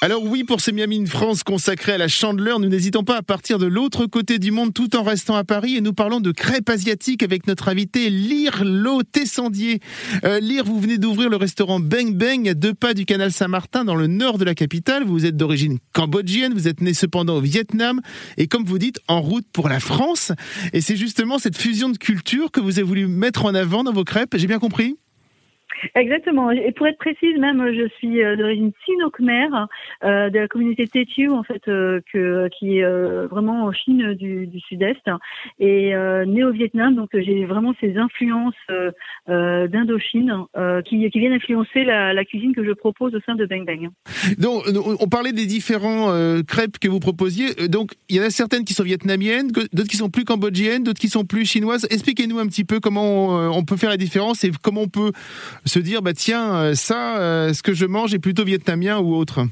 Alors 0.03 0.21
oui, 0.21 0.43
pour 0.43 0.59
ces 0.59 0.73
Miami 0.73 1.07
France 1.07 1.43
consacrés 1.43 1.93
à 1.93 1.97
la 1.97 2.09
chandeleur, 2.09 2.59
nous 2.59 2.67
n'hésitons 2.67 3.05
pas 3.05 3.15
à 3.15 3.21
partir 3.21 3.57
de 3.57 3.67
l'autre 3.67 4.05
côté 4.05 4.37
du 4.37 4.51
monde 4.51 4.73
tout 4.73 4.97
en 4.97 5.03
restant 5.03 5.33
à 5.33 5.45
Paris 5.45 5.77
et 5.77 5.79
nous 5.79 5.93
parlons 5.93 6.19
de 6.19 6.33
crêpes 6.33 6.69
asiatiques 6.69 7.23
avec 7.23 7.47
notre 7.47 7.69
invité 7.69 8.09
Lire 8.09 8.65
Lo 8.65 9.03
Tessandier. 9.03 9.79
Euh, 10.25 10.41
Lire, 10.41 10.65
vous 10.65 10.77
venez 10.77 10.97
d'ouvrir 10.97 11.29
le 11.29 11.37
restaurant 11.37 11.79
Bang 11.79 12.17
Bang 12.17 12.49
à 12.49 12.53
deux 12.53 12.73
pas 12.73 12.93
du 12.93 13.05
canal 13.05 13.31
Saint-Martin 13.31 13.85
dans 13.85 13.95
le 13.95 14.07
nord 14.07 14.37
de 14.37 14.43
la 14.43 14.55
capitale. 14.55 15.05
Vous 15.05 15.25
êtes 15.25 15.37
d'origine 15.37 15.77
cambodgienne, 15.93 16.53
vous 16.53 16.67
êtes 16.67 16.81
né 16.81 16.93
cependant 16.93 17.37
au 17.37 17.41
Vietnam 17.41 18.01
et 18.35 18.47
comme 18.47 18.65
vous 18.65 18.79
dites, 18.79 18.99
en 19.07 19.21
route 19.21 19.47
pour 19.53 19.69
la 19.69 19.79
France. 19.79 20.33
Et 20.73 20.81
c'est 20.81 20.97
justement 20.97 21.39
cette 21.39 21.55
fusion 21.57 21.87
de 21.87 21.97
culture 21.97 22.51
que 22.51 22.59
vous 22.59 22.71
avez 22.71 22.83
voulu 22.85 23.07
mettre 23.07 23.45
en 23.45 23.55
avant 23.55 23.85
dans 23.85 23.93
vos 23.93 24.03
crêpes, 24.03 24.35
j'ai 24.35 24.47
bien 24.47 24.59
compris? 24.59 24.97
Exactement. 25.95 26.51
Et 26.51 26.71
pour 26.71 26.87
être 26.87 26.97
précise, 26.97 27.37
même, 27.37 27.61
je 27.73 27.87
suis 27.97 28.23
euh, 28.23 28.35
d'origine 28.35 28.71
sino-khmer, 28.85 29.47
euh, 30.03 30.29
de 30.29 30.39
la 30.39 30.47
communauté 30.47 30.87
Tetu, 30.87 31.29
en 31.29 31.43
fait, 31.43 31.61
euh, 31.67 31.99
qui 32.49 32.77
est 32.77 32.83
euh, 32.83 33.27
vraiment 33.27 33.65
en 33.65 33.71
Chine 33.71 34.13
du, 34.13 34.49
Sud-Est, 34.67 35.09
et 35.59 35.95
euh, 35.95 36.25
né 36.25 36.43
au 36.43 36.51
Vietnam. 36.51 36.95
Donc, 36.95 37.09
j'ai 37.13 37.45
vraiment 37.45 37.73
ces 37.79 37.97
influences 37.97 38.53
d'Indochine 39.27 40.45
qui, 40.85 41.09
viennent 41.09 41.33
influencer 41.33 41.83
la, 41.83 42.13
la, 42.13 42.25
cuisine 42.25 42.53
que 42.55 42.65
je 42.65 42.71
propose 42.71 43.15
au 43.15 43.19
sein 43.25 43.35
de 43.35 43.45
Bang 43.45 43.65
Bang. 43.65 43.89
Donc, 44.37 44.63
on 44.99 45.07
parlait 45.07 45.31
des 45.31 45.45
différents 45.45 46.11
crêpes 46.47 46.79
que 46.79 46.87
vous 46.87 46.99
proposiez. 46.99 47.67
Donc, 47.67 47.91
il 48.09 48.17
y 48.17 48.19
en 48.19 48.23
a 48.23 48.29
certaines 48.29 48.65
qui 48.65 48.73
sont 48.73 48.83
vietnamiennes, 48.83 49.51
d'autres 49.51 49.89
qui 49.89 49.97
sont 49.97 50.09
plus 50.09 50.25
cambodgiennes, 50.25 50.83
d'autres 50.83 50.99
qui 50.99 51.09
sont 51.09 51.25
plus 51.25 51.45
chinoises. 51.45 51.87
Expliquez-nous 51.89 52.39
un 52.39 52.47
petit 52.47 52.63
peu 52.63 52.79
comment 52.79 53.27
on 53.55 53.63
peut 53.63 53.77
faire 53.77 53.89
la 53.89 53.97
différence 53.97 54.43
et 54.43 54.51
comment 54.61 54.81
on 54.81 54.89
peut 54.89 55.11
se 55.73 55.79
dire 55.79 56.03
bah 56.03 56.13
tiens 56.13 56.53
euh, 56.53 56.75
ça 56.75 57.17
euh, 57.17 57.51
ce 57.51 57.63
que 57.63 57.73
je 57.73 57.87
mange 57.87 58.13
est 58.13 58.19
plutôt 58.19 58.43
vietnamien 58.43 58.99
ou 58.99 59.15
autre 59.15 59.47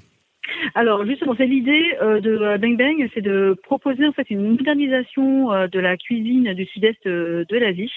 alors 0.75 1.05
justement, 1.05 1.33
c'est 1.37 1.45
l'idée 1.45 1.95
euh, 2.01 2.19
de 2.19 2.57
Bang 2.57 2.77
Bang, 2.77 3.09
c'est 3.13 3.21
de 3.21 3.55
proposer 3.63 4.07
en 4.07 4.11
fait 4.11 4.29
une 4.29 4.51
modernisation 4.51 5.51
euh, 5.51 5.67
de 5.67 5.79
la 5.79 5.97
cuisine 5.97 6.53
du 6.53 6.65
sud-est 6.65 7.05
euh, 7.05 7.45
de 7.49 7.57
l'Asie 7.57 7.91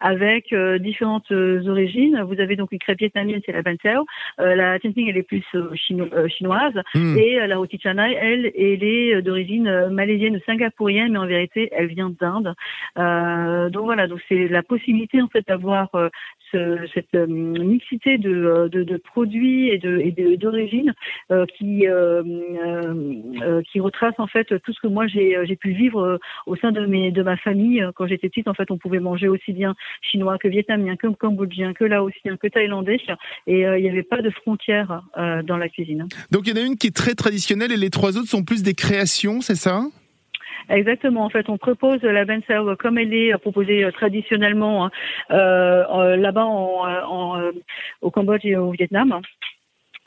avec 0.00 0.54
différentes 0.80 1.30
origines. 1.30 2.22
Vous 2.22 2.40
avez 2.40 2.56
donc 2.56 2.72
une 2.72 2.78
crêpe 2.78 2.98
vietnamienne, 2.98 3.40
c'est 3.44 3.52
la 3.52 3.62
ban 3.62 3.74
la 4.38 4.78
Tianping, 4.78 5.08
elle 5.08 5.16
est 5.16 5.22
plus 5.22 5.44
chinoise 6.28 6.74
hmm. 6.94 7.18
et 7.18 7.46
la 7.46 7.56
roti 7.56 7.78
canai, 7.78 8.14
elle, 8.20 8.50
elle 8.56 8.82
est 8.82 9.22
d'origine 9.22 9.88
malaisienne 9.90 10.36
ou 10.36 10.40
singapourienne, 10.46 11.12
mais 11.12 11.18
en 11.18 11.26
vérité, 11.26 11.68
elle 11.72 11.86
vient 11.86 12.12
d'Inde. 12.20 12.54
donc 13.72 13.84
voilà, 13.84 14.06
donc 14.06 14.20
c'est 14.28 14.48
la 14.48 14.62
possibilité 14.62 15.20
en 15.20 15.28
fait 15.28 15.46
d'avoir 15.46 15.90
cette 16.52 17.14
mixité 17.14 18.18
de, 18.18 18.68
de, 18.70 18.82
de, 18.84 18.96
produits 18.96 19.70
et 19.70 19.78
de 19.78 20.36
d'origine 20.36 20.94
qui 21.56 21.86
euh, 21.86 21.93
euh, 21.93 21.93
qui 23.70 23.80
retrace 23.80 24.14
en 24.18 24.26
fait 24.26 24.46
tout 24.62 24.72
ce 24.72 24.80
que 24.80 24.86
moi 24.86 25.06
j'ai 25.06 25.36
j'ai 25.44 25.56
pu 25.56 25.72
vivre 25.72 26.00
euh, 26.00 26.18
au 26.46 26.56
sein 26.56 26.72
de 26.72 26.84
mes 26.86 27.10
de 27.10 27.22
ma 27.22 27.36
famille 27.36 27.84
quand 27.94 28.06
j'étais 28.06 28.28
petite. 28.28 28.48
En 28.48 28.54
fait, 28.54 28.70
on 28.70 28.78
pouvait 28.78 29.00
manger 29.00 29.28
aussi 29.28 29.52
bien 29.52 29.74
chinois 30.02 30.38
que 30.38 30.48
vietnamien, 30.48 30.96
que 30.96 31.06
cambodgien, 31.08 31.72
que 31.74 31.84
laotien, 31.84 32.36
que 32.36 32.46
thaïlandais, 32.46 33.00
et 33.46 33.60
il 33.60 33.82
n'y 33.82 33.88
avait 33.88 34.02
pas 34.02 34.22
de 34.22 34.30
frontières 34.30 35.02
dans 35.16 35.56
la 35.56 35.68
cuisine. 35.68 36.06
Donc 36.30 36.46
il 36.46 36.56
y 36.56 36.58
en 36.58 36.62
a 36.62 36.66
une 36.66 36.76
qui 36.76 36.88
est 36.88 36.96
très 36.96 37.14
traditionnelle 37.14 37.72
et 37.72 37.76
les 37.76 37.90
trois 37.90 38.16
autres 38.16 38.28
sont 38.28 38.44
plus 38.44 38.62
des 38.62 38.74
créations, 38.74 39.40
c'est 39.40 39.56
ça? 39.56 39.82
Exactement. 40.70 41.24
En 41.24 41.30
fait, 41.30 41.48
on 41.48 41.58
propose 41.58 42.02
la 42.02 42.24
ben 42.24 42.40
comme 42.78 42.98
elle 42.98 43.12
est 43.12 43.36
proposée 43.38 43.86
traditionnellement 43.92 44.86
hein, 44.86 44.90
euh, 45.30 46.16
là-bas 46.16 46.46
en, 46.46 47.50
au 48.00 48.10
Cambodge 48.10 48.44
et 48.44 48.56
au 48.56 48.70
Vietnam. 48.70 49.20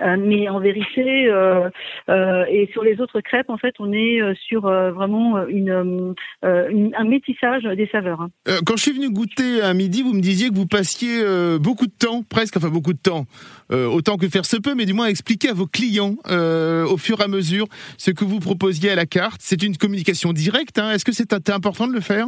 Euh, 0.01 0.15
mais 0.19 0.47
en 0.47 0.59
vérité, 0.59 1.27
euh, 1.27 1.69
euh, 2.09 2.45
et 2.49 2.69
sur 2.71 2.83
les 2.83 2.99
autres 3.01 3.19
crêpes, 3.21 3.49
en 3.49 3.57
fait, 3.57 3.73
on 3.79 3.91
est 3.91 4.19
sur 4.47 4.61
vraiment 4.61 5.45
une, 5.47 6.13
un 6.43 7.03
métissage 7.03 7.63
des 7.63 7.87
saveurs. 7.91 8.21
Hein. 8.21 8.29
quand 8.65 8.75
je 8.77 8.83
suis 8.83 8.91
venu 8.91 9.11
goûter 9.11 9.61
à 9.61 9.73
midi, 9.73 10.03
vous 10.03 10.13
me 10.13 10.21
disiez 10.21 10.49
que 10.49 10.55
vous 10.55 10.67
passiez 10.67 11.23
beaucoup 11.59 11.87
de 11.87 11.91
temps, 11.91 12.23
presque, 12.23 12.57
enfin 12.57 12.69
beaucoup 12.69 12.93
de 12.93 12.99
temps, 12.99 13.25
autant 13.71 14.17
que 14.17 14.27
faire 14.27 14.45
se 14.45 14.57
peut, 14.57 14.75
mais 14.75 14.85
du 14.85 14.93
moins 14.93 15.07
à 15.07 15.09
expliquer 15.09 15.49
à 15.49 15.53
vos 15.53 15.67
clients 15.67 16.15
au 16.29 16.97
fur 16.97 17.19
et 17.19 17.23
à 17.23 17.27
mesure 17.27 17.67
ce 17.97 18.11
que 18.11 18.25
vous 18.25 18.39
proposiez 18.39 18.91
à 18.91 18.95
la 18.95 19.05
carte. 19.05 19.41
C'est 19.41 19.63
une 19.63 19.77
communication 19.77 20.33
directe. 20.33 20.79
Hein. 20.79 20.91
Est-ce 20.91 21.05
que 21.05 21.11
c'est 21.11 21.49
important 21.49 21.87
de 21.87 21.93
le 21.93 22.01
faire? 22.01 22.27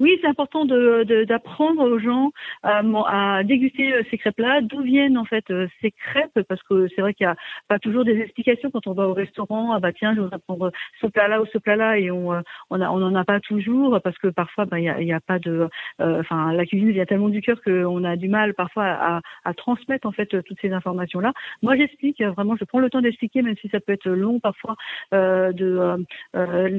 Oui, 0.00 0.18
c'est 0.20 0.28
important 0.28 0.64
d'apprendre 0.64 1.84
de, 1.84 1.90
aux 1.90 1.98
gens 1.98 2.30
à, 2.62 3.42
déguster 3.44 3.92
euh, 3.92 4.02
ces 4.10 4.18
crêpes-là, 4.18 4.60
d'où 4.62 4.82
viennent 4.82 5.18
en 5.18 5.24
fait 5.24 5.50
euh, 5.50 5.66
ces 5.80 5.90
crêpes, 5.90 6.40
parce 6.48 6.62
que 6.62 6.88
c'est 6.94 7.00
vrai 7.00 7.14
qu'il 7.14 7.26
n'y 7.26 7.32
a 7.32 7.36
pas 7.68 7.78
toujours 7.78 8.04
des 8.04 8.18
explications 8.20 8.70
quand 8.70 8.86
on 8.86 8.92
va 8.92 9.08
au 9.08 9.14
restaurant. 9.14 9.72
Ah 9.72 9.80
bah 9.80 9.92
tiens, 9.92 10.14
je 10.14 10.20
voudrais 10.20 10.38
prendre 10.38 10.72
ce 11.00 11.06
plat-là 11.06 11.40
ou 11.42 11.46
ce 11.46 11.58
plat-là, 11.58 11.98
et 11.98 12.10
on 12.10 12.32
euh, 12.32 12.40
on 12.70 12.78
n'en 12.78 13.14
a 13.14 13.24
pas 13.24 13.40
toujours 13.40 14.00
parce 14.02 14.18
que 14.18 14.28
parfois 14.28 14.64
bah, 14.66 14.78
il 14.78 14.82
n'y 14.82 14.90
a, 14.90 15.00
y 15.02 15.12
a, 15.12 15.20
pas 15.20 15.38
de, 15.38 15.68
enfin 15.98 16.52
la 16.52 16.66
cuisine 16.66 16.90
vient 16.90 17.06
tellement 17.06 17.28
du 17.28 17.40
cœur 17.40 17.60
qu'on 17.62 18.04
a 18.04 18.16
du 18.16 18.28
mal 18.28 18.54
parfois 18.54 18.84
à, 18.84 19.20
à 19.44 19.54
transmettre 19.54 20.06
en 20.06 20.12
fait 20.12 20.26
toutes 20.42 20.60
ces 20.60 20.72
informations-là. 20.72 21.32
Moi, 21.62 21.76
j'explique 21.76 22.22
vraiment, 22.22 22.56
je 22.56 22.64
prends 22.64 22.78
le 22.78 22.90
temps 22.90 23.00
d'expliquer, 23.00 23.42
même 23.42 23.56
si 23.60 23.68
ça 23.68 23.80
peut 23.80 23.92
être 23.92 24.08
long 24.08 24.40
parfois, 24.40 24.76
de 25.12 26.04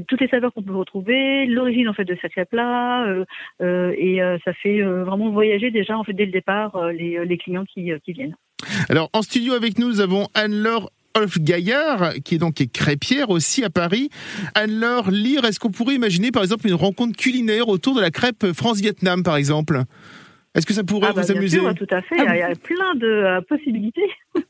toutes 0.07 0.21
les 0.21 0.27
saveurs 0.27 0.53
qu'on 0.53 0.63
peut 0.63 0.75
retrouver, 0.75 1.45
l'origine 1.45 1.89
en 1.89 1.93
fait 1.93 2.05
de 2.05 2.17
cette 2.21 2.31
crêpe-là 2.31 2.88
euh, 2.89 3.25
euh, 3.61 3.93
et 3.97 4.21
euh, 4.21 4.37
ça 4.43 4.53
fait 4.53 4.81
vraiment 4.81 5.29
voyager 5.31 5.71
déjà 5.71 5.97
en 5.97 6.03
fait 6.03 6.13
dès 6.13 6.25
le 6.25 6.31
départ 6.31 6.77
les, 6.91 7.37
clients 7.37 7.65
qui, 7.65 7.91
qui 8.03 8.13
viennent. 8.13 8.35
Alors 8.89 9.09
en 9.13 9.21
studio 9.21 9.53
avec 9.53 9.77
nous, 9.77 9.87
nous 9.87 10.01
avons 10.01 10.27
Anne-Laure 10.33 10.91
Olf 11.15 11.39
Gaillard, 11.39 12.13
qui 12.23 12.35
est 12.35 12.37
donc 12.37 12.63
crêpière 12.71 13.29
aussi 13.29 13.63
à 13.63 13.69
Paris. 13.69 14.09
Alors, 14.53 15.09
lire, 15.09 15.43
est-ce 15.43 15.59
qu'on 15.59 15.71
pourrait 15.71 15.95
imaginer 15.95 16.31
par 16.31 16.43
exemple 16.43 16.67
une 16.67 16.75
rencontre 16.75 17.17
culinaire 17.17 17.67
autour 17.67 17.95
de 17.95 18.01
la 18.01 18.11
crêpe 18.11 18.53
France-Vietnam 18.53 19.23
par 19.23 19.35
exemple? 19.35 19.83
Est-ce 20.55 20.65
que 20.65 20.73
ça 20.73 20.83
pourrait 20.83 21.09
ah 21.11 21.13
bah, 21.13 21.21
vous 21.21 21.31
amuser 21.31 21.59
sûr, 21.59 21.75
Tout 21.75 21.87
à 21.91 22.01
fait, 22.01 22.15
il 22.17 22.37
y 22.37 22.41
a 22.41 22.55
plein 22.55 22.95
de 22.95 23.05
euh, 23.05 23.41
possibilités. 23.41 24.09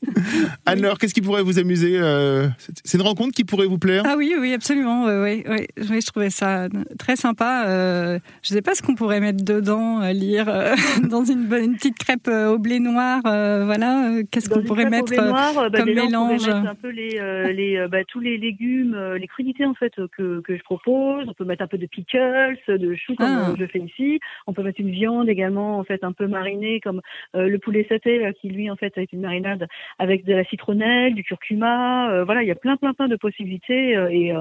Alors, 0.66 0.96
qu'est-ce 0.96 1.12
qui 1.12 1.20
pourrait 1.20 1.42
vous 1.42 1.58
amuser 1.58 1.98
euh, 2.00 2.48
C'est 2.84 2.96
une 2.96 3.04
rencontre 3.04 3.34
qui 3.34 3.44
pourrait 3.44 3.66
vous 3.66 3.78
plaire? 3.78 4.02
Ah 4.06 4.14
oui, 4.16 4.34
oui, 4.38 4.54
absolument. 4.54 5.04
oui, 5.04 5.44
oui, 5.46 5.66
je 5.76 6.06
trouvais 6.06 6.30
ça 6.30 6.68
très 6.98 7.16
sympa. 7.16 7.66
Euh, 7.66 8.18
je 8.42 8.52
ne 8.52 8.56
sais 8.56 8.62
pas 8.62 8.74
ce 8.74 8.80
qu'on 8.80 8.94
pourrait 8.94 9.20
mettre 9.20 9.44
dedans, 9.44 9.98
à 9.98 10.14
lire 10.14 10.46
dans 11.10 11.24
une, 11.24 11.46
petite 11.46 11.98
crêpe 11.98 12.28
au 12.28 12.58
blé 12.58 12.80
noir. 12.80 13.20
voilà, 13.22 14.10
qu'est-ce 14.30 14.48
qu'on 14.48 14.62
pourrait 14.62 14.88
mettre 14.88 15.14
noir, 15.14 15.70
bah, 15.70 15.80
comme 15.80 15.92
mélange 15.92 16.48
On 16.48 16.54
mettre 16.54 16.70
un 16.70 16.74
peu 16.76 16.88
les, 16.88 17.20
les 17.52 17.86
bah, 17.90 18.04
tous 18.08 18.20
les 18.20 18.38
légumes, 18.38 18.96
les 19.20 19.26
crudités 19.26 19.66
en 19.66 19.74
fait 19.74 19.92
que, 20.16 20.40
que, 20.40 20.56
je 20.56 20.62
propose. 20.62 21.26
On 21.28 21.34
peut 21.34 21.44
mettre 21.44 21.62
un 21.62 21.68
peu 21.68 21.78
de 21.78 21.86
pickles, 21.86 22.58
de 22.68 22.94
choux 22.94 23.14
comme 23.16 23.26
ah. 23.26 23.54
je 23.58 23.66
fais 23.66 23.80
ici. 23.80 24.18
On 24.46 24.54
peut 24.54 24.62
mettre 24.62 24.80
une 24.80 24.90
viande 24.90 25.28
également 25.28 25.84
fait 25.90 26.04
un 26.04 26.12
peu 26.12 26.26
mariné 26.26 26.80
comme 26.80 27.00
euh, 27.34 27.48
le 27.48 27.58
poulet 27.58 27.84
saté 27.88 28.20
qui 28.40 28.48
lui 28.48 28.70
en 28.70 28.76
fait 28.76 28.92
a 28.96 29.02
été 29.02 29.16
une 29.16 29.22
marinade 29.22 29.66
avec 29.98 30.24
de 30.24 30.34
la 30.34 30.44
citronnelle, 30.44 31.14
du 31.14 31.24
curcuma. 31.24 32.10
Euh, 32.10 32.24
voilà, 32.24 32.42
il 32.42 32.48
y 32.48 32.52
a 32.52 32.54
plein 32.54 32.76
plein 32.76 32.94
plein 32.94 33.08
de 33.08 33.16
possibilités 33.16 33.96
euh, 33.96 34.08
et, 34.10 34.32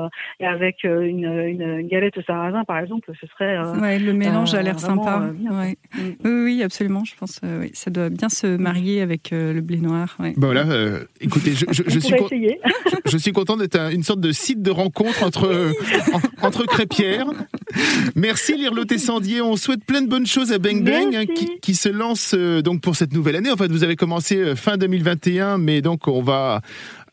avec 0.46 0.84
une, 0.84 1.26
une, 1.26 1.88
galette 1.88 2.18
au 2.18 2.22
sarrasin 2.22 2.64
par 2.66 2.80
exemple, 2.80 3.12
ce 3.20 3.28
serait. 3.28 3.58
ouais, 3.82 4.00
le 4.00 4.14
mélange 4.14 4.54
a 4.54 4.62
l'air 4.62 4.80
sympa. 4.80 5.20
Mm. 5.20 5.76
Oui, 6.24 6.32
oui, 6.44 6.64
absolument. 6.64 7.04
Je 7.04 7.16
pense, 7.16 7.40
oui, 7.44 7.72
ça 7.74 7.90
doit 7.90 8.10
bien 8.10 8.30
se 8.30 8.48
marier 8.58 9.02
avec 9.02 9.30
le 9.32 9.62
blé 9.62 9.78
noir. 9.78 10.18
Bah 10.20 10.32
voilà, 10.38 10.66
écoutez, 11.22 11.52
je, 11.52 11.66
je, 11.72 11.84
je 11.88 12.00
suis 12.00 12.16
je, 13.06 13.18
suis 13.18 13.32
content 13.32 13.58
d'être 13.58 13.78
une 13.92 14.04
sorte 14.04 14.20
de 14.20 14.32
site 14.32 14.62
de 14.62 14.72
rencontre 14.72 15.24
entre 15.24 15.74
entre 16.42 16.66
crêpières. 16.66 17.28
Merci 18.16 18.58
Lirlo 18.58 18.86
Tessandier. 18.86 19.42
On 19.42 19.56
souhaite 19.56 19.86
plein 19.86 20.02
de 20.02 20.08
bonnes 20.08 20.28
choses 20.28 20.52
à 20.52 20.60
Bang 20.60 20.84
Bang 20.84 21.16
hein, 21.16 21.26
qui, 21.62 21.76
se 21.76 21.90
lance 21.90 22.34
euh, 22.34 22.62
donc 22.62 22.82
pour 22.82 22.96
cette 22.96 23.14
nouvelle 23.14 23.36
année. 23.36 23.52
En 23.52 23.58
fait, 23.58 23.72
vous 23.72 23.84
avez 23.84 23.96
commencé 23.96 24.38
euh, 24.38 24.56
fin 24.56 24.78
2021, 24.78 25.58
mais 25.58 25.82
donc 25.82 26.08
on 26.08 26.22
va 26.22 26.62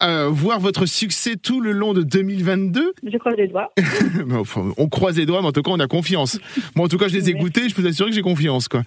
euh, 0.02 0.28
voir 0.30 0.60
votre 0.60 0.86
succès 0.86 1.36
tout 1.36 1.60
le 1.60 1.72
long 1.72 1.94
de 1.94 2.02
2022. 2.02 2.92
Je 3.02 3.18
croise 3.18 3.36
les 3.36 3.48
doigts. 3.48 3.72
on 4.76 4.88
croise 4.88 5.16
les 5.16 5.26
doigts, 5.26 5.40
mais 5.40 5.48
en 5.48 5.52
tout 5.52 5.62
cas, 5.62 5.70
on 5.70 5.80
a 5.80 5.86
confiance. 5.86 6.38
Moi, 6.74 6.86
en 6.86 6.88
tout 6.88 6.98
cas, 6.98 7.08
je 7.08 7.14
les 7.14 7.30
ai 7.30 7.34
goûtés, 7.34 7.68
je 7.68 7.74
peux 7.74 7.82
vous 7.82 7.88
assurer 7.88 8.10
que 8.10 8.16
j'ai 8.16 8.22
confiance. 8.22 8.68
Quoi. 8.68 8.82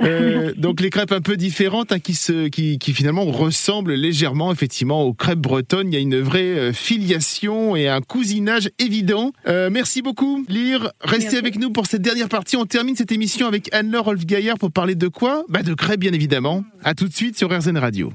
donc, 0.56 0.80
les 0.80 0.90
crêpes 0.90 1.12
un 1.12 1.20
peu 1.20 1.36
différentes 1.36 1.92
hein, 1.92 1.98
qui, 1.98 2.14
se, 2.14 2.48
qui, 2.48 2.78
qui, 2.78 2.92
finalement 2.92 3.24
ressemblent 3.24 3.94
légèrement, 3.94 4.52
effectivement, 4.52 5.02
aux 5.02 5.14
crêpes 5.14 5.38
bretonnes. 5.38 5.92
Il 5.92 5.94
y 5.94 5.98
a 5.98 6.00
une 6.00 6.20
vraie 6.20 6.72
filiation 6.72 7.76
et 7.76 7.88
un 7.88 8.00
cousinage 8.00 8.70
évident. 8.78 9.32
merci 9.46 10.02
beaucoup, 10.02 10.44
Lire. 10.48 10.90
Restez 11.00 11.36
avec 11.36 11.58
nous 11.58 11.70
pour 11.70 11.86
cette 11.86 12.02
dernière 12.02 12.28
partie. 12.28 12.56
On 12.56 12.66
termine 12.66 12.96
cette 12.96 13.12
émission 13.12 13.46
avec 13.46 13.72
Anne-Laure 13.72 14.06
Rolf 14.06 14.26
Gaillard 14.26 14.58
pour 14.58 14.72
parler 14.72 14.94
de 14.94 15.08
quoi? 15.08 15.44
Bah 15.48 15.62
De 15.62 15.74
crêpes, 15.74 16.00
bien 16.00 16.12
évidemment. 16.12 16.64
À 16.84 16.94
tout 16.94 17.08
de 17.08 17.14
suite 17.14 17.36
sur 17.36 17.50
RZN 17.50 17.78
Radio. 17.78 18.12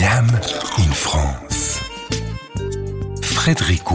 Miam 0.00 0.26
in 0.78 0.92
France. 0.94 1.78
Frédéric 3.20 3.92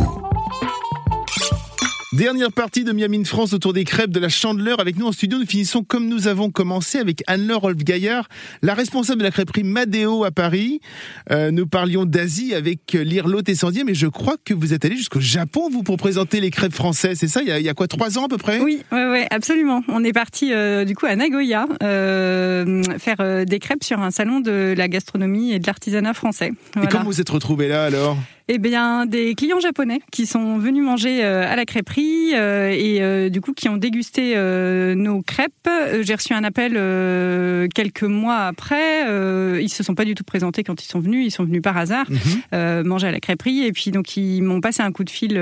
Dernière 2.15 2.53
partie 2.53 2.85
de 2.85 2.93
Miami 2.93 3.25
France 3.25 3.51
autour 3.51 3.73
des 3.73 3.83
crêpes 3.83 4.11
de 4.11 4.21
la 4.21 4.29
Chandeleur. 4.29 4.79
Avec 4.79 4.97
nous 4.97 5.05
en 5.05 5.11
studio, 5.11 5.37
nous 5.37 5.45
finissons 5.45 5.83
comme 5.83 6.07
nous 6.07 6.29
avons 6.29 6.49
commencé 6.49 6.97
avec 6.97 7.21
Anne-Laure 7.27 7.63
Rolf 7.63 7.83
Gaillard, 7.83 8.29
la 8.61 8.73
responsable 8.73 9.19
de 9.19 9.25
la 9.25 9.31
crêperie 9.31 9.63
Madeo 9.63 10.23
à 10.23 10.31
Paris. 10.31 10.79
Euh, 11.31 11.51
nous 11.51 11.67
parlions 11.67 12.05
d'Asie 12.05 12.55
avec 12.55 12.93
Lirlo 12.93 13.41
Tessandier, 13.41 13.83
mais 13.83 13.95
je 13.95 14.07
crois 14.07 14.35
que 14.45 14.53
vous 14.53 14.73
êtes 14.73 14.85
allé 14.85 14.95
jusqu'au 14.95 15.19
Japon, 15.19 15.69
vous, 15.69 15.83
pour 15.83 15.97
présenter 15.97 16.39
les 16.39 16.51
crêpes 16.51 16.73
françaises. 16.73 17.17
C'est 17.19 17.27
ça 17.27 17.41
il 17.41 17.49
y, 17.49 17.69
a, 17.69 17.73
quoi, 17.73 17.89
trois 17.89 18.17
ans 18.17 18.25
à 18.25 18.29
peu 18.29 18.37
près? 18.37 18.61
Oui, 18.61 18.81
ouais, 18.93 19.09
ouais, 19.09 19.27
absolument. 19.29 19.83
On 19.89 20.01
est 20.05 20.13
parti 20.13 20.53
euh, 20.53 20.85
du 20.85 20.95
coup 20.95 21.07
à 21.07 21.17
Nagoya 21.17 21.67
euh, 21.83 22.81
faire 22.97 23.45
des 23.45 23.59
crêpes 23.59 23.83
sur 23.83 23.99
un 23.99 24.11
salon 24.11 24.39
de 24.39 24.73
la 24.77 24.87
gastronomie 24.87 25.51
et 25.51 25.59
de 25.59 25.67
l'artisanat 25.67 26.13
français. 26.13 26.53
Et 26.81 26.87
comment 26.87 27.03
vous 27.03 27.19
êtes 27.19 27.29
retrouvé 27.29 27.67
là 27.67 27.83
alors? 27.83 28.17
Eh 28.47 28.59
bien, 28.59 29.07
des 29.07 29.33
clients 29.33 29.59
japonais 29.59 30.01
qui 30.11 30.27
sont 30.27 30.59
venus 30.59 30.83
manger 30.83 31.23
euh, 31.23 31.51
à 31.51 31.55
la 31.55 31.65
crêperie 31.65 32.33
euh, 32.35 32.69
et 32.69 33.01
euh, 33.01 33.29
du 33.29 33.41
coup 33.41 33.53
qui 33.53 33.69
ont 33.69 33.77
dégusté 33.77 34.35
nos 34.95 35.21
crêpes. 35.21 35.69
J'ai 36.01 36.13
reçu 36.13 36.33
un 36.33 36.43
appel 36.43 36.73
quelques 37.73 38.03
mois 38.03 38.41
après. 38.41 39.01
ils 39.61 39.69
se 39.69 39.83
sont 39.83 39.95
pas 39.95 40.05
du 40.05 40.15
tout 40.15 40.23
présentés 40.23 40.63
quand 40.63 40.83
ils 40.83 40.87
sont 40.87 40.99
venus. 40.99 41.25
Ils 41.25 41.31
sont 41.31 41.43
venus 41.43 41.61
par 41.61 41.77
hasard 41.77 42.05
mhm. 42.09 42.83
manger 42.83 43.07
à 43.07 43.11
la 43.11 43.19
crêperie 43.19 43.63
et 43.63 43.71
puis 43.71 43.91
donc 43.91 44.15
ils 44.17 44.41
m'ont 44.41 44.61
passé 44.61 44.83
un 44.83 44.91
coup 44.91 45.03
de 45.03 45.09
fil 45.09 45.39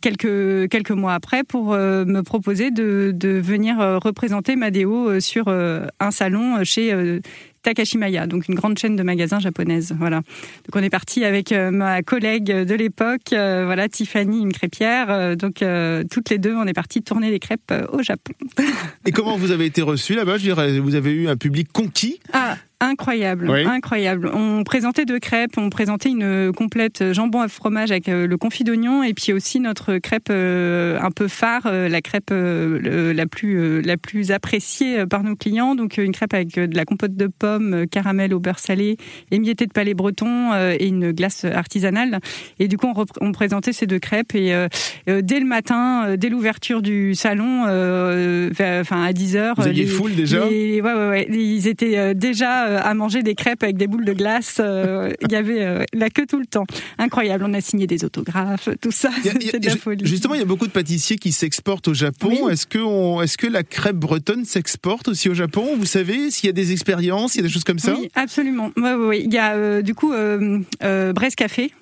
quelques 0.00 0.68
quelques 0.68 0.90
mois 0.90 1.14
après 1.14 1.44
pour 1.44 1.72
me 1.72 2.20
proposer 2.22 2.70
de, 2.70 3.12
de 3.14 3.28
venir 3.28 3.78
représenter 4.02 4.56
Madeo 4.56 5.20
sur 5.20 5.48
un 5.48 6.10
salon 6.10 6.64
chez 6.64 7.20
Takashimaya, 7.62 8.26
donc 8.26 8.48
une 8.48 8.54
grande 8.54 8.78
chaîne 8.78 8.96
de 8.96 9.02
magasins 9.02 9.38
japonaise. 9.38 9.94
Voilà. 9.98 10.16
Donc 10.16 10.74
on 10.74 10.82
est 10.82 10.90
parti 10.90 11.24
avec 11.24 11.52
euh, 11.52 11.70
ma 11.70 12.02
collègue 12.02 12.52
de 12.52 12.74
l'époque, 12.74 13.32
euh, 13.32 13.64
voilà 13.64 13.88
Tiffany, 13.88 14.40
une 14.40 14.52
crêpière. 14.52 15.10
Euh, 15.10 15.36
donc 15.36 15.64
toutes 16.10 16.30
les 16.30 16.38
deux, 16.38 16.54
on 16.54 16.66
est 16.66 16.72
parti 16.72 17.02
tourner 17.02 17.30
les 17.30 17.38
crêpes 17.38 17.72
au 17.92 18.02
Japon. 18.02 18.32
Et 19.06 19.12
comment 19.12 19.36
vous 19.36 19.50
avez 19.50 19.66
été 19.66 19.82
reçu 19.82 20.14
là-bas? 20.14 20.38
Je 20.38 20.42
dirais, 20.42 20.78
vous 20.78 20.94
avez 20.94 21.12
eu 21.12 21.28
un 21.28 21.36
public 21.36 21.68
conquis? 21.72 22.20
Ah, 22.32 22.56
Incroyable, 22.82 23.48
incroyable. 23.50 24.30
On 24.34 24.64
présentait 24.64 25.04
deux 25.04 25.20
crêpes, 25.20 25.56
on 25.56 25.70
présentait 25.70 26.08
une 26.08 26.52
complète 26.52 27.12
jambon 27.12 27.40
à 27.40 27.48
fromage 27.48 27.92
avec 27.92 28.08
euh, 28.08 28.26
le 28.26 28.36
confit 28.36 28.64
d'oignon 28.64 29.04
et 29.04 29.14
puis 29.14 29.32
aussi 29.32 29.60
notre 29.60 29.98
crêpe 29.98 30.28
euh, 30.30 30.98
un 31.00 31.12
peu 31.12 31.28
phare, 31.28 31.62
euh, 31.66 31.88
la 31.88 32.00
crêpe 32.00 32.30
la 32.32 33.26
plus 33.26 33.82
la 33.82 33.96
plus 33.96 34.32
appréciée 34.32 35.06
par 35.06 35.22
nos 35.22 35.36
clients. 35.36 35.74
Donc 35.76 35.98
une 35.98 36.12
crêpe 36.12 36.34
avec 36.34 36.54
de 36.56 36.76
la 36.76 36.84
compote 36.84 37.14
de 37.14 37.26
pommes, 37.26 37.86
caramel 37.88 38.34
au 38.34 38.40
beurre 38.40 38.58
salé, 38.58 38.96
émietté 39.30 39.66
de 39.66 39.72
palais 39.72 39.94
breton 39.94 40.52
et 40.54 40.86
une 40.88 41.12
glace 41.12 41.44
artisanale. 41.44 42.18
Et 42.58 42.68
du 42.68 42.76
coup 42.78 42.92
on, 42.94 43.04
on 43.20 43.32
présentait 43.32 43.72
ces 43.72 43.86
deux 43.86 43.98
crêpes 43.98 44.34
et 44.34 44.52
dès 45.06 45.40
le 45.40 45.46
matin, 45.46 46.16
dès 46.16 46.28
l'ouverture 46.28 46.82
du 46.82 47.14
salon, 47.14 47.62
enfin 47.62 49.04
à 49.04 49.12
10 49.12 49.36
h 49.36 49.54
Vous 49.56 49.96
foule 49.96 50.14
déjà? 50.14 50.46
ouais, 50.46 50.80
ouais, 50.80 51.08
ouais, 51.08 51.28
ils 51.30 51.68
étaient 51.68 52.14
déjà 52.14 52.71
à 52.78 52.94
manger 52.94 53.22
des 53.22 53.34
crêpes 53.34 53.62
avec 53.62 53.76
des 53.76 53.86
boules 53.86 54.04
de 54.04 54.12
glace. 54.12 54.58
Euh, 54.60 55.10
il 55.22 55.32
y 55.32 55.36
avait 55.36 55.62
euh, 55.62 55.84
la 55.92 56.10
queue 56.10 56.26
tout 56.26 56.38
le 56.38 56.46
temps. 56.46 56.64
Incroyable. 56.98 57.44
On 57.46 57.54
a 57.54 57.60
signé 57.60 57.86
des 57.86 58.04
autographes, 58.04 58.68
tout 58.80 58.90
ça. 58.90 59.10
C'était 59.22 59.58
de 59.58 59.66
la 59.66 59.76
folie. 59.76 60.06
Justement, 60.06 60.34
il 60.34 60.40
y 60.40 60.42
a 60.42 60.46
beaucoup 60.46 60.66
de 60.66 60.72
pâtissiers 60.72 61.16
qui 61.16 61.32
s'exportent 61.32 61.88
au 61.88 61.94
Japon. 61.94 62.48
Est-ce 62.48 62.66
que, 62.66 63.22
est 63.22 63.36
que 63.36 63.46
la 63.46 63.62
crêpe 63.62 63.96
bretonne 63.96 64.44
s'exporte 64.44 65.08
aussi 65.08 65.28
au 65.28 65.34
Japon? 65.34 65.76
Vous 65.78 65.86
savez 65.86 66.30
s'il 66.30 66.46
y 66.46 66.50
a 66.50 66.52
des 66.52 66.72
expériences, 66.72 67.34
il 67.34 67.38
y 67.38 67.40
a 67.40 67.44
des 67.44 67.52
choses 67.52 67.64
comme 67.64 67.78
ça? 67.78 67.94
Oui, 67.98 68.10
absolument. 68.14 68.70
Il 68.76 69.32
y 69.32 69.38
a 69.38 69.82
du 69.82 69.94
coup 69.94 70.12
Brest 70.12 71.36
Café, 71.36 71.72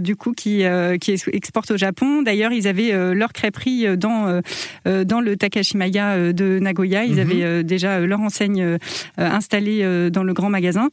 du 0.00 0.16
coup 0.16 0.32
qui 0.32 0.62
qui 1.00 1.16
exporte 1.32 1.70
au 1.70 1.76
Japon. 1.76 2.22
D'ailleurs, 2.22 2.52
ils 2.52 2.68
avaient 2.68 3.14
leur 3.14 3.32
crêperie 3.32 3.96
dans 3.96 4.40
dans 4.84 5.20
le 5.20 5.36
Takashimaya 5.36 6.32
de 6.32 6.58
Nagoya. 6.60 7.04
Ils 7.04 7.14
mhm. 7.14 7.18
avaient 7.20 7.64
déjà 7.64 8.00
leur 8.00 8.20
enseigne 8.20 8.78
installée 9.16 10.10
dans 10.10 10.22
le 10.22 10.29
grand 10.32 10.50
magasin. 10.50 10.88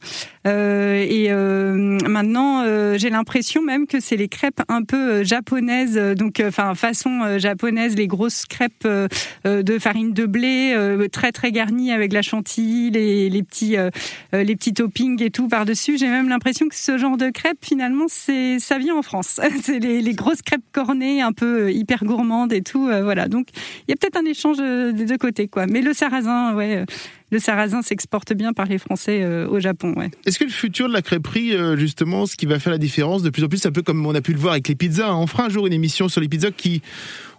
Euh, 0.46 1.04
et 1.08 1.26
euh, 1.30 1.98
maintenant, 2.06 2.62
euh, 2.62 2.96
j'ai 2.98 3.10
l'impression 3.10 3.62
même 3.62 3.86
que 3.86 4.00
c'est 4.00 4.16
les 4.16 4.28
crêpes 4.28 4.62
un 4.68 4.82
peu 4.82 5.24
japonaises, 5.24 5.96
donc 6.16 6.42
enfin 6.44 6.74
façon 6.74 7.38
japonaise, 7.38 7.96
les 7.96 8.06
grosses 8.06 8.46
crêpes 8.46 8.86
de 9.44 9.78
farine 9.78 10.12
de 10.12 10.26
blé, 10.26 10.76
très 11.12 11.32
très 11.32 11.52
garnies 11.52 11.92
avec 11.92 12.12
la 12.12 12.22
chantilly, 12.22 12.90
les, 12.90 13.28
les 13.28 13.42
petits 13.42 13.76
les 14.32 14.56
petits 14.56 14.72
toppings 14.72 15.22
et 15.22 15.30
tout 15.30 15.48
par 15.48 15.64
dessus. 15.64 15.98
J'ai 15.98 16.08
même 16.08 16.28
l'impression 16.28 16.68
que 16.68 16.74
ce 16.74 16.98
genre 16.98 17.16
de 17.16 17.30
crêpes 17.30 17.64
finalement 17.64 18.06
c'est 18.08 18.58
ça 18.58 18.78
vient 18.78 18.96
en 18.96 19.02
France. 19.02 19.40
c'est 19.62 19.78
les, 19.78 20.00
les, 20.00 20.12
grosses 20.14 20.42
crêpes 20.42 20.62
cornées, 20.72 21.20
un 21.20 21.32
peu 21.32 21.72
hyper 21.72 22.04
gourmandes 22.04 22.52
et 22.52 22.62
tout. 22.62 22.88
voilà, 23.02 23.28
donc 23.28 23.48
il 23.86 23.90
y 23.90 23.92
a 23.92 23.96
peut-être 23.96 24.16
un 24.16 24.26
échange 24.26 24.58
des 24.58 25.04
deux 25.04 25.18
côtés 25.18 25.48
quoi. 25.48 25.66
Mais 25.66 25.82
le 25.82 25.92
sarrasin, 25.92 26.54
ouais 26.54 26.84
le 27.30 27.38
sarrasin 27.38 27.82
s'exporte 27.82 28.32
bien 28.32 28.52
par 28.52 28.66
les 28.66 28.78
Français 28.78 29.22
euh, 29.22 29.48
au 29.48 29.60
Japon. 29.60 29.94
Est-ce 30.26 30.38
que 30.38 30.44
le 30.44 30.50
futur 30.50 30.88
de 30.88 30.92
la 30.92 31.02
crêperie, 31.02 31.54
euh, 31.54 31.76
justement, 31.76 32.26
ce 32.26 32.36
qui 32.36 32.46
va 32.46 32.58
faire 32.58 32.72
la 32.72 32.78
différence 32.78 33.22
de 33.22 33.30
plus 33.30 33.44
en 33.44 33.48
plus, 33.48 33.64
un 33.66 33.72
peu 33.72 33.82
comme 33.82 34.04
on 34.06 34.14
a 34.14 34.20
pu 34.20 34.32
le 34.32 34.38
voir 34.38 34.52
avec 34.52 34.68
les 34.68 34.74
pizzas, 34.74 35.08
hein. 35.08 35.16
on 35.16 35.26
fera 35.26 35.44
un 35.44 35.48
jour 35.48 35.66
une 35.66 35.72
émission 35.72 36.08
sur 36.08 36.20
les 36.20 36.28
pizzas 36.28 36.50
qui 36.50 36.82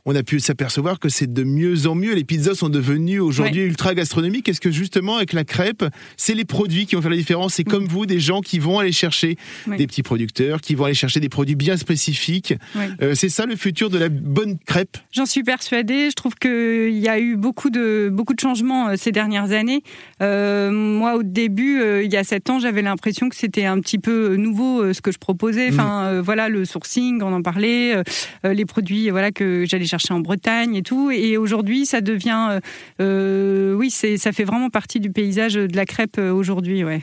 on 0.05 0.15
a 0.15 0.23
pu 0.23 0.39
s'apercevoir 0.39 0.99
que 0.99 1.09
c'est 1.09 1.31
de 1.31 1.43
mieux 1.43 1.87
en 1.87 1.95
mieux. 1.95 2.13
Les 2.13 2.23
pizzas 2.23 2.55
sont 2.55 2.69
devenues 2.69 3.19
aujourd'hui 3.19 3.61
ultra 3.61 3.93
gastronomiques. 3.93 4.49
Est-ce 4.49 4.61
que 4.61 4.71
justement, 4.71 5.17
avec 5.17 5.33
la 5.33 5.43
crêpe, 5.43 5.83
c'est 6.17 6.35
les 6.35 6.45
produits 6.45 6.85
qui 6.85 6.95
vont 6.95 7.01
faire 7.01 7.11
la 7.11 7.17
différence? 7.17 7.55
C'est 7.55 7.63
comme 7.63 7.85
vous, 7.85 8.05
des 8.05 8.19
gens 8.19 8.41
qui 8.41 8.59
vont 8.59 8.79
aller 8.79 8.91
chercher 8.91 9.37
des 9.67 9.87
petits 9.87 10.03
producteurs, 10.03 10.61
qui 10.61 10.75
vont 10.75 10.85
aller 10.85 10.93
chercher 10.93 11.19
des 11.19 11.29
produits 11.29 11.55
bien 11.55 11.77
spécifiques. 11.77 12.53
Euh, 13.01 13.15
c'est 13.15 13.29
ça 13.29 13.45
le 13.45 13.55
futur 13.55 13.89
de 13.89 13.97
la 13.97 14.09
bonne 14.09 14.57
crêpe? 14.65 14.97
J'en 15.11 15.25
suis 15.25 15.43
persuadée. 15.43 16.09
Je 16.09 16.15
trouve 16.15 16.35
qu'il 16.35 16.97
y 16.97 17.07
a 17.07 17.19
eu 17.19 17.35
beaucoup 17.35 17.69
de, 17.69 18.09
beaucoup 18.11 18.33
de 18.33 18.39
changements 18.39 18.89
euh, 18.89 18.95
ces 18.97 19.11
dernières 19.11 19.51
années. 19.51 19.83
Euh, 20.21 20.71
moi, 20.71 21.15
au 21.15 21.23
début, 21.23 21.81
il 22.03 22.11
y 22.11 22.17
a 22.17 22.23
sept 22.23 22.49
ans, 22.49 22.59
j'avais 22.59 22.81
l'impression 22.81 23.29
que 23.29 23.35
c'était 23.35 23.65
un 23.65 23.79
petit 23.79 23.99
peu 23.99 24.35
nouveau 24.35 24.93
ce 24.93 25.01
que 25.01 25.11
je 25.11 25.17
proposais. 25.17 25.69
Enfin, 25.69 26.21
voilà, 26.21 26.49
le 26.49 26.65
sourcing, 26.65 27.21
on 27.21 27.33
en 27.33 27.41
parlait, 27.41 28.01
les 28.43 28.65
produits, 28.65 29.09
voilà, 29.09 29.31
que 29.31 29.65
j'allais 29.65 29.85
chercher 29.89 30.13
en 30.13 30.19
Bretagne 30.19 30.75
et 30.75 30.83
tout. 30.83 31.11
Et 31.11 31.37
aujourd'hui, 31.37 31.85
ça 31.85 32.01
devient, 32.01 32.59
oui, 32.99 33.89
c'est, 33.89 34.17
ça 34.17 34.31
fait 34.31 34.43
vraiment 34.43 34.69
partie 34.69 34.99
du 34.99 35.11
paysage 35.11 35.53
de 35.55 35.75
la 35.75 35.85
crêpe 35.85 36.17
aujourd'hui, 36.17 36.83
ouais, 36.83 37.01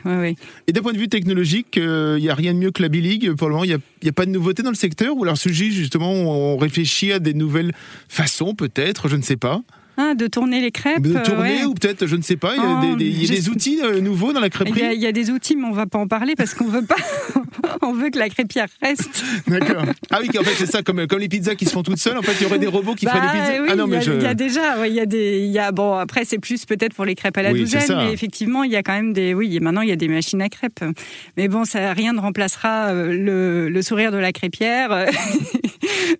Et 0.67 0.73
d'un 0.73 0.81
point 0.81 0.93
de 0.93 0.97
vue 0.97 1.09
technologique, 1.09 1.75
il 1.77 2.21
n'y 2.21 2.29
a 2.29 2.35
rien 2.35 2.53
de 2.53 2.59
mieux 2.59 2.71
que 2.71 2.81
la 2.81 2.89
B-League. 2.89 3.33
Pour 3.33 3.47
le 3.47 3.53
moment, 3.53 3.65
il 3.65 3.69
n'y 3.69 3.75
a, 3.75 4.09
a, 4.09 4.11
pas 4.11 4.25
de 4.25 4.31
nouveauté 4.31 4.63
dans 4.63 4.69
le 4.69 4.75
secteur 4.75 5.15
ou 5.15 5.23
alors 5.23 5.37
sujet 5.37 5.69
justement 5.69 6.11
on 6.11 6.57
réfléchit 6.57 7.11
à 7.11 7.19
des 7.19 7.33
nouvelles 7.33 7.73
façons 8.07 8.55
peut-être, 8.55 9.07
je 9.07 9.15
ne 9.15 9.21
sais 9.21 9.37
pas. 9.37 9.61
Ah, 9.99 10.13
de 10.13 10.27
tourner 10.27 10.61
les 10.61 10.71
crêpes. 10.71 11.01
De 11.01 11.17
tourner 11.23 11.65
ou 11.65 11.73
peut-être, 11.73 12.05
je 12.05 12.15
ne 12.15 12.21
sais 12.21 12.37
pas, 12.37 12.55
il 12.55 12.61
y 12.61 12.65
a, 12.65 12.91
oh, 12.93 12.95
des, 12.95 13.49
outils 13.49 13.79
euh, 13.83 13.99
nouveaux 13.99 14.31
dans 14.31 14.39
la 14.39 14.49
crêperie. 14.49 14.81
Il 14.93 15.01
y, 15.01 15.07
a, 15.07 15.11
des 15.11 15.31
outils, 15.31 15.55
mais 15.55 15.65
on 15.65 15.71
va 15.71 15.87
pas 15.87 15.97
en 15.97 16.07
parler 16.07 16.35
parce 16.35 16.53
qu'on 16.53 16.67
veut 16.67 16.85
pas. 16.85 16.95
on 17.81 17.93
veut 17.93 18.11
que 18.11 18.19
la 18.19 18.29
crêpière 18.29 18.67
reste. 18.81 19.23
D'accord. 19.47 19.85
Ah 20.11 20.19
oui, 20.21 20.29
en 20.37 20.43
fait 20.43 20.53
c'est 20.55 20.67
ça, 20.67 20.83
comme, 20.83 21.07
comme 21.07 21.17
les 21.17 21.27
pizzas 21.27 21.55
qui 21.55 21.65
se 21.65 21.71
font 21.71 21.81
toutes 21.81 21.97
seules. 21.97 22.17
En 22.17 22.21
fait, 22.21 22.33
il 22.39 22.43
y 22.43 22.45
aurait 22.45 22.59
des 22.59 22.67
robots 22.67 22.93
qui 22.93 23.07
feraient 23.07 23.19
les 23.19 23.25
bah 23.25 23.33
pizzas. 23.33 23.63
ah 23.69 23.75
non, 23.75 23.87
mais 23.87 24.03
il 24.05 24.21
y, 24.21 24.25
a 24.27 24.35
déjà, 24.35 24.87
il 24.87 24.93
y 24.93 24.99
a 24.99 25.07
des, 25.07 25.39
il 25.39 25.51
y 25.51 25.57
a 25.57 25.71
bon 25.71 25.95
après 25.95 26.25
c'est 26.25 26.37
plus 26.37 26.65
peut-être 26.65 26.93
pour 26.93 27.05
les 27.05 27.15
crêpes 27.15 27.37
à 27.37 27.41
la 27.41 27.53
douzaine, 27.53 27.87
mais 27.97 28.13
effectivement 28.13 28.63
il 28.63 28.71
y 28.71 28.75
a 28.75 28.83
quand 28.83 28.93
même 28.93 29.13
des, 29.13 29.33
oui, 29.33 29.59
maintenant 29.59 29.81
il 29.81 29.89
y 29.89 29.93
a 29.93 29.95
des 29.95 30.07
machines 30.07 30.41
à 30.43 30.49
crêpes. 30.49 30.83
Mais 31.37 31.47
bon, 31.47 31.65
ça 31.65 31.93
rien 31.93 32.13
ne 32.13 32.19
remplacera 32.19 32.89
euh, 32.89 33.07
le, 33.13 33.69
le 33.69 33.81
sourire 33.81 34.11
de 34.11 34.17
la 34.17 34.31
crêpière. 34.31 35.07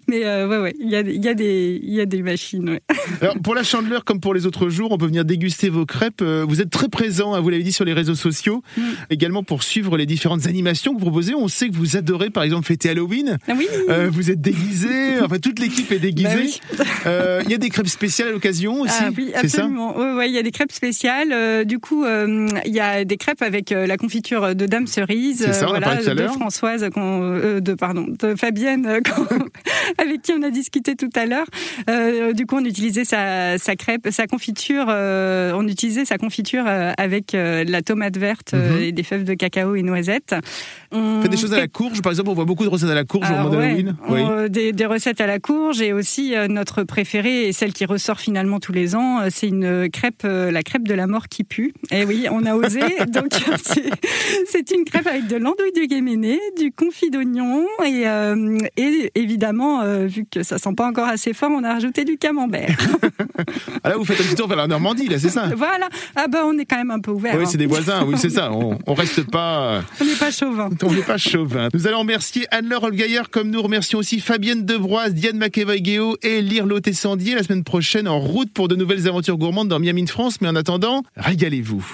mais 0.08 0.26
euh, 0.26 0.48
ouais, 0.48 0.58
ouais, 0.58 0.74
il 0.80 0.90
y 0.90 0.96
a, 0.96 1.02
il 1.02 1.24
y 1.24 1.28
a 1.28 1.34
des, 1.36 1.80
il 1.84 1.94
y 1.94 2.02
a 2.02 2.06
des 2.06 2.24
machines. 2.24 2.80
Alors 3.22 3.38
pour 3.40 3.54
la 3.54 3.64
chandeleur 3.68 4.06
comme 4.06 4.20
pour 4.20 4.34
les 4.34 4.46
autres 4.46 4.70
jours, 4.70 4.92
on 4.92 4.98
peut 4.98 5.06
venir 5.06 5.26
déguster 5.26 5.70
vos 5.70 5.86
crêpes. 5.86 6.22
Euh, 6.22 6.46
vous 6.48 6.62
êtes 6.62 6.70
très 6.70 6.88
présent, 6.88 7.34
hein, 7.34 7.42
vous 7.42 7.50
l'avez 7.50 7.64
dit 7.64 7.72
sur 7.72 7.86
les 7.86 7.94
réseaux 7.94 8.16
sociaux, 8.16 8.64
mm. 8.78 8.82
également 9.10 9.44
pour 9.44 9.64
suivre 9.64 9.98
les 9.98 10.06
différentes 10.06 10.48
animations 10.48 10.94
que 10.94 11.00
vous 11.00 11.06
proposez. 11.06 11.36
On 11.36 11.48
sait 11.48 11.70
que 11.70 11.76
vous 11.76 11.98
adorez 11.98 12.30
par 12.30 12.44
exemple 12.44 12.66
fêter 12.66 12.90
Halloween. 12.90 13.38
Ah 13.48 13.54
oui. 13.58 13.68
Euh, 13.90 14.10
vous 14.12 14.32
êtes 14.32 14.42
déguisé, 14.42 15.20
enfin 15.24 15.40
toute 15.40 15.60
l'équipe 15.60 15.92
est 15.92 16.00
déguisée. 16.00 16.60
Bah 16.78 16.84
euh, 17.06 17.42
il 17.46 17.52
y 17.52 17.54
a 17.54 17.58
des 17.58 17.70
crêpes 17.70 17.88
spéciales 17.88 18.30
à 18.30 18.32
l'occasion 18.32 18.82
aussi. 18.82 18.94
Ah 19.00 19.10
oui, 19.16 19.32
absolument. 19.36 19.98
Ouais, 19.98 20.14
ouais, 20.14 20.30
il 20.30 20.34
y 20.34 20.38
a 20.38 20.44
des 20.44 20.52
crêpes 20.52 20.72
spéciales. 20.72 21.66
du 21.66 21.80
coup, 21.80 22.06
il 22.06 22.74
y 22.74 22.80
a 22.80 23.06
des 23.06 23.18
crêpes 23.18 23.42
avec 23.42 23.72
la 23.72 23.98
confiture 23.98 24.56
de 24.56 24.66
Dame 24.66 24.88
Cerise, 24.88 25.52
ça, 25.52 25.68
voilà, 25.68 25.96
de 25.96 26.28
Françoise, 26.28 26.82
de 26.82 27.74
pardon, 27.74 28.06
de 28.08 28.36
Fabienne, 28.36 28.86
avec 29.98 30.22
qui 30.22 30.34
on 30.34 30.42
a 30.44 30.50
discuté 30.50 30.96
tout 30.96 31.10
à 31.16 31.26
l'heure. 31.26 31.48
du 32.34 32.46
coup, 32.46 32.58
on 32.58 32.66
utilisait 32.66 33.06
sa, 33.06 33.57
sa 33.58 33.76
crêpe 33.76 34.08
sa 34.12 34.28
confiture, 34.28 34.86
euh, 34.90 35.52
on 35.56 35.68
utilisait 35.68 36.06
sa 36.06 36.18
confiture 36.18 36.66
euh, 36.68 36.92
avec 36.98 37.34
euh, 37.34 37.64
la 37.68 37.82
tomate 37.82 38.18
verte 38.18 38.54
mhm. 38.54 38.82
et 38.82 38.92
des 38.92 39.04
fèves 39.04 39.24
de 39.24 39.34
cacao 39.34 39.76
et 39.76 39.84
noisettes. 39.84 40.36
On 40.92 41.22
fait 41.22 41.30
des 41.30 41.38
choses 41.38 41.54
à 41.54 41.58
la 41.58 41.68
courge, 41.68 42.02
par 42.02 42.12
exemple, 42.12 42.30
on 42.30 42.34
voit 42.34 42.46
beaucoup 42.46 42.64
de 42.64 42.70
recettes 42.70 42.90
à 42.90 42.96
la 42.96 43.04
courge 43.04 43.30
au 43.30 43.34
moment 43.34 43.50
d'Halloween. 43.50 43.96
Oui. 44.10 44.22
Des, 44.50 44.86
recettes 44.88 45.20
à 45.20 45.28
la 45.28 45.40
courge 45.40 45.82
et 45.82 45.92
aussi 45.92 46.34
notre 46.48 46.84
préférée 46.84 47.50
et 47.50 47.54
celle 47.54 47.74
qui 47.74 47.84
ressort 47.84 48.22
finalement 48.22 48.62
tous 48.62 48.72
les 48.72 48.96
ans, 48.96 49.20
c'est 49.30 49.50
une 49.50 49.90
crêpe, 49.90 50.24
la 50.24 50.64
crêpe 50.64 50.88
de 50.88 50.94
la 50.94 51.08
mort 51.08 51.28
qui 51.28 51.44
pue. 51.44 51.74
Et 51.92 52.02
eh 52.02 52.06
oui, 52.06 52.28
on 52.32 52.46
a 52.46 52.56
osé. 52.56 52.80
donc 53.10 53.34
c'est 54.50 54.72
une 54.72 54.86
crêpe 54.86 55.08
avec 55.08 55.28
de 55.28 55.36
l'andouille 55.36 55.74
de 55.76 55.86
guéméné, 55.86 56.40
du 56.58 56.72
confit 56.72 57.10
d'oignon 57.10 57.68
et, 57.86 58.06
et 58.78 59.12
évidemment, 59.16 59.84
vu 60.06 60.26
que 60.26 60.44
ça 60.44 60.58
sent 60.58 60.74
pas 60.76 60.88
encore 60.88 61.10
assez 61.10 61.34
fort, 61.34 61.52
on 61.52 61.64
a 61.66 61.74
rajouté 61.74 62.06
du 62.06 62.18
camembert. 62.18 62.78
Ah, 63.84 63.90
là, 63.90 63.98
vous 63.98 64.06
faites 64.06 64.20
un 64.20 64.24
petit 64.24 64.36
tour 64.36 64.48
vers 64.48 64.58
la 64.58 64.68
Normandie, 64.68 65.08
là, 65.08 65.20
c'est 65.20 65.30
ça 65.30 65.50
Voilà. 65.56 65.90
Ah 66.16 66.28
ben, 66.28 66.42
on 66.46 66.58
est 66.58 66.66
quand 66.66 66.78
même 66.78 66.92
un 66.92 67.00
peu 67.00 67.12
ouvert. 67.12 67.36
Oui, 67.36 67.44
hein. 67.44 67.48
c'est 67.50 67.58
des 67.58 67.66
voisins, 67.66 68.04
oui, 68.06 68.16
c'est 68.18 68.30
ça. 68.30 68.52
On, 68.58 68.78
on 68.88 68.94
reste 68.94 69.30
pas. 69.30 69.84
On 70.02 70.06
n'est 70.06 70.16
pas 70.16 70.32
chauvin. 70.32 70.70
On 70.84 70.92
n'est 70.92 71.02
pas 71.02 71.18
chauvin. 71.18 71.70
Nous 71.74 71.88
allons 71.88 72.00
remercier 72.00 72.48
Anne-Laure 72.52 72.84
Olgaillard, 72.84 73.30
comme 73.30 73.50
nous 73.50 73.62
remercions 73.62 74.00
aussi 74.00 74.20
Fabienne 74.20 74.66
Debroise, 74.66 75.14
Diane 75.14 75.38
McEvoy-Guéo 75.38 76.18
et 76.22 76.42
Lire 76.42 76.66
Lauté-Sandier 76.66 77.36
la 77.36 77.44
semaine 77.44 77.64
prochaine 77.64 78.08
en 78.08 78.20
route 78.20 78.52
pour 78.52 78.68
de 78.68 78.76
nouvelles 78.76 79.08
aventures 79.08 79.38
gourmandes 79.38 79.68
dans 79.68 79.80
Miami, 79.80 80.08
France. 80.08 80.42
Mais 80.42 80.48
en 80.48 80.56
attendant, 80.56 81.04
régalez-vous. 81.18 81.86